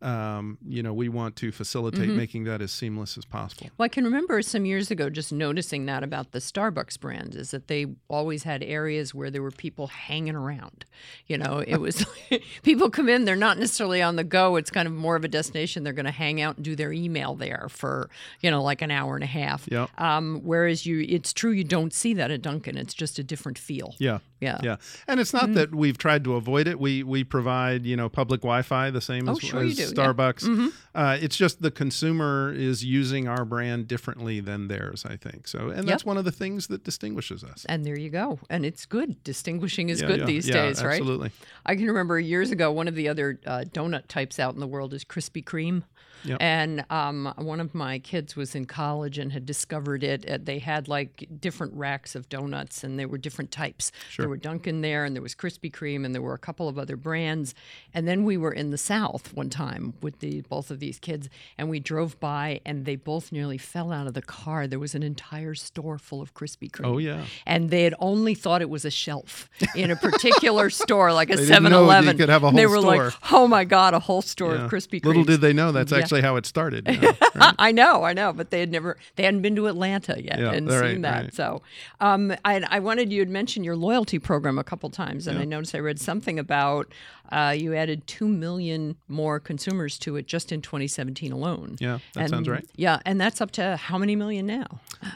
um, 0.01 0.57
you 0.67 0.83
know, 0.83 0.93
we 0.93 1.09
want 1.09 1.35
to 1.37 1.51
facilitate 1.51 1.95
Mm-hmm. 2.09 2.17
making 2.17 2.43
that 2.43 2.61
as 2.61 2.71
seamless 2.71 3.17
as 3.17 3.25
possible. 3.25 3.69
Well, 3.77 3.85
I 3.85 3.89
can 3.89 4.03
remember 4.03 4.41
some 4.41 4.65
years 4.65 4.91
ago 4.91 5.09
just 5.09 5.31
noticing 5.31 5.85
that 5.85 6.03
about 6.03 6.31
the 6.31 6.39
Starbucks 6.39 6.99
brand 6.99 7.35
is 7.35 7.51
that 7.51 7.67
they 7.67 7.87
always 8.07 8.43
had 8.43 8.61
areas 8.61 9.15
where 9.15 9.31
there 9.31 9.41
were 9.41 9.51
people 9.51 9.87
hanging 9.87 10.35
around. 10.35 10.85
You 11.27 11.37
know, 11.37 11.63
it 11.65 11.77
was 11.77 12.05
people 12.63 12.89
come 12.89 13.09
in, 13.09 13.25
they're 13.25 13.35
not 13.35 13.57
necessarily 13.57 14.01
on 14.01 14.15
the 14.15 14.23
go. 14.23 14.55
It's 14.57 14.69
kind 14.69 14.87
of 14.87 14.93
more 14.93 15.15
of 15.15 15.23
a 15.23 15.27
destination. 15.27 15.83
They're 15.83 15.93
going 15.93 16.05
to 16.05 16.11
hang 16.11 16.41
out 16.41 16.57
and 16.57 16.65
do 16.65 16.75
their 16.75 16.91
email 16.91 17.35
there 17.35 17.67
for, 17.69 18.09
you 18.41 18.51
know, 18.51 18.61
like 18.61 18.81
an 18.81 18.91
hour 18.91 19.15
and 19.15 19.23
a 19.23 19.27
half. 19.27 19.67
Yep. 19.71 19.89
Um, 19.99 20.41
whereas 20.43 20.85
you, 20.85 21.05
it's 21.07 21.33
true, 21.33 21.51
you 21.51 21.63
don't 21.63 21.93
see 21.93 22.13
that 22.15 22.31
at 22.31 22.41
Dunkin'. 22.41 22.77
It's 22.77 22.93
just 22.93 23.17
a 23.19 23.23
different 23.23 23.57
feel. 23.57 23.95
Yeah. 23.97 24.19
Yeah. 24.45 24.59
Yeah, 24.63 24.75
and 25.07 25.19
it's 25.19 25.33
not 25.33 25.53
that 25.55 25.73
we've 25.75 25.97
tried 25.97 26.23
to 26.25 26.35
avoid 26.35 26.67
it. 26.67 26.79
We 26.79 27.03
we 27.03 27.23
provide 27.23 27.85
you 27.85 27.95
know 27.97 28.09
public 28.09 28.41
Wi-Fi 28.41 28.91
the 28.91 29.01
same 29.01 29.27
Oh, 29.27 29.33
as, 29.33 29.39
sure 29.39 29.63
as 29.63 29.75
do, 29.75 29.81
yeah. 29.81 29.87
Mm-hmm. 29.89 29.99
Starbucks. 29.99 30.73
Uh, 30.93 31.17
it's 31.19 31.35
just 31.35 31.61
the 31.61 31.71
consumer 31.71 32.53
is 32.53 32.85
using 32.85 33.27
our 33.27 33.43
brand 33.43 33.87
differently 33.87 34.39
than 34.39 34.67
theirs. 34.67 35.05
I 35.05 35.17
think 35.17 35.47
so, 35.47 35.69
and 35.69 35.87
that's 35.87 36.05
one 36.05 36.17
of 36.17 36.25
the 36.25 36.31
things 36.31 36.67
that 36.67 36.83
distinguishes 36.83 37.43
us. 37.43 37.65
And 37.67 37.83
there 37.83 37.97
you 37.97 38.09
go. 38.09 38.39
And 38.49 38.65
it's 38.65 38.85
good. 38.85 39.23
Distinguishing 39.23 39.89
is 39.89 40.01
Yeah, 40.01 40.07
good 40.07 40.19
yeah, 40.21 40.25
these 40.25 40.45
days, 40.45 40.83
right? 40.83 40.93
Absolutely. 41.01 41.31
I 41.65 41.75
can 41.75 41.87
remember 41.87 42.19
years 42.19 42.51
ago, 42.51 42.71
one 42.71 42.87
of 42.87 42.95
the 42.95 43.07
other 43.09 43.39
uh, 43.45 43.63
donut 43.67 44.07
types 44.07 44.39
out 44.39 44.53
in 44.53 44.59
the 44.59 44.67
world 44.67 44.93
is 44.93 45.03
Krispy 45.03 45.43
Kreme. 45.43 45.83
Yep. 46.23 46.37
And 46.39 46.85
um, 46.89 47.33
one 47.37 47.59
of 47.59 47.75
my 47.75 47.99
kids 47.99 48.35
was 48.35 48.55
in 48.55 48.65
college 48.65 49.17
and 49.17 49.31
had 49.31 49.45
discovered 49.45 50.03
it. 50.03 50.27
Uh, 50.29 50.37
They 50.41 50.59
had 50.59 50.87
like 50.87 51.27
different 51.39 51.73
racks 51.73 52.15
of 52.15 52.29
donuts, 52.29 52.83
and 52.83 52.97
they 52.99 53.05
were 53.05 53.17
different 53.17 53.51
types. 53.51 53.91
There 54.17 54.29
were 54.29 54.37
Dunkin' 54.37 54.81
there, 54.81 55.05
and 55.05 55.15
there 55.15 55.21
was 55.23 55.35
Krispy 55.35 55.71
Kreme, 55.71 56.05
and 56.05 56.15
there 56.15 56.21
were 56.21 56.33
a 56.33 56.39
couple 56.39 56.67
of 56.67 56.79
other 56.79 56.95
brands. 56.95 57.53
And 57.93 58.07
then 58.07 58.23
we 58.23 58.37
were 58.37 58.51
in 58.51 58.71
the 58.71 58.77
South 58.77 59.33
one 59.33 59.49
time 59.49 59.93
with 60.01 60.19
the 60.19 60.41
both 60.41 60.71
of 60.71 60.79
these 60.79 60.99
kids, 60.99 61.29
and 61.57 61.69
we 61.69 61.79
drove 61.79 62.19
by, 62.19 62.61
and 62.65 62.85
they 62.85 62.95
both 62.95 63.31
nearly 63.31 63.57
fell 63.57 63.91
out 63.91 64.07
of 64.07 64.13
the 64.13 64.21
car. 64.21 64.67
There 64.67 64.79
was 64.79 64.95
an 64.95 65.03
entire 65.03 65.55
store 65.55 65.97
full 65.97 66.21
of 66.21 66.33
Krispy 66.33 66.69
Kreme 66.71 66.85
Oh 66.85 66.97
yeah. 66.97 67.25
and 67.45 67.69
they 67.69 67.83
had 67.83 67.93
only 67.99 68.35
thought 68.35 68.61
it 68.61 68.69
was 68.69 68.85
a 68.85 68.91
shelf 68.91 69.49
in 69.75 69.91
a 69.91 69.95
particular 69.95 70.69
store, 70.81 71.13
like 71.13 71.29
a 71.29 71.35
They 71.35 71.45
didn't 71.47 71.63
know 71.63 71.69
7 71.69 71.71
you 71.71 71.83
Eleven. 71.83 72.17
could 72.17 72.29
have 72.29 72.43
a 72.43 72.51
They 72.51 72.65
were 72.67 72.77
store. 72.79 73.05
like, 73.05 73.13
oh 73.31 73.47
my 73.47 73.63
God, 73.65 73.93
a 73.93 73.99
whole 73.99 74.21
store 74.21 74.55
Yeah. 74.55 74.65
of 74.65 74.71
Krispy 74.71 75.01
Kreme." 75.01 75.05
Little 75.05 75.23
did 75.23 75.41
they 75.41 75.53
know 75.53 75.71
that's 75.71 75.91
Yeah. 75.91 75.99
actually 75.99 76.04
how 76.21 76.35
it 76.35 76.45
started. 76.45 76.87
you 76.87 76.99
know, 76.99 77.11
right? 77.35 77.55
I 77.59 77.71
know, 77.71 78.03
I 78.03 78.13
know, 78.13 78.33
but 78.33 78.49
they 78.49 78.59
had 78.59 78.71
never, 78.71 78.97
they 79.15 79.23
hadn't 79.23 79.41
been 79.41 79.55
to 79.55 79.67
Atlanta 79.67 80.21
yet 80.21 80.39
Yeah, 80.39 80.51
and 80.51 80.67
right, 80.69 80.91
seen 80.93 81.01
that. 81.01 81.23
right. 81.25 81.33
So, 81.35 81.61
um, 81.99 82.33
I, 82.45 82.63
I 82.69 82.79
wanted 82.79 83.11
you 83.11 83.25
to 83.25 83.31
mention 83.31 83.63
your 83.63 83.75
loyalty 83.75 84.19
program 84.19 84.57
a 84.59 84.63
couple 84.63 84.89
times, 84.89 85.27
and 85.27 85.37
I 85.39 85.45
noticed 85.45 85.75
I 85.75 85.79
read 85.79 85.99
something 85.99 86.39
about 86.39 86.91
uh, 87.31 87.55
you 87.57 87.73
added 87.73 88.05
two 88.05 88.27
million 88.27 88.95
more 89.07 89.39
consumers 89.39 89.97
to 89.97 90.15
it 90.15 90.27
just 90.27 90.51
in 90.51 90.61
2017 90.61 91.31
alone. 91.31 91.75
Yeah, 91.79 91.97
that 92.13 92.21
And- 92.21 92.29
sounds 92.29 92.47
right. 92.47 92.65
Yeah, 92.75 92.99
and 93.05 93.19
that's 93.19 93.41
up 93.41 93.51
to 93.51 93.77
how 93.77 93.97
many 93.97 94.15
million 94.15 94.45
now? 94.45 94.67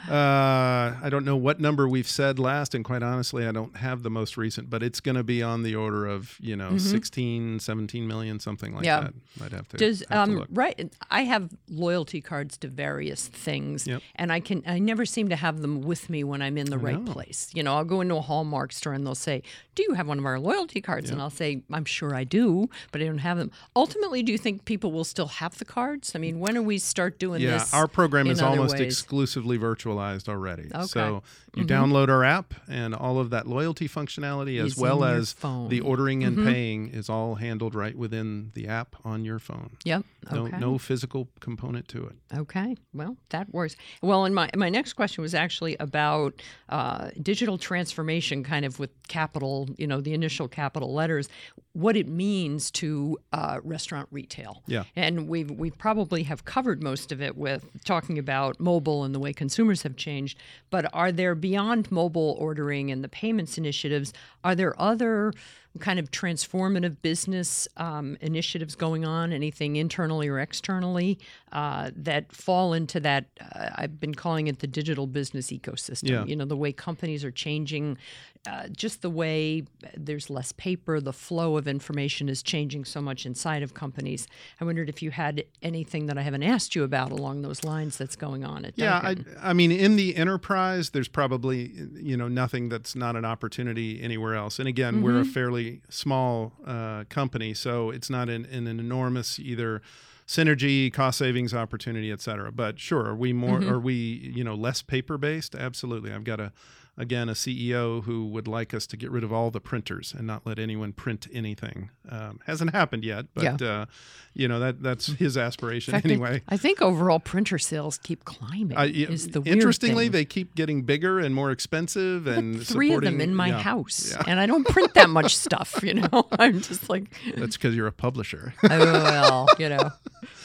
Uh, 0.08 0.96
I 1.02 1.08
don't 1.08 1.24
know 1.24 1.36
what 1.36 1.60
number 1.60 1.88
we've 1.88 2.08
said 2.08 2.38
last, 2.38 2.74
and 2.74 2.84
quite 2.84 3.02
honestly, 3.02 3.46
I 3.46 3.52
don't 3.52 3.76
have 3.76 4.02
the 4.02 4.10
most 4.10 4.36
recent, 4.36 4.68
but 4.70 4.82
it's 4.82 4.98
going 5.00 5.14
to 5.14 5.22
be 5.22 5.42
on 5.42 5.62
the 5.62 5.74
order 5.76 6.06
of, 6.06 6.36
you 6.40 6.56
know, 6.56 6.78
16, 6.78 7.60
17 7.60 8.06
million, 8.08 8.40
something 8.40 8.74
like 8.74 8.80
Mm-hmm. 8.84 9.04
Yeah. 9.06 9.10
that. 9.38 9.44
I'd 9.44 9.52
have 9.52 9.68
to, 9.68 9.76
Does 9.76 10.02
have 10.10 10.28
um 10.30 10.36
look. 10.36 10.48
right? 10.50 10.79
I 11.10 11.22
have 11.22 11.50
loyalty 11.68 12.20
cards 12.20 12.56
to 12.58 12.68
various 12.68 13.26
things, 13.28 13.86
Yep. 13.86 14.02
and 14.16 14.32
I 14.32 14.40
can 14.40 14.62
I 14.66 14.78
never 14.78 15.04
seem 15.06 15.28
to 15.28 15.36
have 15.36 15.60
them 15.62 15.82
with 15.82 16.08
me 16.10 16.24
when 16.24 16.42
I'm 16.42 16.56
in 16.58 16.66
the 16.70 16.78
right 16.78 17.00
know. 17.02 17.12
place. 17.12 17.50
You 17.54 17.62
know, 17.62 17.74
I'll 17.76 17.84
go 17.84 18.00
into 18.00 18.16
a 18.16 18.20
Hallmark 18.20 18.72
store 18.72 18.92
and 18.92 19.06
they'll 19.06 19.14
say, 19.14 19.42
"Do 19.74 19.82
you 19.82 19.94
have 19.94 20.06
one 20.08 20.18
of 20.18 20.24
our 20.26 20.38
loyalty 20.38 20.80
cards?" 20.80 21.10
And 21.10 21.20
I'll 21.20 21.30
say, 21.30 21.62
"I'm 21.72 21.84
sure 21.84 22.14
I 22.14 22.24
do, 22.24 22.68
but 22.92 23.00
I 23.00 23.04
don't 23.04 23.18
have 23.18 23.38
them." 23.38 23.50
Ultimately, 23.76 24.22
do 24.22 24.32
you 24.32 24.38
think 24.38 24.64
people 24.64 24.92
will 24.92 25.04
still 25.04 25.26
have 25.28 25.58
the 25.58 25.64
cards? 25.64 26.12
I 26.14 26.18
mean, 26.18 26.40
when 26.40 26.54
do 26.54 26.62
we 26.62 26.78
start 26.78 27.18
doing 27.18 27.40
Yeah, 27.40 27.58
this? 27.58 27.74
our 27.74 27.86
program 27.88 28.26
is 28.28 28.40
almost 28.40 28.74
ways? 28.78 28.82
exclusively 28.82 29.58
virtualized 29.58 30.28
already. 30.28 30.64
Okay. 30.64 30.74
Mm-hmm. 30.78 30.84
So 30.86 31.22
you 31.56 31.64
download 31.64 32.08
our 32.08 32.22
app, 32.24 32.54
and 32.68 32.94
all 32.94 33.18
of 33.18 33.30
that 33.30 33.46
loyalty 33.46 33.88
functionality, 33.88 34.62
as 34.62 34.76
well 34.76 35.02
as 35.04 35.32
phone. 35.32 35.62
Mm-hmm. 35.62 35.68
the 35.70 35.80
ordering 35.80 36.24
and 36.24 36.36
paying, 36.44 36.88
is 36.88 37.08
all 37.08 37.34
handled 37.36 37.74
right 37.74 37.96
within 37.96 38.50
the 38.54 38.68
app 38.68 38.94
on 39.04 39.24
your 39.24 39.38
phone. 39.38 39.70
Yep. 39.84 40.04
No, 40.30 40.46
Okay. 40.46 40.58
No 40.70 40.78
physical 40.78 41.28
component 41.40 41.88
to 41.88 42.06
it. 42.06 42.16
Okay, 42.36 42.76
well, 42.92 43.16
that 43.30 43.52
works. 43.52 43.76
Well, 44.02 44.24
and 44.24 44.34
my 44.34 44.50
my 44.56 44.68
next 44.68 44.94
question 44.94 45.22
was 45.22 45.34
actually 45.34 45.76
about 45.78 46.40
uh, 46.68 47.10
digital 47.20 47.58
transformation, 47.58 48.44
kind 48.44 48.64
of 48.64 48.78
with 48.78 48.90
capital, 49.08 49.68
you 49.76 49.86
know, 49.86 50.00
the 50.00 50.14
initial 50.14 50.48
capital 50.48 50.92
letters, 50.94 51.28
what 51.72 51.96
it 51.96 52.08
means 52.08 52.70
to 52.72 53.18
uh, 53.32 53.58
restaurant 53.62 54.08
retail. 54.10 54.62
Yeah. 54.66 54.84
and 54.96 55.28
we've 55.28 55.50
we 55.50 55.70
probably 55.70 56.22
have 56.24 56.44
covered 56.44 56.82
most 56.82 57.12
of 57.12 57.20
it 57.20 57.36
with 57.36 57.64
talking 57.84 58.18
about 58.18 58.60
mobile 58.60 59.04
and 59.04 59.14
the 59.14 59.18
way 59.20 59.32
consumers 59.32 59.82
have 59.82 59.96
changed. 59.96 60.38
But 60.70 60.86
are 60.92 61.12
there 61.12 61.34
beyond 61.34 61.90
mobile 61.90 62.36
ordering 62.38 62.90
and 62.90 63.02
the 63.04 63.08
payments 63.08 63.58
initiatives? 63.58 64.12
Are 64.44 64.54
there 64.54 64.80
other 64.80 65.32
kind 65.78 65.98
of 65.98 66.10
transformative 66.10 66.96
business 67.00 67.68
um, 67.76 68.16
initiatives 68.20 68.74
going 68.74 69.04
on, 69.04 69.32
anything 69.32 69.76
internally 69.76 70.28
or 70.28 70.40
externally, 70.40 71.18
uh, 71.52 71.90
that 71.94 72.32
fall 72.32 72.72
into 72.72 72.98
that? 73.00 73.26
Uh, 73.40 73.70
I've 73.76 74.00
been 74.00 74.14
calling 74.14 74.48
it 74.48 74.58
the 74.58 74.66
digital 74.66 75.06
business 75.06 75.48
ecosystem. 75.48 76.10
Yeah. 76.10 76.24
You 76.24 76.36
know, 76.36 76.44
the 76.44 76.56
way 76.56 76.72
companies 76.72 77.24
are 77.24 77.30
changing, 77.30 77.98
uh, 78.46 78.68
just 78.68 79.02
the 79.02 79.10
way 79.10 79.64
there's 79.94 80.30
less 80.30 80.52
paper, 80.52 80.98
the 80.98 81.12
flow 81.12 81.58
of 81.58 81.68
information 81.68 82.28
is 82.30 82.42
changing 82.42 82.86
so 82.86 83.00
much 83.02 83.26
inside 83.26 83.62
of 83.62 83.74
companies. 83.74 84.26
I 84.60 84.64
wondered 84.64 84.88
if 84.88 85.02
you 85.02 85.10
had 85.10 85.44
anything 85.60 86.06
that 86.06 86.16
I 86.16 86.22
haven't 86.22 86.42
asked 86.42 86.74
you 86.74 86.82
about 86.82 87.12
along 87.12 87.42
those 87.42 87.64
lines 87.64 87.98
that's 87.98 88.16
going 88.16 88.42
on 88.44 88.64
at 88.64 88.72
Yeah, 88.76 89.00
Dunkin'. 89.02 89.36
I, 89.42 89.50
I 89.50 89.52
mean, 89.52 89.70
in 89.70 89.96
the 89.96 90.16
enterprise, 90.16 90.90
there's 90.90 91.08
probably 91.08 91.70
you 91.94 92.16
know 92.16 92.28
nothing 92.28 92.70
that's 92.70 92.96
not 92.96 93.14
an 93.14 93.26
opportunity 93.26 94.00
anywhere 94.00 94.34
else. 94.34 94.58
And 94.58 94.66
again, 94.68 95.02
we're 95.02 95.18
a 95.18 95.22
Mm-hmm. 95.22 95.32
fairly 95.32 95.80
small 95.90 96.54
uh, 96.66 97.04
company, 97.10 97.52
so 97.52 97.90
it's 97.90 98.08
not 98.08 98.30
an, 98.30 98.46
an 98.46 98.66
enormous 98.66 99.38
either 99.38 99.82
synergy, 100.26 100.92
cost 100.92 101.18
savings 101.18 101.52
opportunity, 101.52 102.10
et 102.10 102.20
cetera. 102.20 102.50
But 102.52 102.78
sure, 102.78 103.04
are 103.04 103.14
we 103.16 103.32
more? 103.32 103.58
Mm-hmm. 103.58 103.70
Are 103.70 103.78
we 103.80 103.92
you 104.34 104.44
know 104.44 104.54
less 104.54 104.80
paper 104.80 105.18
based? 105.18 105.54
Absolutely. 105.54 106.10
I've 106.12 106.24
got 106.24 106.40
a 106.40 106.52
again 107.00 107.28
a 107.28 107.32
CEO 107.32 108.04
who 108.04 108.26
would 108.26 108.46
like 108.46 108.74
us 108.74 108.86
to 108.88 108.96
get 108.96 109.10
rid 109.10 109.24
of 109.24 109.32
all 109.32 109.50
the 109.50 109.60
printers 109.60 110.14
and 110.16 110.26
not 110.26 110.46
let 110.46 110.58
anyone 110.58 110.92
print 110.92 111.26
anything. 111.32 111.90
Um, 112.08 112.40
hasn't 112.46 112.72
happened 112.72 113.04
yet, 113.04 113.26
but 113.34 113.62
uh, 113.62 113.86
you 114.34 114.46
know 114.48 114.60
that 114.60 114.82
that's 114.82 115.06
his 115.18 115.36
aspiration 115.38 115.92
fact, 115.92 116.04
anyway. 116.06 116.42
I 116.48 116.56
think 116.56 116.82
overall 116.82 117.18
printer 117.18 117.58
sales 117.58 117.98
keep 117.98 118.24
climbing. 118.24 118.76
I- 118.76 118.86
is 118.90 119.28
the 119.28 119.40
weird 119.40 119.56
interestingly, 119.56 120.08
they 120.08 120.24
keep 120.24 120.54
getting 120.54 120.82
bigger 120.82 121.18
and 121.18 121.34
more 121.34 121.50
expensive, 121.50 122.26
and 122.26 122.64
three 122.64 122.92
of 122.92 123.00
them 123.02 123.20
in 123.20 123.34
my 123.34 123.48
yeah, 123.48 123.60
house, 123.60 124.12
yeah. 124.12 124.22
and 124.26 124.38
I 124.38 124.46
don't 124.46 124.66
print 124.66 124.94
that 124.94 125.08
much 125.08 125.36
stuff. 125.36 125.80
You 125.82 125.94
know, 125.94 126.26
I'm 126.32 126.60
just 126.60 126.88
like, 126.90 127.04
That's 127.36 127.56
because 127.56 127.74
you're 127.74 127.86
a 127.86 127.92
publisher. 127.92 128.54
oh, 128.64 128.68
well, 128.68 129.46
you 129.58 129.68
know, 129.70 129.90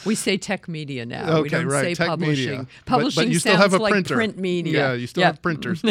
we 0.05 0.15
say 0.15 0.37
tech 0.37 0.67
media 0.67 1.05
now. 1.05 1.25
we 1.25 1.39
Okay, 1.41 1.49
don't 1.49 1.67
right, 1.67 1.81
say 1.83 1.93
tech 1.95 2.07
publishing. 2.07 2.45
media. 2.45 2.57
But- 2.57 2.65
but 2.85 2.91
Publishing 2.91 3.31
you 3.31 3.39
still 3.39 3.57
have 3.57 3.73
a 3.73 3.77
like 3.77 3.91
printer. 3.91 4.15
print 4.15 4.37
media. 4.37 4.79
Yeah, 4.89 4.93
you 4.93 5.07
still 5.07 5.23
have 5.25 5.41
printers. 5.41 5.83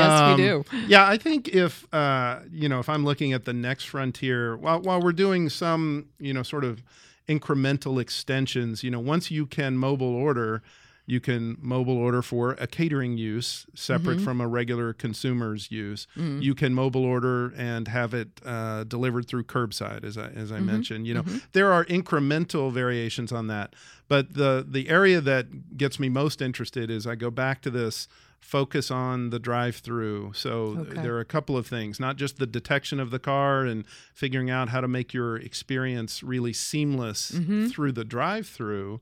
Yes, 0.00 0.20
Um, 0.20 0.36
we 0.36 0.42
do. 0.42 0.64
Yeah, 0.88 1.06
I 1.06 1.16
think 1.16 1.48
if 1.48 1.86
uh, 1.92 2.40
you 2.52 2.68
know, 2.68 2.78
if 2.80 2.88
I'm 2.88 3.04
looking 3.04 3.32
at 3.32 3.44
the 3.44 3.52
next 3.52 3.84
frontier, 3.84 4.56
while 4.56 4.80
while 4.80 5.00
we're 5.00 5.12
doing 5.26 5.48
some, 5.48 6.06
you 6.18 6.32
know, 6.34 6.42
sort 6.42 6.64
of 6.64 6.82
incremental 7.28 8.00
extensions, 8.00 8.82
you 8.82 8.90
know, 8.90 9.00
once 9.00 9.30
you 9.30 9.46
can 9.46 9.76
mobile 9.76 10.14
order, 10.14 10.62
you 11.06 11.20
can 11.20 11.56
mobile 11.60 11.96
order 11.96 12.22
for 12.22 12.52
a 12.58 12.66
catering 12.66 13.16
use 13.18 13.66
separate 13.74 14.16
Mm-hmm. 14.16 14.24
from 14.24 14.40
a 14.40 14.48
regular 14.48 14.92
consumer's 14.92 15.70
use. 15.70 16.06
Mm. 16.16 16.42
You 16.42 16.54
can 16.54 16.72
mobile 16.74 17.04
order 17.04 17.52
and 17.56 17.88
have 17.88 18.14
it 18.14 18.40
uh, 18.44 18.84
delivered 18.84 19.26
through 19.26 19.44
curbside, 19.44 20.04
as 20.04 20.16
I 20.18 20.28
as 20.30 20.50
I 20.52 20.56
Mm-hmm. 20.56 20.66
mentioned. 20.66 21.06
You 21.06 21.14
know, 21.14 21.24
there 21.52 21.72
are 21.72 21.84
incremental 21.86 22.72
variations 22.72 23.32
on 23.32 23.46
that, 23.48 23.74
but 24.08 24.34
the 24.34 24.64
the 24.68 24.88
area 24.88 25.20
that 25.20 25.76
gets 25.76 25.98
me 25.98 26.08
most 26.08 26.40
interested 26.42 26.90
is 26.90 27.06
I 27.06 27.14
go 27.16 27.30
back 27.30 27.60
to 27.62 27.70
this 27.70 28.08
focus 28.40 28.90
on 28.90 29.30
the 29.30 29.38
drive-through. 29.38 30.32
So 30.34 30.74
th- 30.74 30.88
Okay. 30.88 31.02
there 31.02 31.14
are 31.14 31.20
a 31.20 31.24
couple 31.24 31.56
of 31.56 31.66
things, 31.66 32.00
not 32.00 32.16
just 32.16 32.38
the 32.38 32.46
detection 32.46 32.98
of 32.98 33.10
the 33.10 33.18
car 33.18 33.64
and 33.64 33.84
figuring 34.14 34.50
out 34.50 34.70
how 34.70 34.80
to 34.80 34.88
make 34.88 35.12
your 35.14 35.36
experience 35.36 36.22
really 36.22 36.52
seamless 36.52 37.30
Mm-hmm. 37.32 37.66
through 37.68 37.92
the 37.92 38.04
drive-through. 38.04 39.00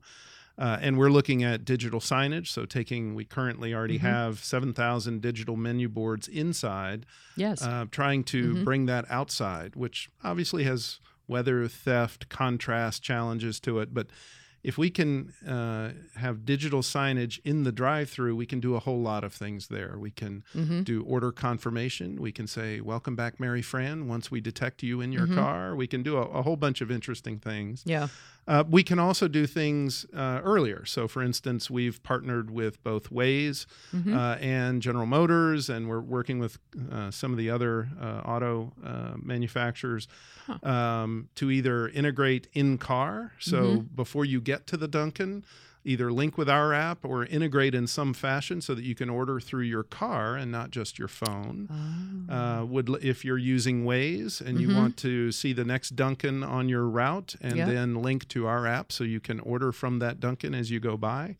Uh, 0.57 0.77
and 0.81 0.97
we're 0.97 1.09
looking 1.09 1.41
at 1.41 1.63
digital 1.63 2.01
signage. 2.01 2.47
So 2.47 2.65
taking, 2.65 3.15
we 3.15 3.23
currently 3.23 3.73
already 3.73 3.97
Mm-hmm. 3.97 4.07
have 4.07 4.43
7,000 4.43 5.21
digital 5.21 5.55
menu 5.55 5.87
boards 5.87 6.27
inside, 6.27 7.05
Yes. 7.37 7.61
uh, 7.63 7.85
trying 7.89 8.25
to 8.25 8.53
Mm-hmm. 8.53 8.63
bring 8.65 8.85
that 8.87 9.05
outside, 9.09 9.75
which 9.77 10.09
obviously 10.21 10.65
has 10.65 10.99
weather, 11.29 11.65
theft, 11.69 12.27
contrast 12.27 13.01
challenges 13.01 13.59
to 13.61 13.79
it. 13.79 13.93
But 13.93 14.07
if 14.63 14.77
we 14.77 14.89
can 14.89 15.33
uh, 15.47 15.91
have 16.19 16.45
digital 16.45 16.81
signage 16.81 17.39
in 17.45 17.63
the 17.63 17.71
drive-through, 17.71 18.35
we 18.35 18.45
can 18.45 18.59
do 18.59 18.75
a 18.75 18.79
whole 18.79 19.01
lot 19.01 19.23
of 19.23 19.33
things 19.33 19.67
there. 19.67 19.95
We 19.97 20.11
can 20.11 20.43
Mm-hmm. 20.55 20.81
do 20.83 21.03
order 21.03 21.31
confirmation. 21.31 22.21
We 22.21 22.31
can 22.31 22.47
say 22.47 22.81
"Welcome 22.81 23.15
back, 23.15 23.39
Mary 23.39 23.61
Fran." 23.61 24.07
Once 24.07 24.29
we 24.31 24.41
detect 24.41 24.83
you 24.83 25.01
in 25.01 25.11
your 25.11 25.27
Mm-hmm. 25.27 25.35
car, 25.35 25.75
we 25.75 25.87
can 25.87 26.03
do 26.03 26.17
a, 26.17 26.21
a 26.23 26.41
whole 26.41 26.57
bunch 26.57 26.81
of 26.81 26.89
interesting 26.91 27.39
things. 27.39 27.83
Yeah. 27.85 28.07
Uh, 28.49 28.63
we 28.67 28.81
can 28.83 28.97
also 28.99 29.27
do 29.27 29.45
things 29.45 30.05
uh, 30.13 30.41
earlier. 30.43 30.83
So, 30.85 31.07
for 31.07 31.21
instance, 31.21 31.69
we've 31.69 32.01
partnered 32.01 32.49
with 32.49 32.83
both 32.83 33.09
Waze 33.11 33.65
Mm-hmm. 33.93 34.13
uh, 34.17 34.35
and 34.41 34.81
General 34.81 35.05
Motors, 35.05 35.69
and 35.69 35.87
we're 35.87 35.99
working 36.17 36.39
with 36.39 36.57
uh, 36.91 37.11
some 37.11 37.31
of 37.31 37.37
the 37.37 37.49
other 37.51 37.89
uh, 38.01 38.21
auto 38.25 38.73
uh, 38.83 39.13
manufacturers 39.21 40.07
um, 40.63 41.29
to 41.35 41.51
either 41.51 41.87
integrate 41.89 42.47
in 42.53 42.77
car. 42.77 43.33
So, 43.39 43.57
Mm-hmm. 43.63 43.95
before 43.95 44.25
you 44.25 44.41
get 44.41 44.65
to 44.67 44.77
the 44.77 44.87
Dunkin', 44.87 45.43
either 45.85 46.11
link 46.11 46.37
with 46.37 46.49
our 46.49 46.73
app 46.73 47.05
or 47.05 47.25
integrate 47.25 47.73
in 47.73 47.87
some 47.87 48.13
fashion 48.13 48.59
so 48.61 48.75
that 48.75 48.83
you 48.83 48.93
can 48.93 49.09
order 49.09 49.39
through 49.39 49.63
your 49.63 49.83
car 49.83 50.35
and 50.35 50.51
not 50.51 50.71
just 50.71 50.99
your 50.99 51.07
phone. 51.07 51.67
Oh. 52.29 52.33
Uh, 52.35 52.65
would 52.65 52.89
if 53.03 53.23
you're 53.23 53.37
using 53.37 53.85
Waze 53.85 54.41
and 54.41 54.59
you 54.59 54.67
Mhm. 54.69 54.75
want 54.75 54.97
to 54.97 55.31
see 55.31 55.53
the 55.53 55.63
next 55.63 55.95
Dunkin' 55.95 56.43
on 56.43 56.67
your 56.69 56.85
route, 56.85 57.35
and 57.41 57.55
Yeah. 57.55 57.65
then 57.65 57.95
link 57.95 58.27
to 58.29 58.45
our 58.45 58.67
app 58.67 58.91
so 58.91 59.03
you 59.03 59.19
can 59.19 59.39
order 59.39 59.71
from 59.71 59.99
that 59.99 60.19
Dunkin' 60.19 60.53
as 60.53 60.69
you 60.69 60.79
go 60.79 60.97
by. 60.97 61.37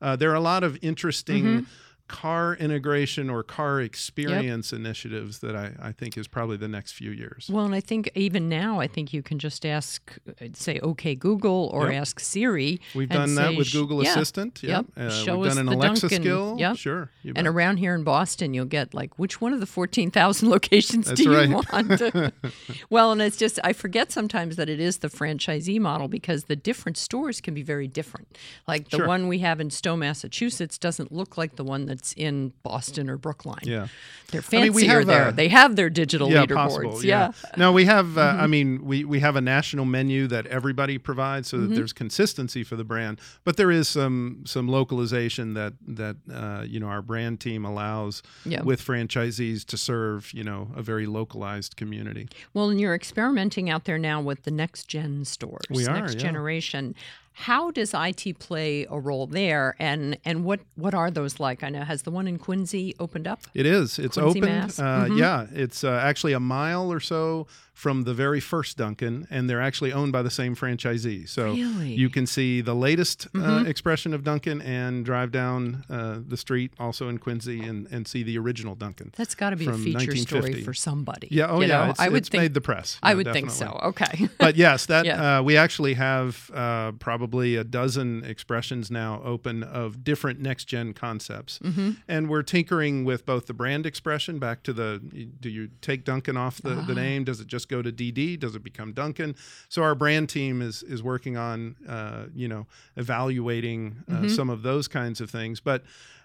Uh, 0.00 0.16
there 0.16 0.30
are 0.30 0.34
a 0.36 0.40
lot 0.40 0.64
of 0.64 0.78
interesting 0.82 1.44
Mhm. 1.44 1.66
Car 2.08 2.54
integration 2.54 3.30
or 3.30 3.42
car 3.42 3.80
experience 3.80 4.72
initiatives 4.72 5.38
that 5.38 5.56
I, 5.56 5.72
I 5.80 5.92
think 5.92 6.18
is 6.18 6.28
probably 6.28 6.56
the 6.58 6.68
next 6.68 6.92
few 6.92 7.10
years. 7.10 7.48
Well, 7.50 7.64
and 7.64 7.74
I 7.74 7.80
think 7.80 8.10
even 8.14 8.48
now, 8.48 8.80
I 8.80 8.86
think 8.86 9.12
you 9.14 9.22
can 9.22 9.38
just 9.38 9.64
ask, 9.64 10.18
uh, 10.28 10.46
say, 10.52 10.78
"Okay, 10.80 11.14
Google," 11.14 11.70
or 11.72 11.90
Yep. 11.90 12.00
ask 12.00 12.20
Siri. 12.20 12.80
We've 12.94 13.08
done 13.08 13.34
that 13.36 13.56
with 13.56 13.72
Google 13.72 14.02
yeah, 14.04 14.10
Assistant. 14.10 14.62
Yep. 14.62 14.86
Uh, 14.96 15.10
Show 15.10 15.38
we've 15.38 15.48
us 15.50 15.56
done 15.56 15.66
an 15.68 15.70
the 15.72 15.76
Alexa 15.78 16.08
Dunkin'. 16.08 16.22
skill. 16.22 16.56
Yep. 16.58 16.76
Sure. 16.76 17.10
And 17.34 17.46
around 17.46 17.78
here 17.78 17.94
in 17.94 18.04
Boston, 18.04 18.52
you'll 18.52 18.66
get 18.66 18.92
like, 18.92 19.18
which 19.18 19.40
one 19.40 19.52
of 19.52 19.60
the 19.60 19.66
14,000 19.66 20.48
locations 20.50 21.06
That's 21.06 21.20
do 21.20 21.30
you 21.30 21.54
want? 21.54 22.02
well, 22.90 23.12
and 23.12 23.22
it's 23.22 23.36
just, 23.36 23.58
I 23.64 23.72
forget 23.72 24.12
sometimes 24.12 24.56
that 24.56 24.68
it 24.68 24.80
is 24.80 24.98
the 24.98 25.08
franchisee 25.08 25.80
model 25.80 26.08
because 26.08 26.44
the 26.44 26.56
different 26.56 26.96
stores 26.98 27.40
can 27.40 27.54
be 27.54 27.62
very 27.62 27.88
different. 27.88 28.36
Like 28.68 28.90
the 28.90 28.98
Sure. 28.98 29.06
one 29.06 29.28
we 29.28 29.38
have 29.38 29.60
in 29.60 29.70
Stow, 29.70 29.96
Massachusetts 29.96 30.78
doesn't 30.78 31.12
look 31.12 31.36
like 31.38 31.56
the 31.56 31.64
one 31.64 31.86
that's 31.92 32.12
in 32.14 32.52
Boston 32.62 33.08
or 33.10 33.16
Brookline. 33.18 33.58
yeah. 33.64 33.88
They're 34.30 34.40
I 34.40 34.44
fancier 34.44 34.62
mean, 34.62 34.72
we 34.72 34.86
have, 34.86 35.06
there. 35.06 35.26
uh, 35.26 35.30
they 35.30 35.48
have 35.48 35.76
their 35.76 35.90
digital 35.90 36.30
yeah, 36.30 36.46
leaderboards. 36.46 36.54
possible. 36.84 37.04
yeah. 37.04 37.28
Mm-hmm. 37.28 37.60
No, 37.60 37.72
we 37.72 37.84
have. 37.84 38.16
Uh, 38.16 38.22
I 38.40 38.46
mean, 38.46 38.82
we 38.82 39.04
we 39.04 39.20
have 39.20 39.36
a 39.36 39.42
national 39.42 39.84
menu 39.84 40.26
that 40.28 40.46
everybody 40.46 40.96
provides, 40.98 41.48
so 41.48 41.56
Mm-hmm. 41.58 41.68
that 41.68 41.74
there's 41.76 41.92
consistency 41.92 42.64
for 42.64 42.76
the 42.76 42.84
brand. 42.84 43.20
But 43.44 43.58
there 43.58 43.70
is 43.70 43.88
some 43.88 44.42
some 44.46 44.68
localization 44.68 45.52
that 45.54 45.74
that 45.86 46.16
uh, 46.32 46.64
you 46.66 46.80
know 46.80 46.86
our 46.86 47.02
brand 47.02 47.40
team 47.40 47.66
allows 47.66 48.22
Yeah. 48.46 48.62
with 48.62 48.80
franchisees 48.80 49.66
to 49.66 49.76
serve 49.76 50.32
you 50.32 50.44
know 50.44 50.70
a 50.74 50.82
very 50.82 51.04
localized 51.06 51.76
community. 51.76 52.28
Well, 52.54 52.70
and 52.70 52.80
you're 52.80 52.94
experimenting 52.94 53.68
out 53.68 53.84
there 53.84 53.98
now 53.98 54.22
with 54.22 54.44
the 54.44 54.50
next 54.50 54.88
gen 54.88 55.26
stores, 55.26 55.66
We 55.68 55.86
are, 55.86 56.00
next 56.00 56.14
yeah. 56.14 56.20
generation. 56.22 56.94
How 57.34 57.70
does 57.70 57.94
IT 57.94 58.38
play 58.38 58.86
a 58.90 58.98
role 59.00 59.26
there, 59.26 59.74
and 59.78 60.18
and 60.24 60.44
what 60.44 60.60
what 60.74 60.94
are 60.94 61.10
those 61.10 61.40
like? 61.40 61.62
I 61.62 61.70
know 61.70 61.82
has 61.82 62.02
the 62.02 62.10
one 62.10 62.28
in 62.28 62.38
Quincy 62.38 62.94
opened 63.00 63.26
up? 63.26 63.40
It 63.54 63.64
is. 63.66 63.98
It's 63.98 64.16
Quincy, 64.18 64.40
open. 64.40 64.58
Uh, 64.60 65.06
Mhm. 65.06 65.18
Yeah, 65.18 65.46
it's 65.52 65.82
uh, 65.82 65.92
actually 66.02 66.34
a 66.34 66.40
mile 66.40 66.92
or 66.92 67.00
so 67.00 67.46
from 67.72 68.02
the 68.02 68.12
very 68.14 68.38
first 68.40 68.76
Dunkin', 68.76 69.26
and 69.30 69.48
they're 69.48 69.60
actually 69.60 69.92
owned 69.92 70.12
by 70.12 70.20
the 70.22 70.30
same 70.30 70.54
franchisee. 70.54 71.26
So 71.28 71.52
Really? 71.54 71.94
you 71.94 72.10
can 72.10 72.26
see 72.26 72.60
the 72.60 72.74
latest 72.74 73.26
uh, 73.34 73.38
Mhm. 73.38 73.66
expression 73.66 74.12
of 74.12 74.22
Dunkin' 74.24 74.60
and 74.60 75.04
drive 75.06 75.32
down 75.32 75.84
uh, 75.88 76.18
the 76.26 76.36
street, 76.36 76.72
also 76.78 77.08
in 77.08 77.16
Quincy, 77.18 77.60
and, 77.62 77.86
and 77.90 78.06
see 78.06 78.22
the 78.22 78.36
original 78.38 78.74
Dunkin'. 78.74 79.12
That's 79.16 79.34
got 79.34 79.50
to 79.50 79.56
be 79.56 79.66
a 79.66 79.72
feature 79.72 80.14
story 80.16 80.62
for 80.62 80.74
somebody. 80.74 81.28
Yeah. 81.30 81.46
Oh, 81.48 81.60
you 81.62 81.68
yeah. 81.68 81.84
know? 81.84 81.90
It's, 81.90 82.00
I 82.00 82.08
would 82.08 82.18
it's 82.18 82.28
think. 82.28 82.42
made 82.42 82.54
the 82.54 82.60
press. 82.60 82.98
I 83.02 83.14
would 83.14 83.32
think 83.32 83.50
so. 83.50 83.80
Okay. 83.82 84.28
But 84.38 84.56
yes, 84.56 84.86
that 84.86 85.06
Yeah. 85.06 85.38
uh, 85.38 85.42
we 85.42 85.56
actually 85.56 85.94
have 85.94 86.50
uh, 86.54 86.92
probably 86.92 87.56
a 87.56 87.64
dozen 87.64 88.22
expressions 88.24 88.90
now 88.90 89.22
open 89.24 89.62
of 89.62 90.04
different 90.04 90.40
next 90.40 90.66
gen 90.66 90.92
concepts, 90.92 91.58
Mhm. 91.60 91.96
and 92.06 92.28
we're 92.28 92.42
tinkering 92.42 93.04
with 93.04 93.24
both 93.24 93.46
the 93.46 93.54
brand 93.54 93.86
expression 93.86 94.38
back 94.38 94.62
to 94.64 94.72
the 94.72 95.00
do 95.40 95.48
you 95.48 95.70
take 95.80 96.04
Dunkin' 96.04 96.36
off 96.36 96.60
the, 96.60 96.74
the 96.74 96.92
Ah. 96.92 96.94
name? 96.94 97.24
Does 97.24 97.40
it 97.40 97.46
just 97.46 97.61
go 97.64 97.82
to 97.82 97.90
DD? 97.92 98.38
Does 98.38 98.54
it 98.54 98.62
become 98.62 98.92
Dunkin'? 98.92 99.34
So 99.68 99.82
our 99.82 99.94
brand 99.94 100.28
team 100.28 100.62
is 100.62 100.82
is 100.82 101.02
working 101.02 101.36
on 101.36 101.76
uh, 101.88 102.24
you 102.34 102.48
know 102.48 102.66
evaluating 102.96 103.96
uh, 104.10 104.22
Mhm. 104.22 104.30
some 104.30 104.50
of 104.50 104.62
those 104.62 104.88
kinds 104.88 105.20
of 105.20 105.30
things, 105.30 105.60
but. 105.60 105.84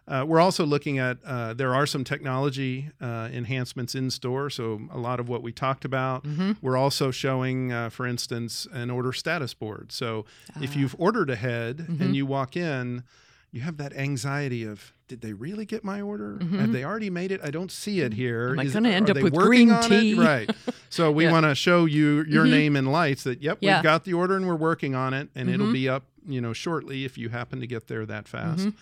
Uh, 0.09 0.23
we're 0.25 0.39
also 0.39 0.65
looking 0.65 0.99
at 0.99 1.17
uh, 1.25 1.53
there 1.53 1.75
are 1.75 1.85
some 1.85 2.05
technology 2.05 2.89
uh, 3.01 3.27
enhancements 3.33 3.93
in 3.93 4.09
store. 4.09 4.49
So 4.49 4.79
a 4.89 4.97
lot 4.97 5.19
of 5.19 5.27
what 5.27 5.43
we 5.43 5.51
talked 5.51 5.83
about. 5.83 6.23
Mhm. 6.23 6.55
We're 6.61 6.77
also 6.77 7.11
showing, 7.11 7.73
uh, 7.73 7.89
for 7.89 8.07
instance, 8.07 8.65
an 8.71 8.89
order 8.89 9.11
status 9.11 9.53
board. 9.53 9.91
So 9.91 10.23
if 10.61 10.77
Ah. 10.77 10.79
you've 10.79 10.95
ordered 10.97 11.29
ahead 11.29 11.79
Mhm. 11.89 11.99
and 11.99 12.15
you 12.15 12.25
walk 12.25 12.55
in, 12.55 13.03
you 13.51 13.59
have 13.59 13.75
that 13.79 13.91
anxiety 13.97 14.63
of 14.63 14.93
did 15.09 15.19
they 15.19 15.33
really 15.33 15.65
get 15.65 15.83
my 15.83 15.99
order? 16.01 16.38
Mhm. 16.41 16.57
Have 16.59 16.71
they 16.71 16.85
already 16.85 17.09
made 17.09 17.31
it? 17.33 17.41
I 17.43 17.49
don't 17.51 17.71
see 17.71 17.99
it 17.99 18.13
here. 18.13 18.51
Am 18.51 18.59
I 18.59 18.63
Is- 18.63 18.73
gonna 18.73 18.89
end 18.89 19.09
up 19.09 19.21
with 19.21 19.33
green 19.33 19.73
tea? 19.81 20.13
It? 20.13 20.17
Right. 20.19 20.49
So 20.89 21.11
we 21.11 21.25
Yeah. 21.25 21.31
want 21.31 21.45
to 21.45 21.55
show 21.55 21.85
you 21.85 22.23
your 22.27 22.45
Mhm. 22.45 22.49
name 22.49 22.75
in 22.75 22.85
lights 22.85 23.23
that 23.23 23.41
yep, 23.41 23.57
Yeah. 23.61 23.77
we've 23.77 23.83
got 23.83 24.03
the 24.05 24.13
order 24.13 24.35
and 24.35 24.47
we're 24.47 24.55
working 24.55 24.95
on 24.95 25.13
it, 25.13 25.29
and 25.35 25.49
it'll 25.49 25.67
Mhm. 25.67 25.73
be 25.73 25.89
up 25.89 26.03
you 26.27 26.41
know 26.41 26.51
shortly 26.53 27.05
if 27.05 27.17
you 27.17 27.29
happen 27.29 27.59
to 27.61 27.67
get 27.67 27.88
there 27.88 28.05
that 28.05 28.27
fast. 28.27 28.67
Mhm. 28.67 28.73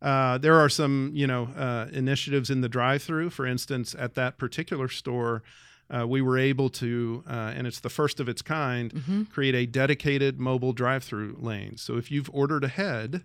Uh, 0.00 0.38
there 0.38 0.54
are 0.54 0.68
some, 0.68 1.10
you 1.14 1.26
know, 1.26 1.44
uh, 1.56 1.86
initiatives 1.92 2.50
in 2.50 2.60
the 2.60 2.68
drive-through. 2.68 3.30
For 3.30 3.46
instance, 3.46 3.94
at 3.98 4.14
that 4.14 4.36
particular 4.38 4.88
store, 4.88 5.42
uh, 5.90 6.06
we 6.06 6.20
were 6.20 6.36
able 6.38 6.68
to, 6.68 7.22
uh, 7.26 7.52
and 7.56 7.66
it's 7.66 7.80
the 7.80 7.88
first 7.88 8.18
of 8.20 8.28
its 8.28 8.42
kind, 8.42 8.92
Mhm. 8.92 9.30
create 9.30 9.54
a 9.54 9.64
dedicated 9.66 10.38
mobile 10.38 10.72
drive-through 10.74 11.36
lane. 11.40 11.76
So 11.78 11.96
if 11.96 12.10
you've 12.10 12.28
ordered 12.32 12.64
ahead, 12.64 13.24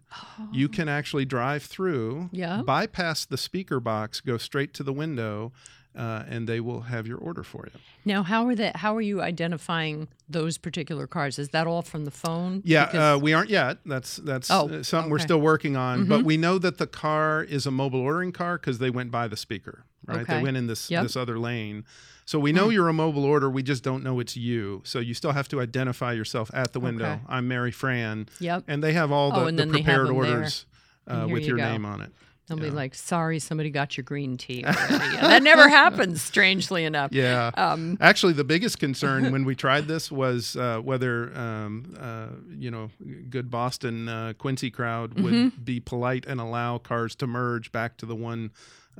you 0.51 0.69
can 0.69 0.87
actually 0.87 1.25
drive 1.25 1.63
through, 1.63 2.29
Yeah. 2.31 2.61
bypass 2.61 3.25
the 3.25 3.37
speaker 3.37 3.79
box, 3.79 4.21
go 4.21 4.37
straight 4.37 4.73
to 4.75 4.83
the 4.83 4.93
window, 4.93 5.51
uh, 5.95 6.23
and 6.27 6.47
they 6.47 6.59
will 6.59 6.81
have 6.81 7.05
your 7.07 7.17
order 7.17 7.43
for 7.43 7.67
you. 7.73 7.79
Now, 8.05 8.23
how 8.23 8.47
are 8.47 8.55
that? 8.55 8.77
How 8.77 8.95
are 8.95 9.01
you 9.01 9.21
identifying 9.21 10.07
those 10.29 10.57
particular 10.57 11.07
cars? 11.07 11.37
Is 11.37 11.49
that 11.49 11.67
all 11.67 11.81
from 11.81 12.05
the 12.05 12.11
phone? 12.11 12.61
Yeah, 12.63 12.85
Because- 12.85 13.17
uh, 13.17 13.19
we 13.19 13.33
aren't 13.33 13.49
yet. 13.49 13.79
That's 13.85 14.17
that's 14.17 14.49
Oh, 14.49 14.69
uh, 14.69 14.83
something 14.83 15.11
we're 15.11 15.19
still 15.19 15.41
working 15.41 15.75
on. 15.75 16.05
Mhm. 16.05 16.09
But 16.09 16.23
we 16.23 16.37
know 16.37 16.57
that 16.59 16.77
the 16.77 16.87
car 16.87 17.43
is 17.43 17.65
a 17.65 17.71
mobile 17.71 17.99
ordering 18.01 18.31
car 18.31 18.57
because 18.57 18.79
they 18.79 18.89
went 18.89 19.11
by 19.11 19.27
the 19.27 19.37
speaker. 19.37 19.83
Right, 20.07 20.21
Okay. 20.21 20.37
they 20.37 20.43
went 20.43 20.57
in 20.57 20.67
this 20.67 20.89
Yep. 20.89 21.03
this 21.03 21.15
other 21.15 21.37
lane. 21.37 21.83
So 22.25 22.39
we 22.39 22.51
know 22.53 22.69
you're 22.69 22.87
a 22.87 22.93
mobile 22.93 23.25
order. 23.25 23.49
We 23.49 23.61
just 23.61 23.83
don't 23.83 24.03
know 24.03 24.19
it's 24.19 24.37
you. 24.37 24.81
So 24.85 24.99
you 24.99 25.13
still 25.13 25.33
have 25.33 25.49
to 25.49 25.59
identify 25.59 26.13
yourself 26.13 26.49
at 26.53 26.71
the 26.71 26.79
window. 26.79 27.05
Okay. 27.05 27.19
I'm 27.27 27.47
Mary 27.47 27.71
Fran, 27.71 28.27
Yep. 28.39 28.63
and 28.67 28.81
they 28.81 28.93
have 28.93 29.11
all 29.11 29.31
Oh, 29.33 29.41
the, 29.41 29.45
and 29.47 29.59
the 29.59 29.63
then 29.63 29.71
they 29.73 29.81
have 29.81 29.85
prepared 30.05 30.09
orders 30.09 30.65
uh, 31.07 31.27
with 31.29 31.41
you 31.41 31.49
your 31.49 31.57
go. 31.57 31.69
name 31.71 31.85
on 31.85 31.99
it. 32.01 32.11
They'll 32.47 32.57
be 32.57 32.69
like, 32.69 32.95
"Sorry, 32.95 33.39
somebody 33.39 33.69
got 33.69 33.95
your 33.95 34.03
green 34.03 34.35
tea." 34.35 34.63
already." 34.65 35.15
That 35.17 35.41
never 35.41 35.69
happens, 35.69 36.21
strangely 36.21 36.83
enough. 36.83 37.11
Yeah. 37.13 37.51
Um, 37.55 37.97
Actually, 38.01 38.33
the 38.33 38.43
biggest 38.43 38.77
concern 38.79 39.31
when 39.31 39.45
we 39.45 39.55
tried 39.55 39.87
this 39.87 40.11
was 40.11 40.55
uh, 40.57 40.79
whether 40.79 41.33
um, 41.37 41.95
uh, 41.99 42.27
you 42.57 42.69
know, 42.69 42.89
good 43.29 43.49
Boston 43.49 44.09
uh, 44.09 44.33
Quincy 44.37 44.69
crowd 44.69 45.19
would 45.19 45.33
Mm-hmm. 45.33 45.63
be 45.63 45.79
polite 45.79 46.25
and 46.25 46.41
allow 46.41 46.77
cars 46.77 47.15
to 47.15 47.27
merge 47.27 47.71
back 47.71 47.95
to 47.97 48.05
the 48.05 48.15
one 48.15 48.51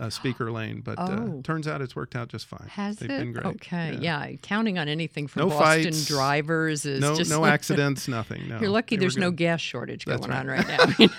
uh, 0.01 0.09
speaker 0.09 0.51
lane. 0.51 0.81
But 0.81 0.95
Oh. 0.99 1.03
uh, 1.39 1.41
turns 1.43 1.67
out 1.67 1.81
it's 1.81 1.95
worked 1.95 2.15
out 2.15 2.27
just 2.27 2.47
fine. 2.47 2.67
has 2.69 2.97
They've 2.97 3.09
it? 3.09 3.19
been 3.19 3.31
great. 3.33 3.45
Okay. 3.45 3.97
Yeah. 4.01 4.31
Counting 4.41 4.77
on 4.79 4.87
anything 4.89 5.27
from 5.27 5.43
No 5.43 5.49
Boston 5.49 5.83
fights. 5.93 6.05
drivers 6.07 6.85
is 6.85 6.99
No, 6.99 7.15
just 7.15 7.29
no 7.29 7.45
accidents, 7.55 8.07
nothing. 8.07 8.47
No, 8.49 8.59
You're 8.59 8.69
lucky 8.71 8.97
there's 8.97 9.15
no 9.17 9.31
gas 9.31 9.61
shortage 9.61 10.05
That's 10.05 10.25
going 10.25 10.37
on 10.37 10.47
right 10.47 10.67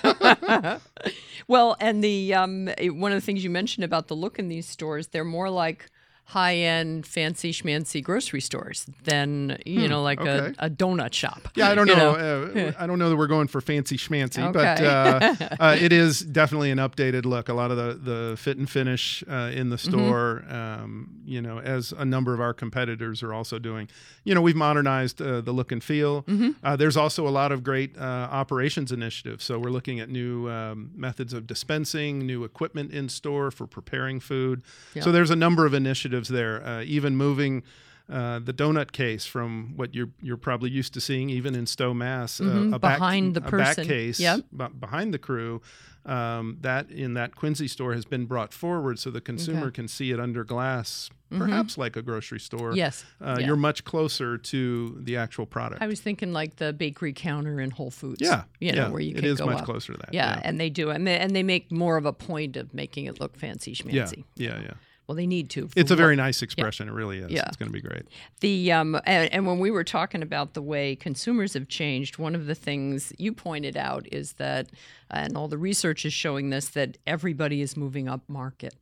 now. 0.03 0.81
well, 1.49 1.77
and 1.81 2.03
the 2.03 2.35
um, 2.35 2.69
one 2.91 3.13
of 3.13 3.17
the 3.17 3.25
things 3.25 3.45
you 3.45 3.51
mentioned 3.51 3.85
about 3.85 4.09
the 4.09 4.17
look 4.17 4.39
in 4.39 4.49
these 4.49 4.69
stores, 4.69 5.09
they're 5.09 5.25
more 5.25 5.49
like 5.51 5.89
high-end, 6.25 7.07
fancy 7.07 7.53
schmancy 7.53 8.03
grocery 8.03 8.41
stores 8.41 8.87
than 9.05 9.59
you 9.67 9.87
know, 9.89 10.03
like 10.03 10.19
Hmm, 10.19 10.29
okay. 10.29 10.55
a, 10.59 10.67
a 10.67 10.71
donut 10.71 11.13
shop. 11.13 11.49
Yeah, 11.55 11.69
I 11.71 11.75
don't 11.75 11.89
you 11.89 11.97
know. 11.97 12.13
Uh, 12.13 12.73
I 12.79 12.87
don't 12.87 12.99
know 12.99 13.11
that 13.11 13.17
we're 13.17 13.27
going 13.27 13.49
for 13.49 13.61
fancy 13.61 13.97
schmancy, 13.99 14.51
but 14.53 14.81
uh, 14.81 15.57
uh, 15.61 15.77
it 15.79 15.93
is 15.93 16.21
definitely 16.21 16.71
an 16.71 16.79
updated 16.79 17.25
look. 17.27 17.49
A 17.49 17.55
lot 17.55 17.71
of 17.71 17.77
the, 17.77 17.95
the 18.31 18.37
fit 18.37 18.57
and 18.57 18.69
finish 18.71 19.23
uh, 19.29 19.51
in 19.55 19.69
the 19.71 19.77
Mm-hmm. 19.83 19.91
store, 19.91 20.45
um, 20.49 21.09
you 21.25 21.41
know, 21.43 21.59
as 21.59 21.93
a 21.93 22.05
number 22.05 22.33
of 22.35 22.41
our 22.41 22.55
competitors 22.55 23.23
are 23.23 23.33
also 23.35 23.59
doing. 23.59 23.89
You 24.23 24.35
know, 24.35 24.41
we've 24.43 24.55
modernized 24.55 25.21
uh, 25.21 25.41
the 25.41 25.51
look 25.53 25.73
and 25.73 25.83
feel. 25.83 26.23
Mm-hmm. 26.23 26.51
Uh, 26.63 26.77
there's 26.77 26.97
also 26.97 27.27
a 27.27 27.31
lot 27.31 27.51
of 27.53 27.65
great 27.65 27.97
uh, 27.99 28.01
operations 28.31 28.93
initiatives. 28.93 29.43
So 29.45 29.59
we're 29.59 29.71
looking 29.71 29.99
at 29.99 30.09
new 30.09 30.49
um, 30.49 30.91
methods 30.95 31.33
of 31.33 31.47
dispensing, 31.49 32.21
new 32.21 32.45
equipment 32.45 32.93
in 32.93 33.09
store 33.09 33.51
for 33.51 33.67
preparing 33.67 34.21
food. 34.21 34.63
So 35.01 35.11
there's 35.11 35.31
a 35.31 35.37
number 35.37 35.67
of 35.67 35.75
initiatives 35.75 36.12
there. 36.21 36.65
Uh, 36.67 36.83
even 36.83 37.17
moving 37.17 37.63
uh, 38.11 38.41
the 38.41 38.53
donut 38.53 38.93
case 38.93 39.25
from 39.25 39.73
what 39.77 39.95
you're 39.95 40.11
you're 40.21 40.37
probably 40.37 40.69
used 40.71 40.93
to 40.95 41.01
seeing 41.01 41.31
even 41.31 41.55
in 41.55 41.67
Stow, 41.67 41.95
Mass. 41.95 42.41
uh, 42.41 42.45
Mhm, 42.45 42.75
a 42.75 42.79
back, 42.79 42.99
behind 42.99 43.35
the 43.35 43.41
back 43.41 43.51
person. 43.51 43.87
case 43.87 44.21
Yep. 44.21 44.41
be- 44.57 44.67
behind 44.81 45.15
the 45.15 45.19
crew. 45.19 45.63
Um, 46.05 46.59
that 46.63 46.91
in 46.91 47.15
that 47.15 47.37
Quincy 47.37 47.69
store 47.69 47.95
has 47.95 48.05
been 48.05 48.27
brought 48.27 48.53
forward 48.53 48.99
so 48.99 49.09
the 49.09 49.21
consumer 49.21 49.67
Okay. 49.69 49.75
can 49.77 49.89
see 49.89 50.11
it 50.11 50.19
under 50.19 50.43
glass, 50.43 51.11
Mhm. 51.31 51.39
perhaps 51.39 51.79
like 51.79 51.95
a 51.95 52.03
grocery 52.03 52.41
store. 52.41 52.75
Yes. 52.75 53.05
Uh, 53.21 53.37
yeah. 53.39 53.47
You're 53.47 53.55
much 53.57 53.85
closer 53.85 54.37
to 54.37 54.99
the 55.01 55.17
actual 55.17 55.47
product. 55.47 55.81
I 55.81 55.87
was 55.87 56.01
thinking 56.01 56.33
like 56.33 56.57
the 56.57 56.73
bakery 56.73 57.13
counter 57.13 57.61
in 57.61 57.71
Whole 57.71 57.93
Foods. 57.93 58.21
yeah, 58.21 58.43
You 58.59 58.73
know, 58.73 58.79
yeah, 58.87 58.89
where 58.91 59.01
you 59.01 59.13
it 59.13 59.21
can 59.21 59.25
is 59.27 59.39
go 59.39 59.47
much 59.47 59.61
up. 59.61 59.65
closer 59.65 59.93
to 59.93 59.99
that. 60.01 60.13
Yeah, 60.13 60.41
and 60.43 60.59
they 60.59 60.71
do, 60.71 60.91
and 60.91 61.07
they, 61.07 61.17
and 61.21 61.37
they 61.37 61.45
make 61.45 61.71
more 61.71 61.97
of 61.97 62.05
a 62.05 62.13
point 62.13 62.57
of 62.57 62.75
making 62.75 63.05
it 63.05 63.21
look 63.21 63.37
fancy 63.39 63.73
schmancy. 63.73 63.93
yeah, 63.95 64.05
schmancy. 64.07 64.25
yeah, 64.35 64.61
yeah. 64.61 64.75
Well, 65.07 65.17
they 65.17 65.27
need 65.27 65.51
to. 65.51 65.69
It's 65.77 65.91
a 65.91 65.97
very 65.97 66.17
nice 66.17 66.43
expression. 66.43 66.89
It 66.89 66.93
really 66.93 67.19
is. 67.19 67.31
Yeah. 67.31 67.43
It's 67.49 67.57
going 67.57 67.69
to 67.69 67.73
be 67.73 67.81
great. 67.81 68.05
The 68.41 68.73
um, 68.73 68.95
and, 69.05 69.33
and 69.33 69.47
when 69.47 69.59
we 69.59 69.71
were 69.71 69.85
talking 69.85 70.23
about 70.23 70.55
the 70.55 70.63
way 70.63 70.95
consumers 70.97 71.55
have 71.55 71.69
changed, 71.69 72.19
one 72.19 72.35
of 72.35 72.47
the 72.47 72.55
things 72.55 73.13
you 73.19 73.33
pointed 73.33 73.77
out 73.77 74.07
is 74.13 74.35
that, 74.35 74.71
and 75.11 75.37
all 75.37 75.49
the 75.49 75.59
research 75.59 76.05
is 76.05 76.13
showing 76.13 76.51
this, 76.51 76.69
that 76.71 76.99
everybody 77.07 77.61
is 77.61 77.77
moving 77.77 78.09
up 78.09 78.23
market. 78.29 78.75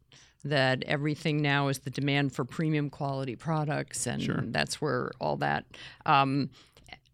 That 0.45 0.85
everything 0.85 1.43
now 1.43 1.68
is 1.68 1.81
the 1.81 1.91
demand 1.91 2.33
for 2.35 2.45
premium 2.45 2.89
quality 2.91 3.37
products, 3.37 4.07
and 4.07 4.23
Sure. 4.23 4.43
that's 4.47 4.81
where 4.81 5.11
all 5.21 5.37
that. 5.39 5.64
Um, 6.07 6.51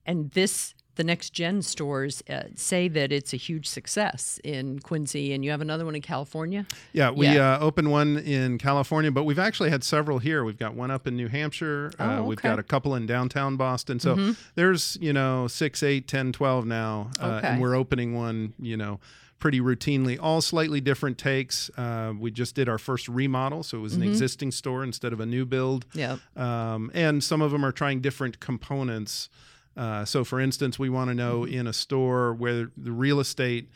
and 0.04 0.30
this, 0.30 0.74
the 0.96 1.04
next 1.04 1.30
gen 1.30 1.62
stores 1.62 2.22
uh, 2.28 2.42
say 2.56 2.88
that 2.88 3.12
it's 3.12 3.32
a 3.32 3.36
huge 3.36 3.66
success 3.66 4.40
in 4.44 4.78
Quincy, 4.80 5.32
and 5.32 5.44
you 5.44 5.50
have 5.50 5.60
another 5.60 5.84
one 5.84 5.94
in 5.94 6.02
California. 6.02 6.66
Yeah, 6.92 7.10
we 7.10 7.26
Yeah. 7.28 7.54
Uh, 7.54 7.58
opened 7.60 7.90
one 7.90 8.16
in 8.18 8.58
California, 8.58 9.10
but 9.10 9.24
we've 9.24 9.38
actually 9.38 9.70
had 9.70 9.84
several 9.84 10.18
here. 10.18 10.44
We've 10.44 10.58
got 10.58 10.74
one 10.74 10.90
up 10.90 11.06
in 11.06 11.16
New 11.16 11.28
Hampshire. 11.28 11.92
uh, 11.98 12.18
Oh, 12.20 12.24
We've 12.24 12.38
okay. 12.38 12.48
got 12.48 12.58
a 12.58 12.62
couple 12.62 12.94
in 12.94 13.06
downtown 13.06 13.56
Boston. 13.56 14.00
So 14.00 14.34
there's, 14.56 14.98
you 15.00 15.12
know, 15.12 15.46
six, 15.48 15.82
eight, 15.82 16.08
10, 16.08 16.32
12 16.32 16.66
now. 16.66 17.10
Uh, 17.20 17.26
Okay. 17.36 17.48
And 17.48 17.60
we're 17.60 17.74
opening 17.76 18.14
one, 18.14 18.54
you 18.58 18.76
know, 18.76 18.98
pretty 19.38 19.60
routinely, 19.60 20.18
all 20.20 20.40
slightly 20.40 20.80
different 20.80 21.18
takes. 21.18 21.68
Uh, 21.76 22.14
we 22.18 22.30
just 22.30 22.54
did 22.54 22.68
our 22.70 22.78
first 22.78 23.06
remodel. 23.06 23.62
So 23.62 23.76
it 23.76 23.80
was 23.82 23.94
an 23.94 24.02
existing 24.02 24.50
store 24.52 24.82
instead 24.82 25.12
of 25.12 25.20
a 25.20 25.26
new 25.26 25.44
build. 25.44 25.84
Yeah. 25.92 26.16
Um, 26.34 26.90
and 26.94 27.22
some 27.22 27.42
of 27.42 27.50
them 27.50 27.62
are 27.64 27.72
trying 27.72 28.00
different 28.00 28.40
components. 28.40 29.28
Uh, 29.76 30.04
so, 30.04 30.24
for 30.24 30.40
instance, 30.40 30.78
we 30.78 30.88
want 30.88 31.08
to 31.10 31.14
know 31.14 31.44
in 31.44 31.66
a 31.66 31.72
store 31.72 32.32
where 32.32 32.70
the 32.76 32.92
real 32.92 33.20
estate 33.20 33.68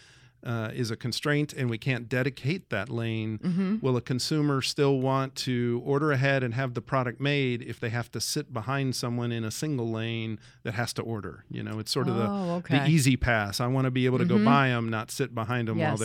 uh, 0.42 0.70
is 0.72 0.90
a 0.90 0.96
constraint 0.96 1.52
and 1.52 1.68
we 1.68 1.76
can't 1.76 2.08
dedicate 2.08 2.70
that 2.70 2.88
lane, 2.88 3.78
will 3.82 3.94
a 3.98 4.00
consumer 4.00 4.62
still 4.62 4.98
want 4.98 5.34
to 5.34 5.82
order 5.84 6.12
ahead 6.12 6.42
and 6.42 6.54
have 6.54 6.72
the 6.72 6.80
product 6.80 7.20
made 7.20 7.60
if 7.60 7.78
they 7.78 7.90
have 7.90 8.10
to 8.10 8.18
sit 8.22 8.50
behind 8.50 8.96
someone 8.96 9.30
in 9.32 9.44
a 9.44 9.50
single 9.50 9.90
lane 9.90 10.38
that 10.62 10.72
has 10.72 10.94
to 10.94 11.02
order? 11.02 11.44
You 11.50 11.62
know, 11.62 11.78
it's 11.78 11.92
sort 11.92 12.08
of 12.08 12.16
Oh, 12.16 12.18
the, 12.18 12.52
okay. 12.54 12.76
Mm-hmm. 12.76 12.84
the 12.86 12.90
E-ZPass. 12.92 13.60
I 13.60 13.66
want 13.66 13.84
to 13.84 13.90
be 13.90 14.06
able 14.06 14.16
to 14.16 14.24
go 14.24 14.42
buy 14.42 14.68
them, 14.68 14.88
not 14.88 15.10
sit 15.10 15.34
behind 15.34 15.68
them 15.68 15.76
while 15.76 15.98
Yes. 15.98 15.98
Hmm. 15.98 16.04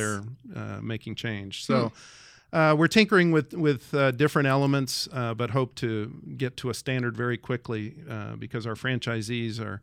they're 0.54 0.62
uh, 0.62 0.82
making 0.82 1.16
change. 1.16 1.64
So. 1.66 1.94
Uh, 2.56 2.74
we're 2.74 2.88
tinkering 2.88 3.32
with 3.34 3.54
with 3.54 3.94
uh, 3.94 4.12
different 4.12 4.48
elements, 4.48 5.10
uh, 5.12 5.34
but 5.34 5.50
hope 5.50 5.76
to 5.76 5.90
get 6.38 6.56
to 6.58 6.70
a 6.70 6.74
standard 6.74 7.16
very 7.18 7.38
quickly 7.38 7.96
uh, 8.10 8.36
because 8.38 8.66
our 8.66 8.76
franchisees 8.76 9.60
are 9.60 9.82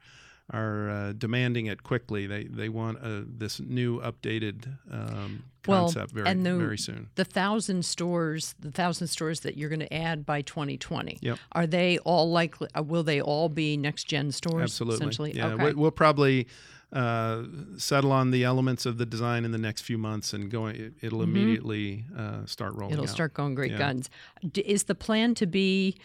are 0.50 0.88
uh, 0.90 1.12
demanding 1.12 1.66
it 1.66 1.82
quickly. 1.82 2.26
They 2.26 2.44
they 2.44 2.70
want 2.70 2.98
uh, 3.02 3.22
this 3.26 3.60
new 3.60 4.00
updated 4.00 4.68
um, 4.90 5.44
Well, 5.68 5.82
concept 5.84 6.12
very 6.12 6.26
and 6.26 6.46
the- 6.46 6.56
very 6.56 6.78
soon. 6.78 7.10
the 7.14 7.24
thousand 7.26 7.84
stores, 7.84 8.54
the 8.58 8.70
thousand 8.70 9.08
stores 9.08 9.40
that 9.40 9.56
you're 9.58 9.68
going 9.68 9.86
to 9.88 9.92
add 9.94 10.24
by 10.24 10.40
2020. 10.42 11.18
Yep. 11.20 11.38
Are 11.52 11.66
they 11.66 11.98
all 11.98 12.30
likely? 12.30 12.68
Will 12.86 13.02
they 13.04 13.20
all 13.20 13.50
be 13.50 13.76
next 13.76 14.04
gen 14.04 14.32
stores? 14.32 14.62
Absolutely. 14.62 14.96
Essentially. 14.96 15.32
Yeah, 15.36 15.48
Okay. 15.52 15.64
we, 15.66 15.72
we'll 15.74 15.90
probably 15.90 16.46
uh, 16.92 17.42
settle 17.78 18.12
on 18.12 18.30
the 18.30 18.44
elements 18.44 18.84
of 18.86 18.98
the 18.98 19.06
design 19.06 19.44
in 19.44 19.52
the 19.52 19.58
next 19.58 19.82
few 19.82 19.96
months, 19.98 20.32
and 20.32 20.50
going. 20.50 20.76
It, 20.76 20.92
it'll 21.00 21.22
immediately 21.22 22.04
uh, 22.16 22.44
start 22.46 22.74
rolling. 22.74 22.92
It'll 22.94 23.04
out. 23.04 23.10
start 23.10 23.34
going 23.34 23.54
great 23.54 23.72
Yeah. 23.72 23.78
guns. 23.78 24.10
D- 24.50 24.60
is 24.62 24.84
the 24.84 24.94
plan 24.94 25.34
to 25.36 25.46
be 25.46 25.96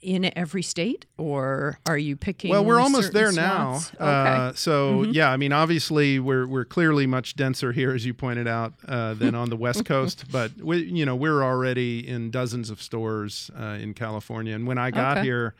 in 0.00 0.30
every 0.38 0.62
state, 0.62 1.06
or 1.16 1.78
are 1.86 1.98
you 1.98 2.16
picking? 2.16 2.50
Well, 2.50 2.64
we're 2.64 2.80
almost 2.80 3.12
there 3.12 3.30
now. 3.32 3.78
slots? 3.78 3.94
Okay. 3.94 4.04
Mm-hmm. 4.04 4.40
Uh, 4.40 4.52
so 4.54 5.02
yeah, 5.04 5.30
I 5.30 5.36
mean, 5.36 5.52
obviously 5.52 6.18
we're 6.18 6.46
we're 6.46 6.64
clearly 6.64 7.06
much 7.06 7.34
denser 7.36 7.70
here, 7.72 7.92
as 7.92 8.04
you 8.06 8.14
pointed 8.14 8.48
out, 8.48 8.74
uh, 8.88 9.14
than 9.14 9.34
on 9.36 9.48
the 9.50 9.56
West 9.66 9.84
Coast. 9.84 10.24
But 10.30 10.56
we, 10.56 10.78
you 10.84 11.04
know, 11.06 11.14
we're 11.16 11.42
already 11.44 12.06
in 12.06 12.30
dozens 12.32 12.68
of 12.70 12.82
stores 12.82 13.50
uh, 13.58 13.78
in 13.80 13.94
California. 13.94 14.54
And 14.54 14.66
when 14.66 14.78
I 14.78 14.90
got 14.90 15.18
Okay. 15.18 15.26
here, 15.26 15.54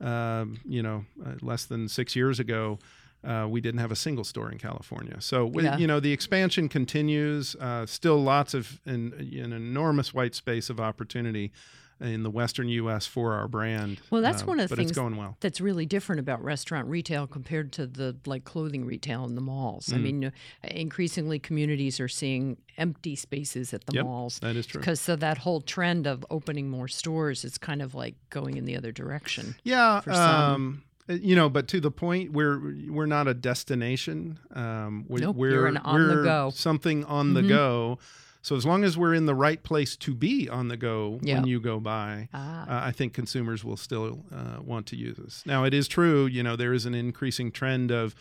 um, 0.00 0.58
you 0.64 0.82
know, 0.82 1.04
uh, 1.24 1.32
less 1.40 1.64
than 1.64 1.88
six 1.88 2.14
years 2.14 2.38
ago. 2.38 2.78
Uh, 3.22 3.46
we 3.50 3.60
didn't 3.60 3.80
have 3.80 3.92
a 3.92 3.96
single 3.96 4.24
store 4.24 4.50
in 4.50 4.56
California, 4.58 5.16
so 5.20 5.50
Yeah. 5.54 5.76
you 5.76 5.86
know 5.86 6.00
the 6.00 6.12
expansion 6.12 6.68
continues. 6.68 7.54
Uh, 7.56 7.84
still, 7.86 8.22
lots 8.22 8.54
of 8.54 8.80
an, 8.86 9.12
an 9.18 9.52
enormous 9.52 10.14
white 10.14 10.34
space 10.34 10.70
of 10.70 10.80
opportunity 10.80 11.52
in 12.00 12.22
the 12.22 12.30
Western 12.30 12.66
U.S. 12.70 13.04
for 13.06 13.34
our 13.34 13.46
brand. 13.46 14.00
Well, 14.08 14.22
that's 14.22 14.40
Uh, 14.42 14.46
one 14.46 14.58
of 14.60 14.70
the 14.70 14.76
things 14.76 14.96
well. 14.96 15.36
that's 15.40 15.60
really 15.60 15.84
different 15.84 16.18
about 16.18 16.42
restaurant 16.42 16.88
retail 16.88 17.26
compared 17.26 17.72
to 17.72 17.86
the 17.86 18.16
like 18.24 18.44
clothing 18.44 18.86
retail 18.86 19.26
in 19.26 19.34
the 19.34 19.42
malls. 19.42 19.92
I 19.92 19.98
Mm. 19.98 20.02
mean, 20.02 20.24
uh, 20.24 20.30
increasingly 20.70 21.38
communities 21.38 22.00
are 22.00 22.08
seeing 22.08 22.56
empty 22.78 23.16
spaces 23.16 23.74
at 23.74 23.84
the 23.84 23.92
Yep, 23.96 24.04
malls. 24.06 24.38
that 24.38 24.56
is 24.56 24.64
true. 24.64 24.80
Because 24.80 24.98
so 24.98 25.14
that 25.16 25.36
whole 25.38 25.60
trend 25.60 26.06
of 26.06 26.24
opening 26.30 26.70
more 26.70 26.88
stores, 26.88 27.44
it's 27.44 27.58
kind 27.58 27.82
of 27.82 27.94
like 27.94 28.14
going 28.30 28.56
in 28.56 28.64
the 28.64 28.76
other 28.78 28.92
direction. 28.92 29.56
Yeah, 29.62 30.00
for 30.00 30.14
some. 30.14 30.40
um, 30.54 30.82
you 31.10 31.34
know, 31.36 31.48
but 31.48 31.68
to 31.68 31.80
the 31.80 31.90
point, 31.90 32.32
we're 32.32 32.58
we're 32.88 33.06
not 33.06 33.28
a 33.28 33.34
destination. 33.34 34.38
Um, 34.54 35.04
we, 35.08 35.20
Nope, 35.20 35.36
we're 35.36 35.66
on 35.66 35.74
the 35.74 35.80
we're 35.92 36.24
go. 36.24 36.50
something 36.54 37.04
on 37.04 37.34
the 37.34 37.42
Mhm. 37.42 37.48
go. 37.48 37.98
So 38.42 38.56
as 38.56 38.64
long 38.64 38.84
as 38.84 38.96
we're 38.96 39.12
in 39.12 39.26
the 39.26 39.34
right 39.34 39.62
place 39.62 39.96
to 39.96 40.14
be 40.14 40.48
on 40.48 40.68
the 40.68 40.76
go 40.78 41.20
Yeah. 41.22 41.34
when 41.36 41.46
you 41.46 41.60
go 41.60 41.78
by, 41.78 42.28
Ah. 42.32 42.62
uh, 42.62 42.86
I 42.86 42.90
think 42.90 43.12
consumers 43.12 43.64
will 43.64 43.76
still 43.76 44.24
uh, 44.32 44.62
want 44.62 44.86
to 44.86 44.96
use 44.96 45.18
us. 45.18 45.42
Now, 45.44 45.64
it 45.64 45.74
is 45.74 45.86
true, 45.88 46.24
you 46.24 46.42
know, 46.42 46.56
there 46.56 46.72
is 46.72 46.86
an 46.86 46.94
increasing 46.94 47.52
trend 47.52 47.90
of 47.90 48.14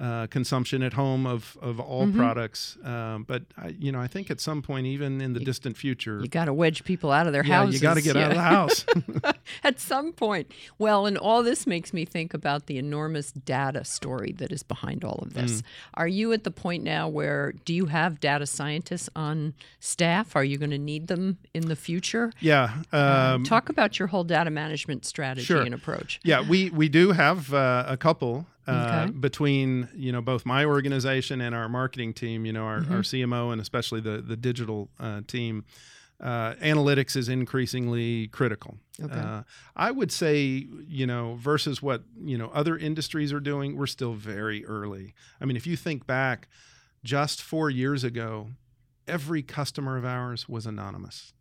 uh, 0.00 0.26
consumption 0.28 0.82
at 0.82 0.92
home 0.92 1.26
of, 1.26 1.56
of 1.60 1.80
all 1.80 2.06
Mhm. 2.06 2.16
products. 2.16 2.78
Um, 2.84 3.24
but, 3.24 3.42
I, 3.56 3.74
you 3.78 3.90
know, 3.90 4.00
I 4.00 4.06
think 4.06 4.30
at 4.30 4.40
some 4.40 4.62
point, 4.62 4.86
even 4.86 5.20
in 5.20 5.32
the 5.32 5.40
distant 5.40 5.76
future, 5.76 6.20
You 6.22 6.28
got 6.28 6.44
to 6.44 6.52
wedge 6.54 6.84
people 6.84 7.10
out 7.10 7.26
of 7.26 7.32
their 7.32 7.44
yeah, 7.44 7.56
houses. 7.56 7.74
you 7.74 7.80
got 7.80 7.94
to 7.94 8.02
get 8.02 8.16
out 8.16 8.30
of 8.30 8.36
the 8.36 8.42
house. 8.42 8.84
At 9.64 9.80
some 9.80 10.12
point. 10.12 10.52
Well, 10.78 11.06
and 11.06 11.18
all 11.18 11.42
this 11.42 11.66
makes 11.66 11.92
me 11.92 12.04
think 12.04 12.32
about 12.32 12.66
the 12.66 12.78
enormous 12.78 13.32
data 13.32 13.84
story 13.84 14.32
that 14.38 14.52
is 14.52 14.62
behind 14.62 15.04
all 15.04 15.18
of 15.22 15.30
Mm. 15.30 15.34
this. 15.34 15.62
Are 15.94 16.06
you 16.08 16.32
at 16.32 16.44
the 16.44 16.50
point 16.50 16.84
now 16.84 17.08
where 17.08 17.52
do 17.64 17.74
you 17.74 17.86
have 17.86 18.20
data 18.20 18.46
scientists 18.46 19.08
on 19.16 19.54
staff? 19.80 20.36
Are 20.36 20.44
you 20.44 20.58
going 20.58 20.70
to 20.70 20.78
need 20.78 21.08
them 21.08 21.38
in 21.54 21.66
the 21.66 21.76
future? 21.76 22.32
yeah. 22.40 22.82
Uh, 22.92 23.32
Um, 23.34 23.44
Talk 23.44 23.68
about 23.68 23.98
your 23.98 24.08
whole 24.08 24.24
data 24.24 24.50
management 24.50 25.04
strategy 25.04 25.44
Sure. 25.46 25.62
and 25.62 25.74
approach. 25.74 26.20
Yeah, 26.22 26.40
we 26.48 26.70
we 26.70 26.88
do 26.88 27.12
have 27.12 27.52
uh, 27.52 27.84
a 27.88 27.96
couple 27.96 28.46
uh, 28.68 29.06
Okay. 29.06 29.10
between 29.12 29.88
you 29.94 30.12
know 30.12 30.20
both 30.20 30.44
my 30.46 30.64
organization 30.64 31.40
and 31.40 31.54
our 31.54 31.68
marketing 31.68 32.12
team. 32.14 32.44
You 32.46 32.52
know 32.52 32.64
our, 32.64 32.80
Mm-hmm. 32.80 32.92
our 32.92 33.00
CMO 33.02 33.52
and 33.52 33.60
especially 33.60 34.00
the 34.00 34.20
the 34.20 34.36
digital 34.36 34.90
uh, 35.00 35.22
team. 35.26 35.64
Uh, 36.20 36.54
analytics 36.54 37.14
is 37.14 37.28
increasingly 37.28 38.26
critical. 38.28 38.76
Okay. 39.00 39.14
Uh, 39.16 39.42
I 39.76 39.92
would 39.92 40.10
say, 40.10 40.66
you 40.88 41.06
know, 41.06 41.36
versus 41.40 41.80
what 41.80 42.02
you 42.24 42.36
know 42.36 42.50
other 42.52 42.76
industries 42.76 43.32
are 43.32 43.38
doing, 43.38 43.76
we're 43.76 43.86
still 43.86 44.14
very 44.14 44.64
early. 44.66 45.14
I 45.40 45.44
mean, 45.44 45.56
if 45.56 45.64
you 45.64 45.76
think 45.76 46.08
back, 46.08 46.48
just 47.04 47.40
four 47.40 47.70
years 47.70 48.02
ago, 48.02 48.48
every 49.06 49.42
customer 49.44 49.96
of 49.96 50.04
ours 50.04 50.48
was 50.48 50.66
anonymous 50.66 51.32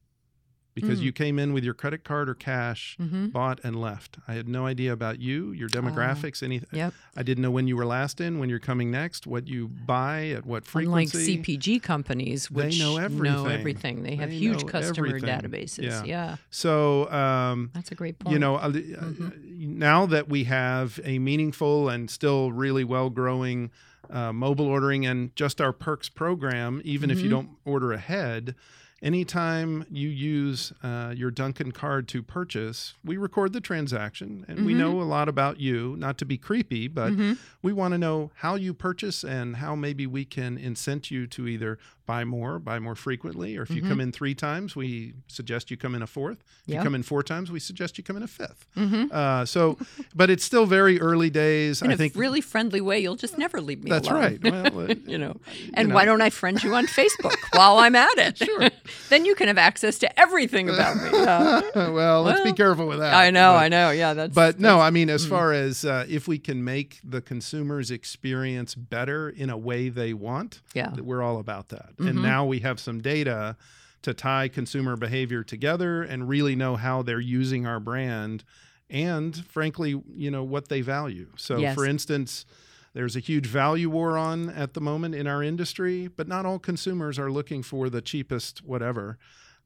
because 0.80 1.00
Mm. 1.00 1.04
you 1.04 1.12
came 1.12 1.40
in 1.40 1.54
with 1.54 1.64
your 1.64 1.74
credit 1.74 2.04
card 2.04 2.30
or 2.30 2.36
cash 2.36 2.96
Mm-hmm. 3.02 3.28
bought 3.28 3.60
and 3.64 3.76
left. 3.82 4.18
I 4.28 4.34
had 4.36 4.48
no 4.48 4.66
idea 4.68 4.94
about 4.94 5.20
you, 5.20 5.52
your 5.52 5.70
demographics, 5.70 6.44
anything. 6.44 6.70
Yep. 6.72 6.94
I 7.16 7.24
didn't 7.24 7.42
know 7.42 7.52
when 7.52 7.68
you 7.68 7.76
were 7.76 7.86
last 7.86 8.22
in, 8.22 8.38
when 8.40 8.50
you're 8.50 8.60
coming 8.60 8.92
next, 8.92 9.26
what 9.26 9.48
you 9.48 9.68
buy, 9.68 10.28
at 10.38 10.46
what 10.46 10.64
Unlike 10.76 11.10
frequency. 11.10 11.38
CPG 11.38 11.80
companies, 11.82 12.48
They 12.48 12.56
which 12.66 12.80
know 12.80 12.98
everything. 12.98 13.48
everything. 13.48 14.04
They 14.04 14.16
have 14.16 14.30
They 14.30 14.36
huge 14.38 14.66
customer 14.68 15.08
everything. 15.08 15.30
databases. 15.30 15.84
Yeah. 15.84 16.04
Yeah. 16.06 16.36
so, 16.50 17.10
um, 17.12 17.72
That's 17.74 17.92
a 17.92 17.96
great 17.96 18.20
point. 18.20 18.34
you 18.34 18.40
know, 18.40 18.56
uh, 18.58 18.68
uh, 18.68 18.72
Mm-hmm. 18.72 19.80
now 19.80 20.06
that 20.06 20.30
we 20.30 20.44
have 20.46 21.00
a 21.04 21.20
meaningful 21.20 21.90
and 21.90 22.10
still 22.10 22.52
really 22.52 22.84
well 22.84 23.10
growing 23.10 23.72
uh, 24.10 24.32
mobile 24.32 24.68
ordering 24.68 25.06
and 25.06 25.36
just 25.36 25.60
our 25.60 25.74
perks 25.74 26.08
program, 26.08 26.82
even 26.86 27.12
if 27.12 27.20
you 27.20 27.26
Mhm. 27.28 27.30
don't 27.32 27.50
order 27.66 27.92
ahead, 27.92 28.56
anytime 29.02 29.86
you 29.90 30.10
use 30.10 30.74
uh, 30.84 31.14
your 31.16 31.32
Dunkin' 31.32 31.72
card 31.72 32.08
to 32.10 32.24
purchase, 32.24 32.96
we 33.04 33.18
record 33.18 33.54
the 33.54 33.62
transaction 33.62 34.46
and 34.48 34.66
we 34.66 34.74
know 34.74 35.02
a 35.02 35.04
lot 35.04 35.30
about 35.30 35.60
you, 35.60 35.96
not 35.98 36.18
to 36.20 36.26
be 36.26 36.38
creepy, 36.38 36.88
but 36.88 37.14
we 37.62 37.74
want 37.74 37.94
to 37.94 37.98
know 37.98 38.32
how 38.36 38.56
you 38.56 38.74
purchase 38.74 39.24
and 39.24 39.58
how 39.58 39.76
maybe 39.76 40.08
we 40.08 40.26
can 40.26 40.58
incent 40.58 41.12
you 41.12 41.28
to 41.28 41.48
either 41.48 41.78
buy 42.08 42.24
more, 42.24 42.58
buy 42.58 42.80
more 42.80 42.96
frequently, 42.96 43.58
or 43.58 43.64
if 43.64 43.70
you 43.70 43.82
come 43.84 44.00
in 44.00 44.12
three 44.12 44.34
times, 44.34 44.76
we 44.76 45.14
suggest 45.28 45.70
you 45.70 45.78
come 45.78 45.94
in 45.94 46.02
a 46.02 46.08
fourth. 46.08 46.40
If 46.66 46.74
Yeah. 46.74 46.78
you 46.78 46.84
come 46.84 46.96
in 46.96 47.04
four 47.04 47.22
times, 47.22 47.52
we 47.52 47.60
suggest 47.60 47.98
you 47.98 48.04
come 48.04 48.16
in 48.18 48.24
a 48.24 48.28
5th 48.28 48.66
Uh, 49.12 49.46
so, 49.46 49.78
but 50.16 50.30
it's 50.30 50.44
still 50.44 50.66
very 50.66 51.00
early 51.02 51.30
days. 51.30 51.82
In 51.82 51.92
I 51.92 51.94
a 51.94 51.98
think 51.98 52.14
really 52.16 52.40
friendly 52.42 52.82
way, 52.82 53.00
you'll 53.00 53.18
just 53.18 53.38
never 53.38 53.60
leave 53.62 53.84
me 53.84 53.92
that's 53.92 54.08
alone. 54.08 54.22
right. 54.22 54.42
Well, 54.74 54.82
uh, 54.92 54.96
you 55.06 55.18
know, 55.18 55.36
and 55.74 55.90
know. 55.90 55.96
why 55.96 56.06
don't 56.06 56.22
I 56.22 56.30
friend 56.30 56.62
you 56.64 56.74
on 56.76 56.88
Facebook 56.88 57.36
while 57.54 57.78
I'm 57.78 57.96
at 57.96 58.18
it? 58.18 58.38
Sure. 58.38 58.70
then 59.10 59.26
you 59.26 59.36
can 59.36 59.48
have 59.48 59.58
access 59.58 60.00
to 60.00 60.20
everything 60.20 60.70
about 60.70 60.96
me. 60.98 61.10
Yeah. 61.28 61.90
well, 61.90 62.24
let's 62.24 62.42
be 62.42 62.54
careful 62.54 62.88
with 62.88 63.00
that. 63.00 63.14
I 63.14 63.32
know, 63.32 63.52
But- 63.54 63.64
I 63.64 63.68
know. 63.68 63.92
Yeah, 63.92 64.14
that's. 64.14 64.34
But 64.34 64.60
no, 64.62 64.80
I 64.80 64.92
mean, 64.92 65.10
as 65.10 65.26
far 65.26 65.52
as 65.52 65.84
uh, 65.84 66.06
if 66.08 66.26
we 66.28 66.40
can 66.40 66.64
make 66.64 67.00
the 67.04 67.20
consumer's 67.22 67.92
experience 67.92 68.76
better 68.76 69.28
in 69.30 69.50
a 69.50 69.58
way 69.58 69.90
they 69.90 70.14
want, 70.14 70.62
Yeah. 70.74 70.94
we're 70.96 71.22
all 71.22 71.40
about 71.40 71.68
that. 71.70 71.90
And 72.00 72.22
now 72.22 72.46
we 72.46 72.60
have 72.60 72.80
some 72.80 73.02
data 73.02 73.56
to 74.04 74.14
tie 74.14 74.48
consumer 74.48 74.96
behavior 74.96 75.44
together 75.44 76.04
and 76.04 76.30
really 76.30 76.56
know 76.56 76.76
how 76.76 77.02
they're 77.02 77.20
using 77.20 77.66
our 77.66 77.80
brand 77.80 78.44
and, 78.90 79.36
frankly, 79.48 80.02
you 80.16 80.32
know, 80.32 80.44
what 80.44 80.70
they 80.70 80.82
value. 80.82 81.28
So, 81.36 81.58
Yes. 81.58 81.76
for 81.76 81.86
instance, 81.86 82.46
there's 82.94 83.16
a 83.16 83.20
huge 83.20 83.46
value 83.48 83.90
war 83.90 84.18
on 84.18 84.50
at 84.50 84.74
the 84.76 84.82
moment 84.82 85.16
in 85.16 85.28
our 85.28 85.44
industry, 85.44 86.08
but 86.08 86.28
not 86.28 86.46
all 86.46 86.60
consumers 86.60 87.20
are 87.20 87.32
looking 87.32 87.64
for 87.64 87.90
the 87.90 88.02
cheapest 88.02 88.64
whatever. 88.64 89.18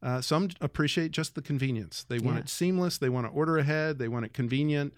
Uh, 0.02 0.20
some 0.22 0.50
appreciate 0.62 1.12
just 1.12 1.36
the 1.36 1.42
convenience. 1.42 2.04
They 2.08 2.18
want 2.18 2.38
Yeah. 2.38 2.42
it 2.44 2.50
seamless. 2.50 2.98
They 2.98 3.10
want 3.10 3.28
to 3.28 3.32
order 3.32 3.58
ahead. 3.60 4.00
They 4.00 4.08
want 4.08 4.26
it 4.26 4.34
convenient 4.34 4.94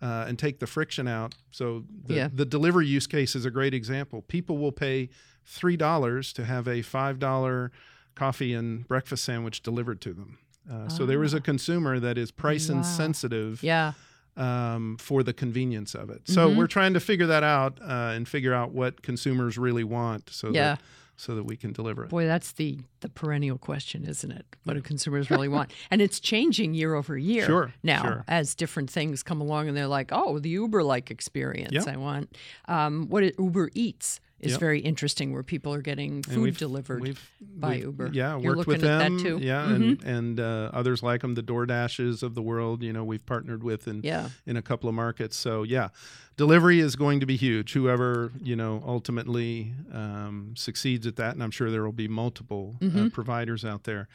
uh, 0.00 0.24
and 0.28 0.38
take 0.38 0.58
the 0.60 0.66
friction 0.66 1.06
out. 1.08 1.34
So 1.50 1.84
the, 2.06 2.14
Yeah. 2.14 2.28
the 2.32 2.44
delivery 2.46 2.86
use 2.86 3.06
case 3.06 3.34
is 3.34 3.44
a 3.44 3.50
great 3.50 3.74
example. 3.74 4.22
People 4.22 4.56
will 4.58 4.72
pay 4.72 5.10
three 5.46 5.76
dollars 5.76 6.32
to 6.34 6.44
have 6.44 6.66
a 6.68 6.82
five 6.82 7.18
dollar 7.18 7.70
coffee 8.14 8.52
and 8.54 8.86
breakfast 8.88 9.24
sandwich 9.24 9.62
delivered 9.62 10.00
to 10.02 10.12
them. 10.12 10.38
Uh, 10.70 10.88
So 10.88 11.06
there 11.06 11.22
is 11.22 11.32
a 11.34 11.40
consumer 11.40 12.00
that 12.00 12.18
is 12.18 12.30
price 12.30 12.68
Ah. 12.68 12.72
Wow. 12.72 12.78
insensitive 12.80 13.62
Yeah. 13.62 13.92
um, 14.36 14.96
for 14.98 15.22
the 15.22 15.32
convenience 15.32 15.94
of 15.94 16.10
it. 16.10 16.22
So 16.28 16.48
Mm-hmm. 16.48 16.58
we're 16.58 16.66
trying 16.66 16.94
to 16.94 17.00
figure 17.00 17.26
that 17.26 17.42
out 17.42 17.78
uh, 17.80 18.12
and 18.14 18.28
figure 18.28 18.52
out 18.52 18.72
what 18.72 19.02
consumers 19.02 19.56
really 19.56 19.84
want, 19.84 20.28
so 20.30 20.48
Yeah. 20.48 20.74
that 20.74 20.80
so 21.18 21.34
that 21.34 21.44
we 21.44 21.56
can 21.56 21.72
deliver 21.72 22.04
it. 22.04 22.10
Boy, 22.10 22.26
that's 22.26 22.52
the 22.52 22.78
the 23.00 23.08
perennial 23.08 23.56
question, 23.56 24.04
isn't 24.04 24.30
it? 24.30 24.44
What 24.64 24.74
do 24.74 24.82
consumers 24.82 25.30
really 25.30 25.48
want? 25.48 25.72
And 25.90 26.02
it's 26.02 26.20
changing 26.20 26.74
year 26.74 26.94
over 26.94 27.16
year. 27.16 27.46
Sure, 27.46 27.72
Now, 27.82 28.02
sure. 28.02 28.24
as 28.28 28.54
different 28.54 28.90
things 28.90 29.22
come 29.22 29.40
along, 29.40 29.68
and 29.68 29.74
they're 29.76 29.86
like, 29.86 30.10
"Oh, 30.12 30.38
the 30.38 30.50
Uber-like 30.50 31.10
experience. 31.10 31.72
Yep. 31.72 31.88
I 31.88 31.96
want." 31.96 32.36
Um, 32.68 33.08
what 33.08 33.22
it, 33.22 33.34
Uber 33.38 33.70
Eats 33.72 34.20
is 34.40 34.52
Yep. 34.52 34.60
very 34.60 34.80
interesting, 34.80 35.32
where 35.32 35.42
people 35.42 35.72
are 35.72 35.80
getting 35.80 36.22
food 36.22 36.42
we've- 36.42 36.56
delivered. 36.58 37.00
we've- 37.00 37.18
by 37.40 37.70
we've- 37.70 37.82
Uber. 37.84 38.10
Yeah, 38.12 38.38
You're 38.38 38.56
worked 38.56 38.66
with 38.68 38.82
looking 38.82 38.88
at 38.90 38.98
that 38.98 39.04
them. 39.08 39.18
too? 39.18 39.38
Yeah, 39.44 39.66
Mhm. 39.66 39.74
and 39.74 40.04
and 40.04 40.40
uh, 40.40 40.70
others 40.74 41.02
like 41.02 41.22
them, 41.22 41.34
the 41.34 41.42
DoorDashes 41.42 42.22
of 42.22 42.34
the 42.34 42.42
world. 42.42 42.82
You 42.82 42.92
know, 42.92 43.04
we've 43.04 43.24
partnered 43.24 43.62
with 43.64 43.88
in 43.88 44.00
Yeah. 44.04 44.28
in 44.44 44.56
a 44.56 44.62
couple 44.62 44.88
of 44.90 44.94
markets. 44.94 45.36
So 45.36 45.62
yeah, 45.62 45.88
delivery 46.36 46.80
is 46.80 46.96
going 46.96 47.20
to 47.20 47.26
be 47.26 47.36
huge. 47.36 47.72
Whoever 47.72 48.30
you 48.42 48.56
know 48.56 48.82
ultimately 48.86 49.72
um, 49.92 50.52
succeeds 50.54 51.06
at 51.06 51.16
that, 51.16 51.32
and 51.34 51.42
I'm 51.42 51.50
sure 51.50 51.70
there 51.70 51.84
will 51.84 51.92
be 51.92 52.08
multiple 52.08 52.76
Mm-hmm. 52.80 52.98
uh, 53.06 53.08
providers 53.10 53.64
out 53.64 53.84
there. 53.84 54.08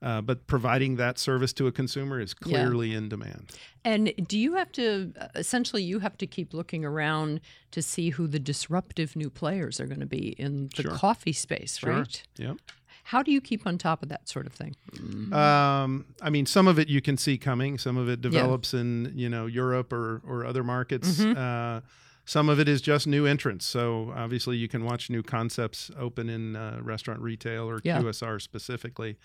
Uh, 0.00 0.20
but 0.20 0.46
providing 0.46 0.94
that 0.96 1.18
service 1.18 1.52
to 1.52 1.66
a 1.66 1.72
consumer 1.72 2.20
is 2.20 2.34
Yeah. 2.46 2.58
clearly 2.64 2.94
in 2.94 3.08
demand. 3.08 3.50
And 3.84 4.12
do 4.28 4.38
you 4.38 4.54
have 4.54 4.70
to 4.72 5.12
essentially 5.34 5.82
you 5.82 5.98
have 5.98 6.16
to 6.18 6.26
keep 6.26 6.54
looking 6.54 6.84
around 6.84 7.40
to 7.72 7.82
see 7.82 8.10
who 8.10 8.28
the 8.28 8.38
disruptive 8.38 9.16
new 9.16 9.28
players 9.28 9.80
are 9.80 9.86
going 9.86 9.98
to 10.00 10.06
be 10.06 10.36
in 10.38 10.68
the 10.76 10.82
Sure. 10.82 10.92
coffee 10.92 11.32
space, 11.32 11.78
Sure. 11.78 11.90
right? 11.94 12.22
Yep. 12.36 12.58
How 13.04 13.22
do 13.22 13.32
you 13.32 13.40
keep 13.40 13.66
on 13.66 13.76
top 13.78 14.02
of 14.02 14.08
that 14.10 14.28
sort 14.28 14.46
of 14.46 14.52
thing? 14.52 14.76
Um, 15.32 16.04
I 16.22 16.30
mean, 16.30 16.46
some 16.46 16.68
of 16.68 16.78
it 16.78 16.88
you 16.88 17.00
can 17.00 17.16
see 17.16 17.38
coming. 17.38 17.78
Some 17.78 17.96
of 17.96 18.08
it 18.08 18.20
develops 18.20 18.74
in 18.74 19.12
you 19.16 19.28
know 19.28 19.46
Europe 19.46 19.92
or 19.92 20.20
or 20.26 20.44
other 20.44 20.62
markets. 20.62 21.18
Mm-hmm. 21.18 21.36
Uh, 21.38 21.80
some 22.24 22.48
of 22.50 22.60
it 22.60 22.68
is 22.68 22.82
just 22.82 23.06
new 23.06 23.24
entrants. 23.24 23.64
So 23.64 24.12
obviously, 24.14 24.58
you 24.58 24.68
can 24.68 24.84
watch 24.84 25.08
new 25.10 25.22
concepts 25.22 25.90
open 25.98 26.28
in 26.28 26.56
uh, 26.56 26.78
restaurant 26.82 27.20
retail 27.20 27.68
or 27.68 27.80
Yeah. 27.82 28.00
QSR 28.00 28.38
specifically. 28.40 29.16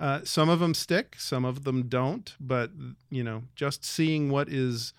Uh, 0.00 0.20
some 0.24 0.48
of 0.48 0.58
them 0.60 0.72
stick, 0.74 1.14
some 1.18 1.44
of 1.44 1.64
them 1.64 1.82
don't. 1.88 2.34
But 2.40 2.70
you 3.10 3.22
know, 3.22 3.42
just 3.54 3.84
seeing 3.84 4.30
what 4.30 4.48
is 4.48 4.92